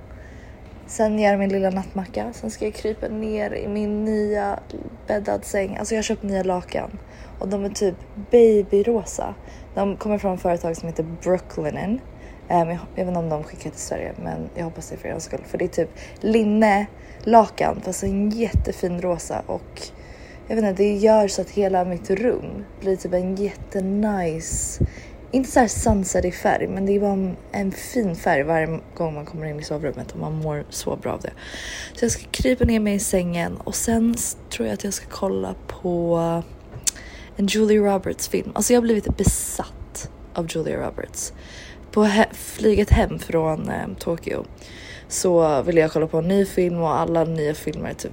sen 0.87 1.19
göra 1.19 1.37
min 1.37 1.49
lilla 1.49 1.71
nattmacka, 1.71 2.33
sen 2.33 2.51
ska 2.51 2.65
jag 2.65 2.75
krypa 2.75 3.09
ner 3.09 3.55
i 3.55 3.69
min 3.69 4.05
nya 4.05 4.61
bäddad 5.07 5.45
säng. 5.45 5.77
Alltså 5.77 5.95
jag 5.95 5.99
har 5.99 6.03
köpt 6.03 6.23
nya 6.23 6.43
lakan 6.43 6.99
och 7.39 7.49
de 7.49 7.65
är 7.65 7.69
typ 7.69 7.95
babyrosa. 8.31 9.35
De 9.75 9.97
kommer 9.97 10.19
från 10.19 10.35
ett 10.35 10.43
företag 10.43 10.77
som 10.77 10.89
heter 10.89 11.07
Brooklinen 11.23 12.01
Um, 12.49 12.57
jag, 12.59 12.79
jag, 12.95 13.05
vet 13.05 13.09
inte 13.09 13.19
om 13.19 13.29
de 13.29 13.45
skickar 13.45 13.71
till 13.71 13.81
Sverige 13.81 14.13
men 14.23 14.49
jag 14.55 14.65
hoppas 14.65 14.91
det 14.91 14.97
för 14.97 15.09
er 15.09 15.19
skull. 15.19 15.41
För 15.47 15.59
det 15.59 15.65
är 15.65 15.69
typ 15.69 15.91
linne, 16.21 16.87
lakan 17.25 17.81
fast 17.85 18.03
en 18.03 18.31
jättefin 18.31 19.01
rosa 19.01 19.43
och 19.47 19.83
jag 20.49 20.57
vet 20.57 20.65
inte, 20.65 20.83
det 20.83 20.97
gör 20.97 21.29
så 21.29 21.43
att 21.43 21.51
hela 21.51 21.85
mitt 21.85 22.11
rum 22.11 22.65
blir 22.81 22.97
typ 22.97 23.13
en 23.13 23.35
jättenice, 23.35 24.85
inte 25.31 25.51
så 25.51 25.61
här 25.61 25.69
sunsetty 25.69 26.33
färg 26.33 26.69
men 26.69 26.87
det 26.87 26.97
är 26.97 27.01
bara 27.01 27.13
en, 27.13 27.37
en 27.53 27.73
fin 27.73 28.17
färg 28.17 28.43
varje 28.43 28.81
gång 28.95 29.15
man 29.15 29.27
kommer 29.27 29.47
in 29.47 29.61
i 29.61 29.65
sovrummet 29.65 30.13
och 30.13 30.19
man 30.19 30.33
mår 30.33 30.65
så 30.71 30.97
bra 30.97 31.13
av 31.13 31.21
det. 31.21 31.33
Så 31.95 32.05
jag 32.05 32.13
ska 32.13 32.23
krypa 32.31 32.65
ner 32.65 32.81
mig 32.81 32.95
i 32.95 32.99
sängen 32.99 33.57
och 33.57 33.75
sen 33.75 34.15
tror 34.51 34.69
jag 34.69 34.75
att 34.75 34.85
jag 34.85 34.95
ska 34.95 35.07
kolla 35.11 35.55
på 35.67 36.17
en 37.37 37.47
Julia 37.47 37.81
Roberts 37.81 38.29
film. 38.29 38.53
Alltså 38.55 38.73
jag 38.73 38.81
har 38.81 38.83
blivit 38.83 39.17
besatt 39.17 40.11
av 40.35 40.47
Julia 40.51 40.87
Roberts 40.87 41.33
på 41.91 42.03
he 42.03 42.27
flyget 42.33 42.91
hem 42.91 43.19
från 43.19 43.69
eh, 43.69 43.89
Tokyo 43.99 44.45
så 45.09 45.63
ville 45.63 45.81
jag 45.81 45.93
kolla 45.93 46.07
på 46.07 46.19
en 46.19 46.29
ny 46.29 46.47
film 46.47 46.81
och 46.81 46.99
alla 46.99 47.25
nya 47.25 47.55
filmer 47.55 47.95
typ 47.95 48.13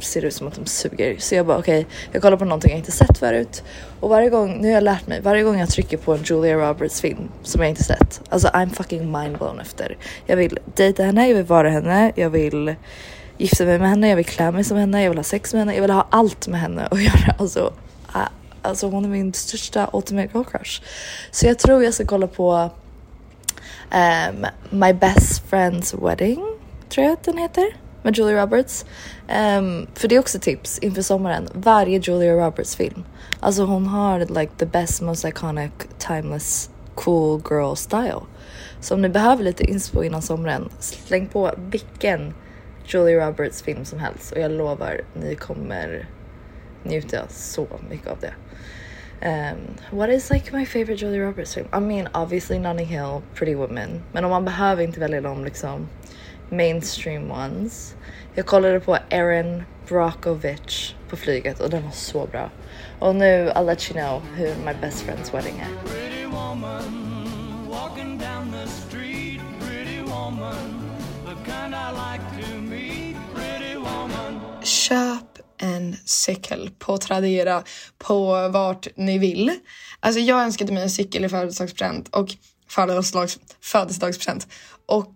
ser 0.00 0.24
ut 0.24 0.34
som 0.34 0.46
att 0.46 0.54
de 0.54 0.66
suger. 0.66 1.16
Så 1.18 1.34
jag 1.34 1.46
bara 1.46 1.58
okej, 1.58 1.80
okay, 1.80 1.92
jag 2.12 2.22
kollar 2.22 2.36
på 2.36 2.44
någonting 2.44 2.70
jag 2.70 2.78
inte 2.78 2.92
sett 2.92 3.18
förut 3.18 3.62
och 4.00 4.10
varje 4.10 4.30
gång, 4.30 4.58
nu 4.60 4.68
har 4.68 4.74
jag 4.74 4.84
lärt 4.84 5.06
mig, 5.06 5.20
varje 5.20 5.42
gång 5.42 5.58
jag 5.58 5.68
trycker 5.68 5.96
på 5.96 6.14
en 6.14 6.22
Julia 6.24 6.54
Roberts 6.54 7.00
film 7.00 7.28
som 7.42 7.60
jag 7.60 7.70
inte 7.70 7.84
sett, 7.84 8.20
alltså 8.28 8.48
I'm 8.48 8.74
fucking 8.74 9.12
mindblown 9.12 9.60
efter. 9.60 9.96
Jag 10.26 10.36
vill 10.36 10.58
dejta 10.74 11.02
henne, 11.02 11.28
jag 11.28 11.34
vill 11.34 11.44
vara 11.44 11.70
henne, 11.70 12.12
jag 12.14 12.30
vill 12.30 12.74
gifta 13.40 13.64
mig 13.64 13.78
med 13.78 13.88
henne, 13.88 14.08
jag 14.08 14.16
vill 14.16 14.24
klä 14.24 14.50
mig 14.50 14.64
som 14.64 14.76
henne, 14.76 15.02
jag 15.02 15.10
vill 15.10 15.18
ha 15.18 15.24
sex 15.24 15.52
med 15.52 15.60
henne, 15.60 15.74
jag 15.74 15.82
vill 15.82 15.90
ha 15.90 16.06
allt 16.10 16.48
med 16.48 16.60
henne 16.60 16.86
att 16.90 17.02
göra. 17.02 17.34
Alltså, 17.38 17.72
uh, 18.16 18.28
alltså 18.62 18.88
hon 18.88 19.04
är 19.04 19.08
min 19.08 19.34
största 19.34 19.90
ultimate 19.92 20.28
girl 20.34 20.44
crush. 20.44 20.82
Så 21.30 21.46
jag 21.46 21.58
tror 21.58 21.84
jag 21.84 21.94
ska 21.94 22.04
kolla 22.04 22.26
på 22.26 22.70
um, 23.94 24.46
My 24.70 24.92
Best 24.92 25.50
Friend's 25.50 26.06
Wedding, 26.08 26.44
tror 26.88 27.04
jag 27.04 27.12
att 27.12 27.24
den 27.24 27.38
heter, 27.38 27.66
med 28.02 28.16
Julia 28.16 28.42
Roberts. 28.42 28.84
Um, 29.28 29.86
för 29.94 30.08
det 30.08 30.14
är 30.14 30.20
också 30.20 30.38
tips 30.38 30.78
inför 30.78 31.02
sommaren, 31.02 31.48
varje 31.52 31.98
Julia 31.98 32.34
Roberts 32.34 32.76
film. 32.76 33.04
Alltså 33.40 33.62
hon 33.64 33.86
har 33.86 34.18
like 34.18 34.52
the 34.56 34.66
best, 34.66 35.02
most 35.02 35.24
iconic, 35.24 35.72
timeless, 35.98 36.70
cool 36.94 37.42
girl 37.50 37.74
style. 37.74 38.20
Så 38.80 38.94
om 38.94 39.02
ni 39.02 39.08
behöver 39.08 39.44
lite 39.44 39.64
inspo 39.64 40.02
innan 40.02 40.22
sommaren, 40.22 40.68
släng 40.78 41.26
på 41.26 41.50
vilken 41.56 42.34
Julia 42.84 43.26
Roberts 43.28 43.62
film 43.62 43.84
som 43.84 43.98
helst 43.98 44.32
och 44.32 44.40
jag 44.40 44.50
lovar, 44.50 45.00
ni 45.14 45.34
kommer 45.34 46.08
njuta 46.82 47.28
så 47.28 47.66
mycket 47.90 48.08
av 48.08 48.18
det. 48.20 48.34
Um, 49.22 49.98
what 49.98 50.10
is 50.10 50.30
like 50.30 50.56
my 50.56 50.66
favorite 50.66 51.04
Julia 51.04 51.26
Roberts 51.26 51.54
film? 51.54 51.66
I 51.72 51.80
mean 51.80 52.08
obviously 52.14 52.58
Notting 52.58 52.86
Hill, 52.86 53.20
Pretty 53.34 53.54
Woman. 53.54 54.02
Men 54.12 54.24
om 54.24 54.30
man 54.30 54.44
behöver 54.44 54.82
inte 54.82 55.00
välja 55.00 55.20
dem 55.20 55.44
liksom 55.44 55.88
mainstream 56.50 57.30
ones. 57.30 57.94
Jag 58.34 58.46
kollade 58.46 58.80
på 58.80 58.98
Erin 59.10 59.62
Brockovich 59.88 60.94
på 61.08 61.16
flyget 61.16 61.60
och 61.60 61.70
den 61.70 61.82
var 61.82 61.90
så 61.90 62.26
bra. 62.26 62.50
Och 62.98 63.16
nu 63.16 63.50
I'll 63.50 63.64
let 63.64 63.90
you 63.90 64.00
know 64.00 64.22
hur 64.36 64.54
my 64.64 64.74
best 64.80 65.04
friend's 65.04 65.32
wedding 65.32 65.58
är. 65.60 66.00
Köp 74.62 75.38
en 75.62 75.96
cykel 76.04 76.70
på 76.78 76.98
Tradera 76.98 77.62
på 77.98 78.48
vart 78.48 78.88
ni 78.96 79.18
vill. 79.18 79.52
Alltså 80.00 80.20
jag 80.20 80.42
önskade 80.42 80.72
mig 80.72 80.82
en 80.82 80.90
cykel 80.90 81.24
i 81.24 81.28
födelsedagspresent 81.28 82.08
och 82.08 82.28
födelsedags, 82.68 83.38
födelsedagspresent 83.60 84.46
och 84.86 85.12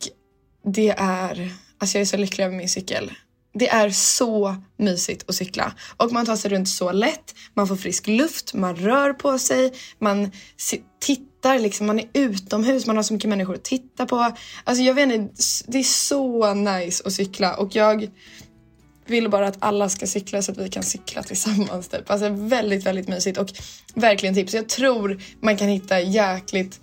det 0.65 0.95
är, 0.99 1.53
alltså 1.79 1.99
jag 1.99 2.01
är 2.03 2.07
så 2.07 2.17
lycklig 2.17 2.45
över 2.45 2.57
min 2.57 2.69
cykel. 2.69 3.13
Det 3.55 3.69
är 3.69 3.91
så 3.91 4.57
mysigt 4.77 5.25
att 5.29 5.35
cykla 5.35 5.75
och 5.97 6.13
man 6.13 6.27
tar 6.27 6.37
sig 6.37 6.51
runt 6.51 6.69
så 6.69 6.93
lätt. 6.93 7.35
Man 7.55 7.69
får 7.69 7.77
frisk 7.77 8.07
luft, 8.07 8.55
man 8.55 8.77
rör 8.77 9.13
på 9.13 9.39
sig, 9.39 9.73
man 9.99 10.31
tittar 11.01 11.59
liksom, 11.59 11.87
man 11.87 11.99
är 11.99 12.09
utomhus, 12.13 12.87
man 12.87 12.97
har 12.97 13.03
så 13.03 13.15
mycket 13.15 13.31
människor 13.31 13.55
att 13.55 13.65
titta 13.65 14.07
på. 14.07 14.33
Alltså 14.65 14.85
jag 14.85 14.95
vet 14.95 15.13
inte, 15.13 15.35
det 15.67 15.79
är 15.79 15.83
så 15.83 16.55
nice 16.55 17.03
att 17.07 17.13
cykla 17.13 17.57
och 17.57 17.77
jag 17.77 18.09
vill 19.07 19.31
bara 19.31 19.47
att 19.47 19.57
alla 19.59 19.89
ska 19.89 20.07
cykla 20.07 20.43
så 20.43 20.53
att 20.53 20.59
vi 20.59 20.69
kan 20.69 20.83
cykla 20.83 21.23
tillsammans. 21.23 21.89
Typ. 21.89 22.11
Alltså 22.11 22.29
väldigt, 22.29 22.87
väldigt 22.87 23.09
mysigt 23.09 23.39
och 23.39 23.49
verkligen 23.95 24.35
tips. 24.35 24.55
Jag 24.55 24.69
tror 24.69 25.23
man 25.41 25.57
kan 25.57 25.69
hitta 25.69 26.01
jäkligt 26.01 26.81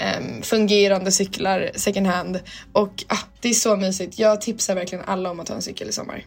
um, 0.00 0.42
fungerande 0.42 1.12
cyklar 1.12 1.70
second 1.74 2.06
hand 2.06 2.40
och 2.72 3.04
ah, 3.08 3.18
det 3.40 3.48
är 3.48 3.52
så 3.52 3.76
mysigt. 3.76 4.18
Jag 4.18 4.40
tipsar 4.40 4.74
verkligen 4.74 5.04
alla 5.04 5.30
om 5.30 5.40
att 5.40 5.46
ta 5.46 5.54
en 5.54 5.62
cykel 5.62 5.88
i 5.88 5.92
sommar. 5.92 6.26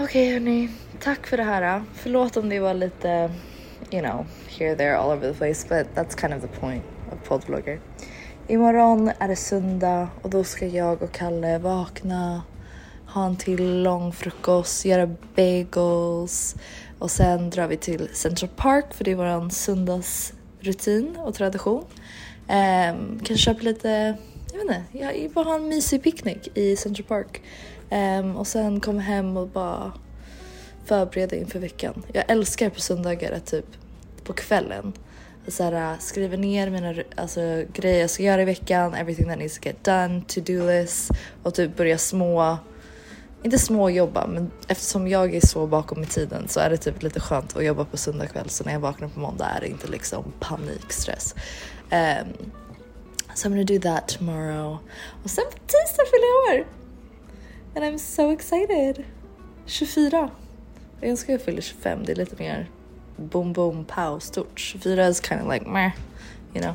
Okej 0.00 0.32
hörni, 0.32 0.68
tack 1.00 1.26
för 1.26 1.36
det 1.36 1.42
här. 1.42 1.62
Ah. 1.62 1.82
Förlåt 1.94 2.36
om 2.36 2.48
det 2.48 2.60
var 2.60 2.74
lite, 2.74 3.30
you 3.90 4.02
know, 4.02 4.26
here, 4.58 4.76
there, 4.76 4.96
all 4.96 5.18
over 5.18 5.32
the 5.32 5.38
place, 5.38 5.66
but 5.68 5.86
that's 5.94 6.20
kind 6.20 6.34
of 6.34 6.40
the 6.40 6.60
point 6.60 6.84
of 7.12 7.28
poddvlogger. 7.28 7.80
Imorgon 8.48 9.10
är 9.18 9.28
det 9.28 9.36
söndag 9.36 10.08
och 10.22 10.30
då 10.30 10.44
ska 10.44 10.66
jag 10.66 11.02
och 11.02 11.12
Kalle 11.12 11.58
vakna, 11.58 12.42
ha 13.06 13.26
en 13.26 13.36
till 13.36 13.82
lång 13.82 14.12
frukost, 14.12 14.84
göra 14.84 15.10
bagels 15.36 16.56
och 16.98 17.10
sen 17.10 17.50
drar 17.50 17.66
vi 17.66 17.76
till 17.76 18.08
Central 18.12 18.50
Park 18.56 18.94
för 18.94 19.04
det 19.04 19.10
är 19.10 19.14
vår 19.14 19.50
söndagsrutin 19.50 21.16
och 21.16 21.34
tradition. 21.34 21.84
Um, 22.52 23.20
kanske 23.24 23.36
köpa 23.36 23.62
lite, 23.62 24.16
jag 24.52 24.58
vet 24.58 24.62
inte, 24.62 24.82
jag 24.92 25.30
bara 25.30 25.44
ha 25.44 25.54
en 25.54 25.68
mysig 25.68 26.02
picknick 26.02 26.48
i 26.54 26.76
Central 26.76 27.06
Park. 27.06 27.42
Um, 27.90 28.36
och 28.36 28.46
sen 28.46 28.80
komma 28.80 29.00
hem 29.00 29.36
och 29.36 29.48
bara 29.48 29.92
förbereda 30.84 31.36
inför 31.36 31.58
veckan. 31.58 32.02
Jag 32.12 32.24
älskar 32.28 32.70
på 32.70 32.80
söndagar 32.80 33.32
att 33.32 33.46
typ 33.46 33.66
på 34.24 34.32
kvällen 34.32 34.92
så 35.48 35.62
här, 35.64 35.92
äh, 35.92 35.98
skriva 35.98 36.36
ner 36.36 36.70
mina 36.70 36.94
alltså, 37.16 37.64
grejer 37.72 38.00
jag 38.00 38.10
ska 38.10 38.22
göra 38.22 38.42
i 38.42 38.44
veckan, 38.44 38.94
everything 38.94 39.28
that 39.28 39.38
needs 39.38 39.58
to 39.58 39.66
get 39.66 39.84
done, 39.84 40.22
to-do 40.28 40.66
list 40.66 41.10
och 41.42 41.54
typ 41.54 41.76
börja 41.76 41.98
små, 41.98 42.58
inte 43.42 43.58
små 43.58 43.90
jobba 43.90 44.26
men 44.26 44.50
eftersom 44.68 45.08
jag 45.08 45.34
är 45.34 45.46
så 45.46 45.66
bakom 45.66 46.02
i 46.02 46.06
tiden 46.06 46.48
så 46.48 46.60
är 46.60 46.70
det 46.70 46.76
typ 46.76 47.02
lite 47.02 47.20
skönt 47.20 47.56
att 47.56 47.64
jobba 47.64 47.84
på 47.84 47.96
söndag 47.96 48.26
kväll 48.26 48.48
så 48.48 48.64
när 48.64 48.72
jag 48.72 48.80
vaknar 48.80 49.08
på 49.08 49.20
måndag 49.20 49.46
är 49.46 49.60
det 49.60 49.68
inte 49.68 49.88
liksom 49.88 50.24
panikstress. 50.40 51.34
Um, 51.92 52.52
so 53.34 53.48
I'm 53.48 53.52
gonna 53.52 53.64
do 53.64 53.78
that 53.78 54.08
tomorrow. 54.08 54.78
Och 55.24 55.30
sen 55.30 55.44
på 55.50 55.58
tisdag 55.58 56.04
fyller 56.10 56.26
jag 56.26 56.60
år! 56.60 56.66
And 57.74 57.84
I'm 57.84 57.98
so 57.98 58.30
excited! 58.32 59.04
24. 59.66 60.30
Jag 61.00 61.10
önskar 61.10 61.32
jag 61.32 61.42
fyller 61.42 61.62
25, 61.62 62.04
det 62.04 62.12
är 62.12 62.16
lite 62.16 62.36
mer 62.38 62.70
boom 63.16 63.52
boom 63.52 63.84
pow 63.84 64.18
stort. 64.18 64.58
24 64.60 65.08
is 65.08 65.20
kind 65.20 65.40
of 65.42 65.48
like 65.52 65.66
meh, 65.66 65.92
you 66.54 66.62
know. 66.62 66.74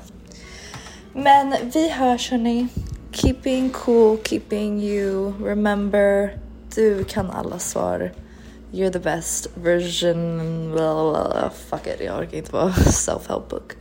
Men 1.14 1.56
vi 1.74 1.90
hörs 1.90 2.32
hörni. 2.32 2.68
Keeping 3.12 3.70
cool, 3.70 4.18
keeping 4.18 4.82
you. 4.82 5.34
Remember, 5.40 6.40
du 6.76 7.04
kan 7.04 7.32
alla 7.32 7.60
svar. 7.60 8.12
You're 8.72 8.92
the 8.92 9.00
best 9.00 9.48
version. 9.56 10.38
Blah, 10.72 11.12
blah, 11.12 11.30
blah. 11.30 11.50
Fuck 11.50 11.88
it, 11.88 12.02
jag 12.02 12.20
orkar 12.20 12.38
inte 12.38 12.52
vara 12.52 12.70
self-help 12.92 13.50
book. 13.50 13.76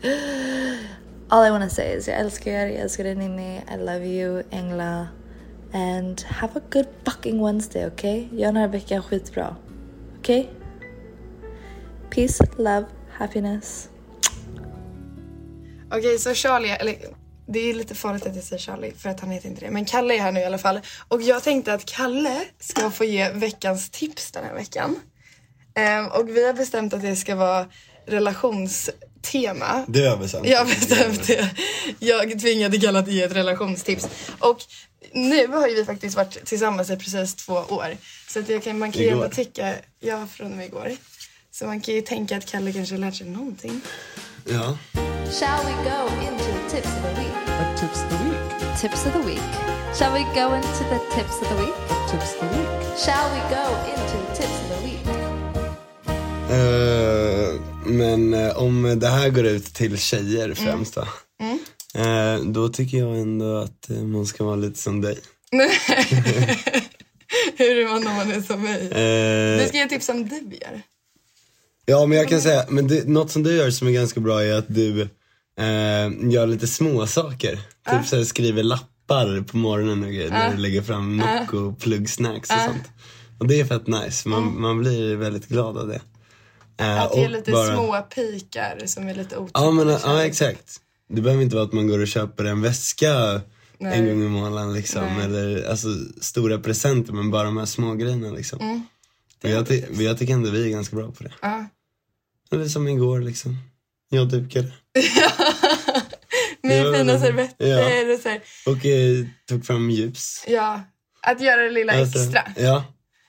All 1.29 1.43
I 1.43 1.51
wanna 1.51 1.71
say 1.71 1.97
is 1.97 2.09
jag 2.09 2.21
älskar 2.21 2.51
er, 2.51 2.67
jag 2.67 2.81
älskar 2.81 3.05
dig 3.05 3.15
Ninni. 3.15 3.63
I 3.75 3.77
love 3.77 4.07
you, 4.07 4.43
Engla. 4.51 5.09
And 5.73 6.21
have 6.21 6.53
a 6.57 6.63
good 6.71 6.87
fucking 7.05 7.45
Wednesday, 7.45 7.87
okay? 7.87 8.29
Gör 8.33 8.47
den 8.47 8.57
här 8.57 8.69
veckan 8.69 9.03
skitbra. 9.03 9.57
Okay? 10.19 10.47
Peace, 12.11 12.45
love, 12.57 12.87
happiness. 13.11 13.89
Okej, 15.87 15.99
okay, 15.99 16.19
så 16.19 16.35
Charlie, 16.35 16.71
eller 16.71 16.97
det 17.47 17.59
är 17.59 17.75
lite 17.75 17.95
farligt 17.95 18.27
att 18.27 18.35
jag 18.35 18.45
säger 18.45 18.63
Charlie 18.63 18.93
för 18.93 19.09
att 19.09 19.21
han 19.21 19.31
heter 19.31 19.49
inte 19.49 19.61
det. 19.65 19.71
Men 19.71 19.85
Kalle 19.85 20.15
är 20.15 20.21
här 20.21 20.33
nu 20.33 20.41
i 20.41 20.45
alla 20.45 20.59
fall. 20.59 20.81
Och 21.09 21.23
jag 21.23 21.43
tänkte 21.43 21.75
att 21.75 21.85
Kalle 21.85 22.45
ska 22.59 22.91
få 22.91 23.05
ge 23.05 23.31
veckans 23.33 23.91
tips 23.91 24.33
den 24.33 24.45
här 24.45 24.55
veckan. 24.55 24.97
Um, 25.77 26.21
och 26.21 26.29
vi 26.29 26.47
har 26.47 26.53
bestämt 26.53 26.95
att 26.95 27.03
det 27.03 27.17
ska 27.17 27.35
vara 27.35 27.67
relations 28.07 28.91
relationstema. 29.35 29.85
Du 29.89 30.09
har 30.09 30.17
bestämt 30.17 30.47
Jag 30.47 30.59
har 30.59 30.65
bestämt 30.65 31.27
det. 31.27 31.51
Jag 31.99 32.41
tvingade 32.41 32.77
Kalle 32.77 32.97
att 32.97 33.09
ge 33.09 33.23
ett 33.23 33.33
relationstips. 33.33 34.09
Och 34.39 34.59
nu 35.13 35.47
har 35.47 35.69
ju 35.69 35.75
vi 35.75 35.85
faktiskt 35.85 36.17
varit 36.17 36.45
tillsammans 36.45 36.91
i 36.91 36.97
precis 36.97 37.35
två 37.35 37.55
år. 37.55 37.97
Så 38.29 38.39
att 38.41 38.49
jag 38.49 38.63
kan, 38.63 38.79
man 38.79 38.93
kan 38.93 39.03
ju 39.03 39.09
ändå 39.09 39.29
tycka, 39.29 39.75
ja 40.01 40.27
från 40.27 40.51
och 40.51 40.57
med 40.57 40.67
igår. 40.67 40.93
Så 41.51 41.67
man 41.67 41.81
kan 41.81 41.95
ju 41.95 42.01
tänka 42.03 42.37
att 42.37 42.47
Kalle 42.47 42.73
kanske 42.73 42.95
har 42.95 43.01
lärt 43.01 43.15
sig 43.15 43.27
någonting. 43.27 43.81
Ja. 44.45 44.79
Shall 45.41 45.65
we 45.67 45.73
go 45.91 46.09
into 46.29 46.45
the 46.45 46.77
tips 46.77 46.89
of 46.89 47.03
the 47.03 47.21
week? 47.21 47.37
What 47.59 47.81
tips 47.81 48.03
of 48.03 48.09
the 48.11 48.17
week? 48.25 48.81
Tips 48.81 49.07
of 49.07 49.13
the 49.13 49.23
week. 49.31 49.47
Shall 49.99 50.13
we 50.13 50.21
go 50.35 50.55
into 50.57 50.85
the 50.93 51.01
tips 51.15 51.43
of 51.43 51.49
the 51.49 51.57
week? 51.63 51.77
What 51.89 52.11
tips 52.11 52.35
of 52.35 52.41
the 52.41 52.49
week? 52.57 52.69
Shall 53.05 53.29
we 53.35 53.41
go 53.51 53.65
into 53.93 54.17
the 54.23 54.35
tips 54.39 54.57
of 54.63 54.69
the 54.73 54.81
week? 54.87 55.07
Uh, 56.51 57.46
men 57.89 58.35
uh, 58.35 58.59
om 58.59 58.99
det 59.01 59.09
här 59.09 59.29
går 59.29 59.45
ut 59.47 59.75
till 59.75 59.99
tjejer 59.99 60.55
främst 60.55 60.95
då. 60.95 61.09
Mm. 61.41 61.59
Uh, 61.99 62.45
då 62.53 62.69
tycker 62.69 62.99
jag 62.99 63.19
ändå 63.19 63.57
att 63.57 63.89
man 63.89 64.27
ska 64.27 64.45
vara 64.45 64.57
lite 64.57 64.79
som 64.79 65.01
dig. 65.01 65.19
Hur 67.57 67.79
är 67.79 67.85
man 67.89 68.07
om 68.07 68.15
man 68.17 68.33
är 68.33 68.41
som 68.41 68.63
mig? 68.63 68.81
du 69.63 69.69
ska 69.69 69.79
ge 69.79 69.89
tips 69.89 70.09
om 70.09 70.29
du 70.29 70.37
gör. 70.37 70.83
Ja 71.87 72.07
men 72.07 72.19
jag 72.19 72.29
kan 72.29 72.41
säga, 72.41 72.65
men 72.69 72.89
det, 72.89 73.09
något 73.09 73.31
som 73.31 73.43
du 73.43 73.53
gör 73.57 73.71
som 73.71 73.89
är 73.89 73.93
ganska 73.93 74.21
bra 74.21 74.45
är 74.45 74.55
att 74.55 74.75
du 74.75 75.01
eh, 75.61 76.31
gör 76.31 76.47
lite 76.47 76.67
små 76.67 77.07
saker. 77.07 77.59
Ah. 77.85 77.99
Typ 77.99 78.07
så 78.09 78.17
här, 78.17 78.25
skriver 78.25 78.63
lappar 78.63 79.41
på 79.41 79.57
morgonen 79.57 80.05
och 80.05 80.11
grejer. 80.11 80.31
Ah. 80.31 80.39
När 80.39 80.51
du 80.51 80.57
lägger 80.57 80.83
fram 80.83 81.17
Nocco 81.17 81.57
och 81.59 81.79
pluggsnacks 81.79 82.51
och 82.51 82.57
Ah. 82.57 82.67
sånt. 82.67 82.85
Och 83.39 83.47
det 83.47 83.61
är 83.61 83.65
fett 83.65 83.87
nice, 83.87 84.29
man, 84.29 84.43
Mm. 84.43 84.63
man 84.63 84.79
blir 84.79 85.17
väldigt 85.17 85.49
glad 85.49 85.79
av 85.79 85.89
det. 85.89 86.01
Eh, 86.79 87.03
Att 87.03 87.17
ge 87.17 87.25
och 87.25 87.31
lite 87.31 87.53
bara- 87.53 87.75
små 87.75 88.03
pikar 88.15 88.83
som 88.87 89.09
är 89.09 89.15
lite 89.15 89.37
otäcka. 89.37 89.61
Ja 89.61 89.71
men 89.71 89.89
ja, 89.89 90.25
exakt. 90.25 90.81
Det 91.09 91.21
behöver 91.21 91.43
inte 91.43 91.57
vara 91.57 91.67
att 91.67 91.73
man 91.73 91.89
går 91.89 91.99
och 91.99 92.09
köper 92.09 92.45
en 92.45 92.63
väska 92.63 93.41
Nej. 93.79 93.99
en 93.99 94.07
gång 94.07 94.23
i 94.23 94.29
månaden 94.29 94.73
liksom. 94.75 95.05
Nej. 95.05 95.25
Eller 95.25 95.69
alltså 95.71 95.89
stora 96.21 96.59
presenter 96.59 97.13
men 97.13 97.31
bara 97.31 97.45
de 97.45 97.57
här 97.57 97.67
små 97.67 97.95
grejerna 97.95 98.31
liksom. 98.31 98.61
Mm. 98.61 98.83
Och 99.43 99.49
jag, 99.51 99.69
ty- 99.69 99.85
jag 100.05 100.19
tycker 100.19 100.33
ändå 100.35 100.51
vi 100.51 100.65
är 100.65 100.69
ganska 100.71 100.97
bra 100.97 101.11
på 101.13 101.25
det. 101.25 101.33
Ja. 101.43 101.67
Eller 102.53 102.69
som 102.69 102.89
igår 102.89 103.21
liksom. 103.21 103.57
Jag 104.09 104.29
dukade. 104.29 104.73
Med 106.63 106.95
fina 106.97 107.19
servetter 107.19 107.67
ja. 107.67 108.15
och 108.15 108.21
så 108.21 108.29
här. 108.29 108.41
Och 108.67 108.87
eh, 108.87 109.25
tog 109.49 109.67
fram 109.67 109.91
ljus. 109.91 110.45
Ja, 110.49 110.81
att 111.23 111.41
göra 111.41 111.63
det 111.63 111.71
lilla 111.71 111.93
Alltså, 111.93 112.19
extra. 112.19 112.43
Ja. 112.57 112.85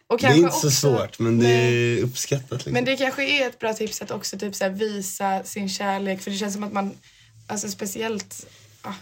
Och 0.09 0.19
det 0.19 0.27
är 0.27 0.33
inte 0.35 0.49
så 0.51 0.55
också- 0.57 0.71
svårt 0.71 1.19
men 1.19 1.39
det 1.39 1.49
är 1.49 2.03
uppskattat. 2.03 2.51
Liksom. 2.51 2.73
Men 2.73 2.85
det 2.85 2.95
kanske 2.97 3.25
är 3.25 3.47
ett 3.47 3.59
bra 3.59 3.73
tips 3.73 4.01
att 4.01 4.11
också 4.11 4.37
typ 4.39 4.55
så 4.55 4.63
här 4.63 4.71
visa 4.71 5.43
sin 5.43 5.69
kärlek 5.69 6.21
för 6.21 6.31
det 6.31 6.37
känns 6.37 6.53
som 6.53 6.63
att 6.63 6.73
man, 6.73 6.91
alltså 7.47 7.67
speciellt, 7.69 8.47
ah, 8.81 8.93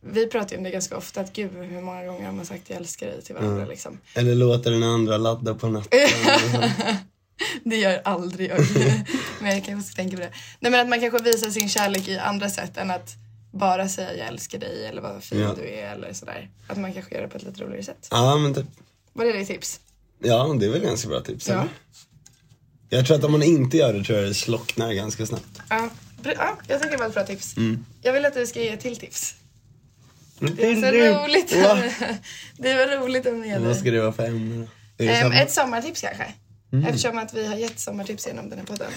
vi 0.00 0.26
pratar 0.26 0.50
ju 0.50 0.56
om 0.58 0.64
det 0.64 0.70
ganska 0.70 0.96
ofta 0.96 1.20
att 1.20 1.32
gud 1.32 1.50
hur 1.56 1.80
många 1.80 2.04
gånger 2.06 2.26
har 2.26 2.32
man 2.32 2.46
sagt 2.46 2.70
jag 2.70 2.76
älskar 2.78 3.06
dig 3.06 3.22
till 3.22 3.34
varandra 3.34 3.60
Ja. 3.62 3.66
liksom. 3.68 3.98
Eller 4.14 4.34
låta 4.34 4.70
den 4.70 4.82
andra 4.82 5.16
ladda 5.16 5.54
på 5.54 5.68
natten. 5.68 6.00
Det 7.64 7.76
gör 7.76 8.00
aldrig 8.04 8.50
jag. 8.50 8.58
men 9.40 9.54
jag 9.54 9.64
kanske 9.64 9.92
ska 9.92 9.96
tänka 10.02 10.16
på 10.16 10.22
det. 10.22 10.32
Nej 10.60 10.70
men 10.72 10.80
att 10.80 10.88
man 10.88 11.00
kanske 11.00 11.22
visar 11.22 11.50
sin 11.50 11.68
kärlek 11.68 12.08
i 12.08 12.18
andra 12.18 12.50
sätt 12.50 12.76
än 12.76 12.90
att 12.90 13.10
bara 13.52 13.88
säga 13.88 14.14
jag 14.16 14.26
älskar 14.28 14.58
dig 14.58 14.86
eller 14.86 15.02
vad 15.02 15.24
fin 15.24 15.38
Ja. 15.40 15.54
du 15.56 15.68
är 15.68 15.92
eller 15.92 16.12
sådär. 16.12 16.50
Att 16.68 16.76
man 16.78 16.92
kanske 16.92 17.14
gör 17.14 17.22
det 17.22 17.28
på 17.28 17.36
ett 17.36 17.42
lite 17.42 17.62
roligare 17.64 17.82
sätt. 17.82 18.08
ja 18.10 18.36
men 18.36 18.54
typ. 18.54 18.66
Vad 19.12 19.26
är 19.26 19.32
det 19.32 19.44
tips? 19.44 19.80
Ja 20.18 20.56
det 20.60 20.66
är 20.66 20.70
väl 20.70 20.82
ganska 20.82 21.08
bra 21.08 21.20
tips. 21.20 21.48
Ja. 21.48 21.68
Jag 22.88 23.06
tror 23.06 23.16
att 23.16 23.24
om 23.24 23.32
man 23.32 23.42
inte 23.42 23.76
gör 23.76 23.92
det 23.92 24.04
tror 24.04 24.18
jag 24.18 24.28
det 24.28 24.34
slocknar 24.34 24.92
ganska 24.92 25.26
snabbt. 25.26 25.60
Ja, 25.70 25.88
ja 26.24 26.58
jag 26.68 26.82
tycker 26.82 26.92
det 26.92 26.98
var 26.98 27.06
ett 27.06 27.14
bra 27.14 27.26
tips. 27.26 27.56
Mm. 27.56 27.84
Jag 28.02 28.12
vill 28.12 28.24
att 28.24 28.34
du 28.34 28.46
ska 28.46 28.60
ge 28.60 28.68
ett 28.68 28.80
till 28.80 28.96
tips. 28.96 29.34
Det 30.38 30.70
är 30.70 30.76
så 30.76 30.86
roligt. 30.86 31.56
Va? 31.56 31.78
Det 32.56 32.74
var 32.74 32.86
roligt 32.96 33.26
om 33.26 33.40
ni 33.40 33.48
gör 33.48 33.58
Vad 33.58 33.76
ska 33.76 33.90
det 33.90 34.00
vara 34.00 34.12
för 34.12 34.26
ämne 34.26 34.68
då? 34.96 35.04
Ehm, 35.04 35.32
ett 35.32 35.52
sommartips 35.52 36.00
kanske? 36.00 36.34
Mm. 36.72 36.86
Eftersom 36.86 37.18
att 37.18 37.34
vi 37.34 37.46
har 37.46 37.56
gett 37.56 37.80
sommartips 37.80 38.26
genom 38.26 38.50
den 38.50 38.58
här 38.58 38.66
podden. 38.66 38.90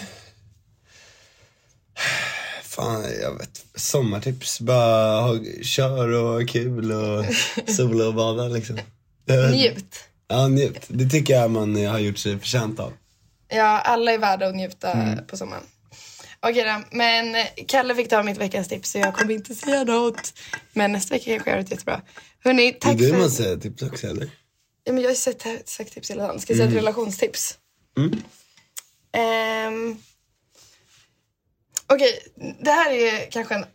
Fan, 2.63 3.03
jag 3.21 3.37
vet. 3.37 3.65
Sommartips. 3.75 4.59
Bara 4.59 5.21
ha, 5.21 5.39
kör 5.61 6.07
och 6.07 6.29
ha 6.29 6.45
kul 6.47 6.91
och 6.91 7.25
sola 7.67 8.07
och 8.07 8.13
bada 8.13 8.47
liksom. 8.47 8.79
Njut. 9.51 10.03
Ja, 10.27 10.47
njut. 10.47 10.85
Det 10.87 11.09
tycker 11.09 11.33
jag 11.33 11.51
man 11.51 11.85
har 11.85 11.99
gjort 11.99 12.17
sig 12.17 12.39
förtjänt 12.39 12.79
av. 12.79 12.93
Ja, 13.47 13.79
alla 13.79 14.11
är 14.11 14.17
värda 14.17 14.47
att 14.47 14.55
njuta 14.55 14.91
Mm. 14.91 15.27
på 15.27 15.37
sommaren. 15.37 15.63
Okej 16.39 16.63
då, 16.63 16.97
men 16.97 17.35
Kalle 17.67 17.95
fick 17.95 18.09
ta 18.09 18.23
mitt 18.23 18.37
veckans 18.37 18.67
tips 18.67 18.91
så 18.91 18.97
jag 18.97 19.15
kommer 19.15 19.33
inte 19.33 19.55
säga 19.55 19.83
något. 19.83 20.33
Men 20.73 20.91
nästa 20.91 21.13
vecka 21.15 21.25
kanske 21.31 21.49
jag 21.49 21.57
gör 21.57 21.63
ett 21.63 21.71
jättebra. 21.71 22.01
Hörni, 22.43 22.71
Det 22.71 22.79
tack 22.79 22.93
är 22.93 22.97
du 22.97 23.09
för... 23.09 23.17
man 23.17 23.31
säger 23.31 23.57
tips 23.57 23.83
också 23.83 24.07
eller? 24.07 24.29
Ja, 24.83 24.93
men 24.93 25.03
jag 25.03 25.09
har 25.09 25.15
sett, 25.15 25.69
sagt 25.69 25.93
tips 25.93 26.11
hela 26.11 26.27
dagen. 26.27 26.39
Ska 26.39 26.53
jag 26.53 26.57
säga 26.57 26.67
ett 26.67 26.71
Mm. 26.73 26.85
relationstips? 26.85 27.57
Mm. 27.97 28.21
Ehm, 29.11 29.97
Okej, 31.93 32.19
det 32.61 32.71
här 32.71 32.91
är 32.91 33.31
kanske 33.31 33.55
en 33.55 33.65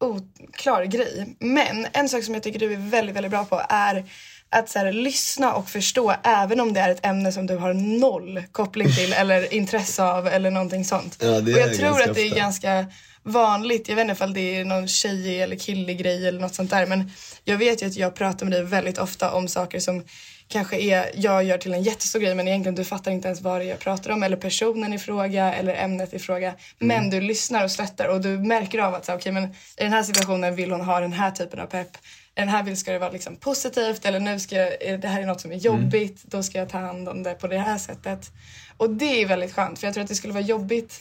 oklar 0.00 0.84
grej. 0.84 1.36
Men 1.38 1.86
en 1.92 2.08
sak 2.08 2.24
som 2.24 2.34
jag 2.34 2.42
tycker 2.42 2.58
du 2.58 2.72
är 2.72 2.90
väldigt, 2.90 3.16
väldigt 3.16 3.30
bra 3.30 3.44
på 3.44 3.62
är 3.68 4.04
att 4.50 4.68
så 4.68 4.78
här, 4.78 4.92
lyssna 4.92 5.54
och 5.54 5.68
förstå 5.68 6.14
även 6.24 6.60
om 6.60 6.72
det 6.72 6.80
är 6.80 6.90
ett 6.90 7.06
ämne 7.06 7.32
som 7.32 7.46
du 7.46 7.56
har 7.56 7.74
noll 7.74 8.42
koppling 8.52 8.92
till 8.92 9.12
eller 9.18 9.54
intresse 9.54 10.02
av 10.02 10.26
eller 10.26 10.50
någonting 10.50 10.84
sånt. 10.84 11.16
Ja, 11.20 11.36
och 11.36 11.48
jag 11.48 11.74
tror 11.74 12.02
att 12.02 12.14
det 12.14 12.22
är 12.22 12.34
ganska 12.34 12.86
vanligt, 13.22 13.88
jag 13.88 13.96
vet 13.96 14.02
inte 14.02 14.12
ifall 14.12 14.34
det 14.34 14.56
är 14.56 14.64
någon 14.64 14.88
tjejig 14.88 15.42
eller 15.42 15.56
killig 15.56 15.98
grej 15.98 16.28
eller 16.28 16.40
något 16.40 16.54
sånt 16.54 16.70
där 16.70 16.86
men 16.86 17.10
jag 17.44 17.56
vet 17.56 17.82
ju 17.82 17.86
att 17.86 17.96
jag 17.96 18.14
pratar 18.14 18.46
med 18.46 18.52
dig 18.52 18.64
väldigt 18.64 18.98
ofta 18.98 19.32
om 19.32 19.48
saker 19.48 19.80
som 19.80 20.04
kanske 20.48 20.80
är, 20.80 21.10
jag 21.14 21.44
gör 21.44 21.58
till 21.58 21.74
en 21.74 21.82
jättestor 21.82 22.20
grej 22.20 22.34
men 22.34 22.48
egentligen 22.48 22.74
du 22.74 22.84
fattar 22.84 23.10
inte 23.10 23.28
ens 23.28 23.40
vad 23.40 23.60
det 23.60 23.64
är 23.64 23.68
jag 23.68 23.78
pratar 23.78 24.10
om 24.10 24.22
eller 24.22 24.36
personen 24.36 24.92
i 24.92 24.98
fråga 24.98 25.54
eller 25.54 25.74
ämnet 25.74 26.14
i 26.14 26.18
fråga. 26.18 26.54
Men 26.78 27.10
du 27.10 27.20
lyssnar 27.20 27.64
och 27.64 27.70
stöttar 27.70 28.08
och 28.08 28.20
du 28.20 28.38
märker 28.38 28.78
av 28.78 28.94
att 28.94 29.04
så, 29.04 29.14
okay, 29.14 29.32
men 29.32 29.44
i 29.44 29.48
den 29.76 29.92
här 29.92 30.02
situationen 30.02 30.54
vill 30.54 30.70
hon 30.70 30.80
ha 30.80 31.00
den 31.00 31.12
här 31.12 31.30
typen 31.30 31.60
av 31.60 31.66
pepp. 31.66 31.96
Den 32.34 32.48
här 32.48 32.62
vill 32.62 32.76
ska 32.76 32.92
det 32.92 32.98
vara 32.98 33.10
liksom 33.10 33.36
positivt 33.36 34.04
eller 34.04 34.20
nu 34.20 34.40
ska 34.40 34.56
jag, 34.56 34.82
är 34.82 34.98
det 34.98 35.08
här 35.08 35.22
är 35.22 35.26
något 35.26 35.40
som 35.40 35.52
är 35.52 35.56
jobbigt, 35.56 36.22
då 36.24 36.42
ska 36.42 36.58
jag 36.58 36.68
ta 36.68 36.78
hand 36.78 37.08
om 37.08 37.22
det 37.22 37.34
på 37.34 37.46
det 37.46 37.58
här 37.58 37.78
sättet. 37.78 38.30
Och 38.76 38.90
det 38.90 39.22
är 39.22 39.26
väldigt 39.26 39.52
skönt 39.54 39.78
för 39.78 39.86
jag 39.86 39.94
tror 39.94 40.02
att 40.02 40.08
det 40.08 40.14
skulle 40.14 40.32
vara 40.32 40.44
jobbigt 40.44 41.00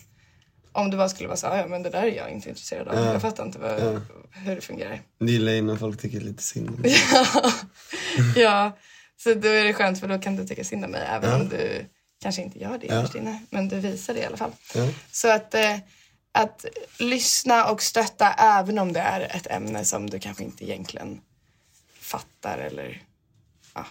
om 0.72 0.92
det 0.92 0.98
bara 0.98 1.10
skulle 1.10 1.28
vara 1.28 1.38
så 1.38 1.48
här, 1.48 1.58
ja 1.58 1.68
men 1.68 1.84
det 1.84 1.90
där 1.90 2.02
är 2.04 2.16
jag 2.16 2.30
inte 2.30 2.50
intresserad 2.50 2.88
av. 2.88 2.96
Ja. 2.96 3.14
Jag 3.14 3.22
fattar 3.22 3.46
inte 3.46 3.60
vad, 3.60 3.72
Ja. 3.84 4.02
hur 4.32 4.56
det 4.56 4.62
fungerar. 4.62 5.02
Det 5.20 5.32
gillar 5.32 5.52
jag 5.52 5.64
när 5.64 5.76
folk 5.76 6.02
tycker 6.02 6.20
lite 6.20 6.44
synd 6.44 6.70
om 6.70 6.76
mig. 6.82 6.96
ja, 8.36 8.78
så 9.18 9.34
då 9.34 9.48
är 9.48 9.64
det 9.64 9.74
skönt 9.74 10.00
för 10.00 10.08
då 10.08 10.20
kan 10.20 10.36
du 10.36 10.46
tycka 10.48 10.64
synd 10.64 10.86
om 10.86 10.92
mig 10.92 11.08
även 11.10 11.30
Ja. 11.30 11.36
om 11.36 11.50
du 11.50 11.86
kanske 12.24 12.42
inte 12.42 12.60
gör 12.60 12.78
det 12.78 12.88
Ja. 12.88 13.08
inne. 13.16 13.40
Men 13.50 13.70
du 13.70 13.80
visar 13.80 14.14
det 14.14 14.20
i 14.20 14.26
alla 14.26 14.38
fall. 14.38 14.52
Så 15.12 15.32
att, 15.32 15.54
eh, 15.56 15.76
att 16.32 16.66
lyssna 16.98 17.72
och 17.72 17.82
stötta 17.82 18.34
även 18.34 18.80
om 18.80 18.94
det 18.94 19.00
är 19.00 19.36
ett 19.36 19.48
ämne 19.48 19.86
som 19.86 20.10
du 20.10 20.20
kanske 20.20 20.44
inte 20.44 20.64
egentligen 20.64 21.22
fattar 22.00 22.58
eller 22.58 23.04
ja, 23.74 23.86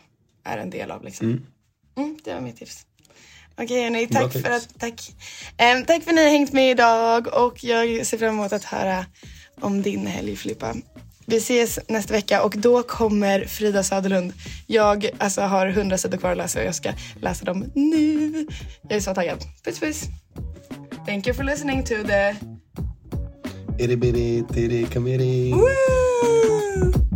är 0.45 0.59
en 0.59 0.70
del 0.70 0.91
av. 0.91 1.05
Liksom. 1.05 1.26
Mm. 1.26 1.47
Mm, 1.97 2.18
det 2.24 2.34
var 2.34 2.41
mitt 2.41 2.57
tips. 2.57 2.86
Okej 3.61 3.82
hörni, 3.82 4.07
Bra 4.07 4.20
tack 4.20 4.32
för 4.32 4.51
att, 4.51 4.68
tack. 4.78 5.12
Em, 5.57 5.84
tack 5.84 6.03
för 6.03 6.11
att 6.11 6.16
ni 6.16 6.24
har 6.24 6.30
hängt 6.30 6.53
med 6.53 6.70
idag 6.70 7.26
och 7.26 7.64
jag 7.64 8.07
ser 8.07 8.18
fram 8.18 8.28
emot 8.34 8.53
att 8.53 8.64
höra 8.64 9.07
om 9.61 9.82
din 9.82 10.07
helg 10.07 10.36
Filippa. 10.36 10.74
Vi 11.26 11.36
ses 11.36 11.78
nästa 11.89 12.12
vecka 12.12 12.43
och 12.43 12.59
då 12.59 12.82
kommer 12.82 13.45
Frida 13.45 13.82
Söderlund. 13.82 14.32
Jag 14.66 15.11
alltså, 15.18 15.41
har 15.41 15.66
hundra 15.66 15.99
sidor 15.99 16.18
kvar 16.18 16.30
att 16.30 16.36
läsa 16.36 16.59
och 16.59 16.64
jag 16.66 16.74
ska 16.74 16.93
läsa 17.20 17.45
dem 17.45 17.64
nu. 17.74 18.47
Jag 18.82 18.97
är 18.97 19.01
så 19.01 19.14
taggad. 19.14 19.39
Puss 19.64 19.80
puss. 19.80 20.03
Thank 21.09 21.26
you 21.26 21.32
for 21.32 21.42
listening 21.42 21.84
to 21.84 22.02
the... 22.02 22.36
Itty 23.78 23.94
bitty 23.94 24.42
titty 24.42 24.84
committee. 24.84 25.52
But 25.52 27.07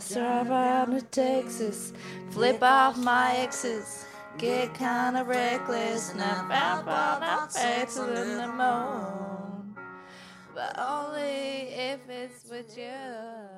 Serve 0.00 0.50
out 0.50 0.90
to 0.90 1.02
Texas, 1.02 1.92
flip 2.30 2.62
off 2.62 2.96
my 2.96 3.36
exes, 3.38 4.06
get 4.38 4.72
kinda 4.74 5.24
reckless, 5.24 6.12
and 6.12 6.22
I 6.22 6.34
found 6.48 6.88
on 6.88 7.22
our 7.22 7.48
faces 7.48 7.98
in 7.98 8.36
the 8.38 8.46
moon. 8.46 9.76
But 10.54 10.78
only 10.78 11.74
if 11.74 12.08
it's 12.08 12.48
with 12.48 12.78
you. 12.78 13.57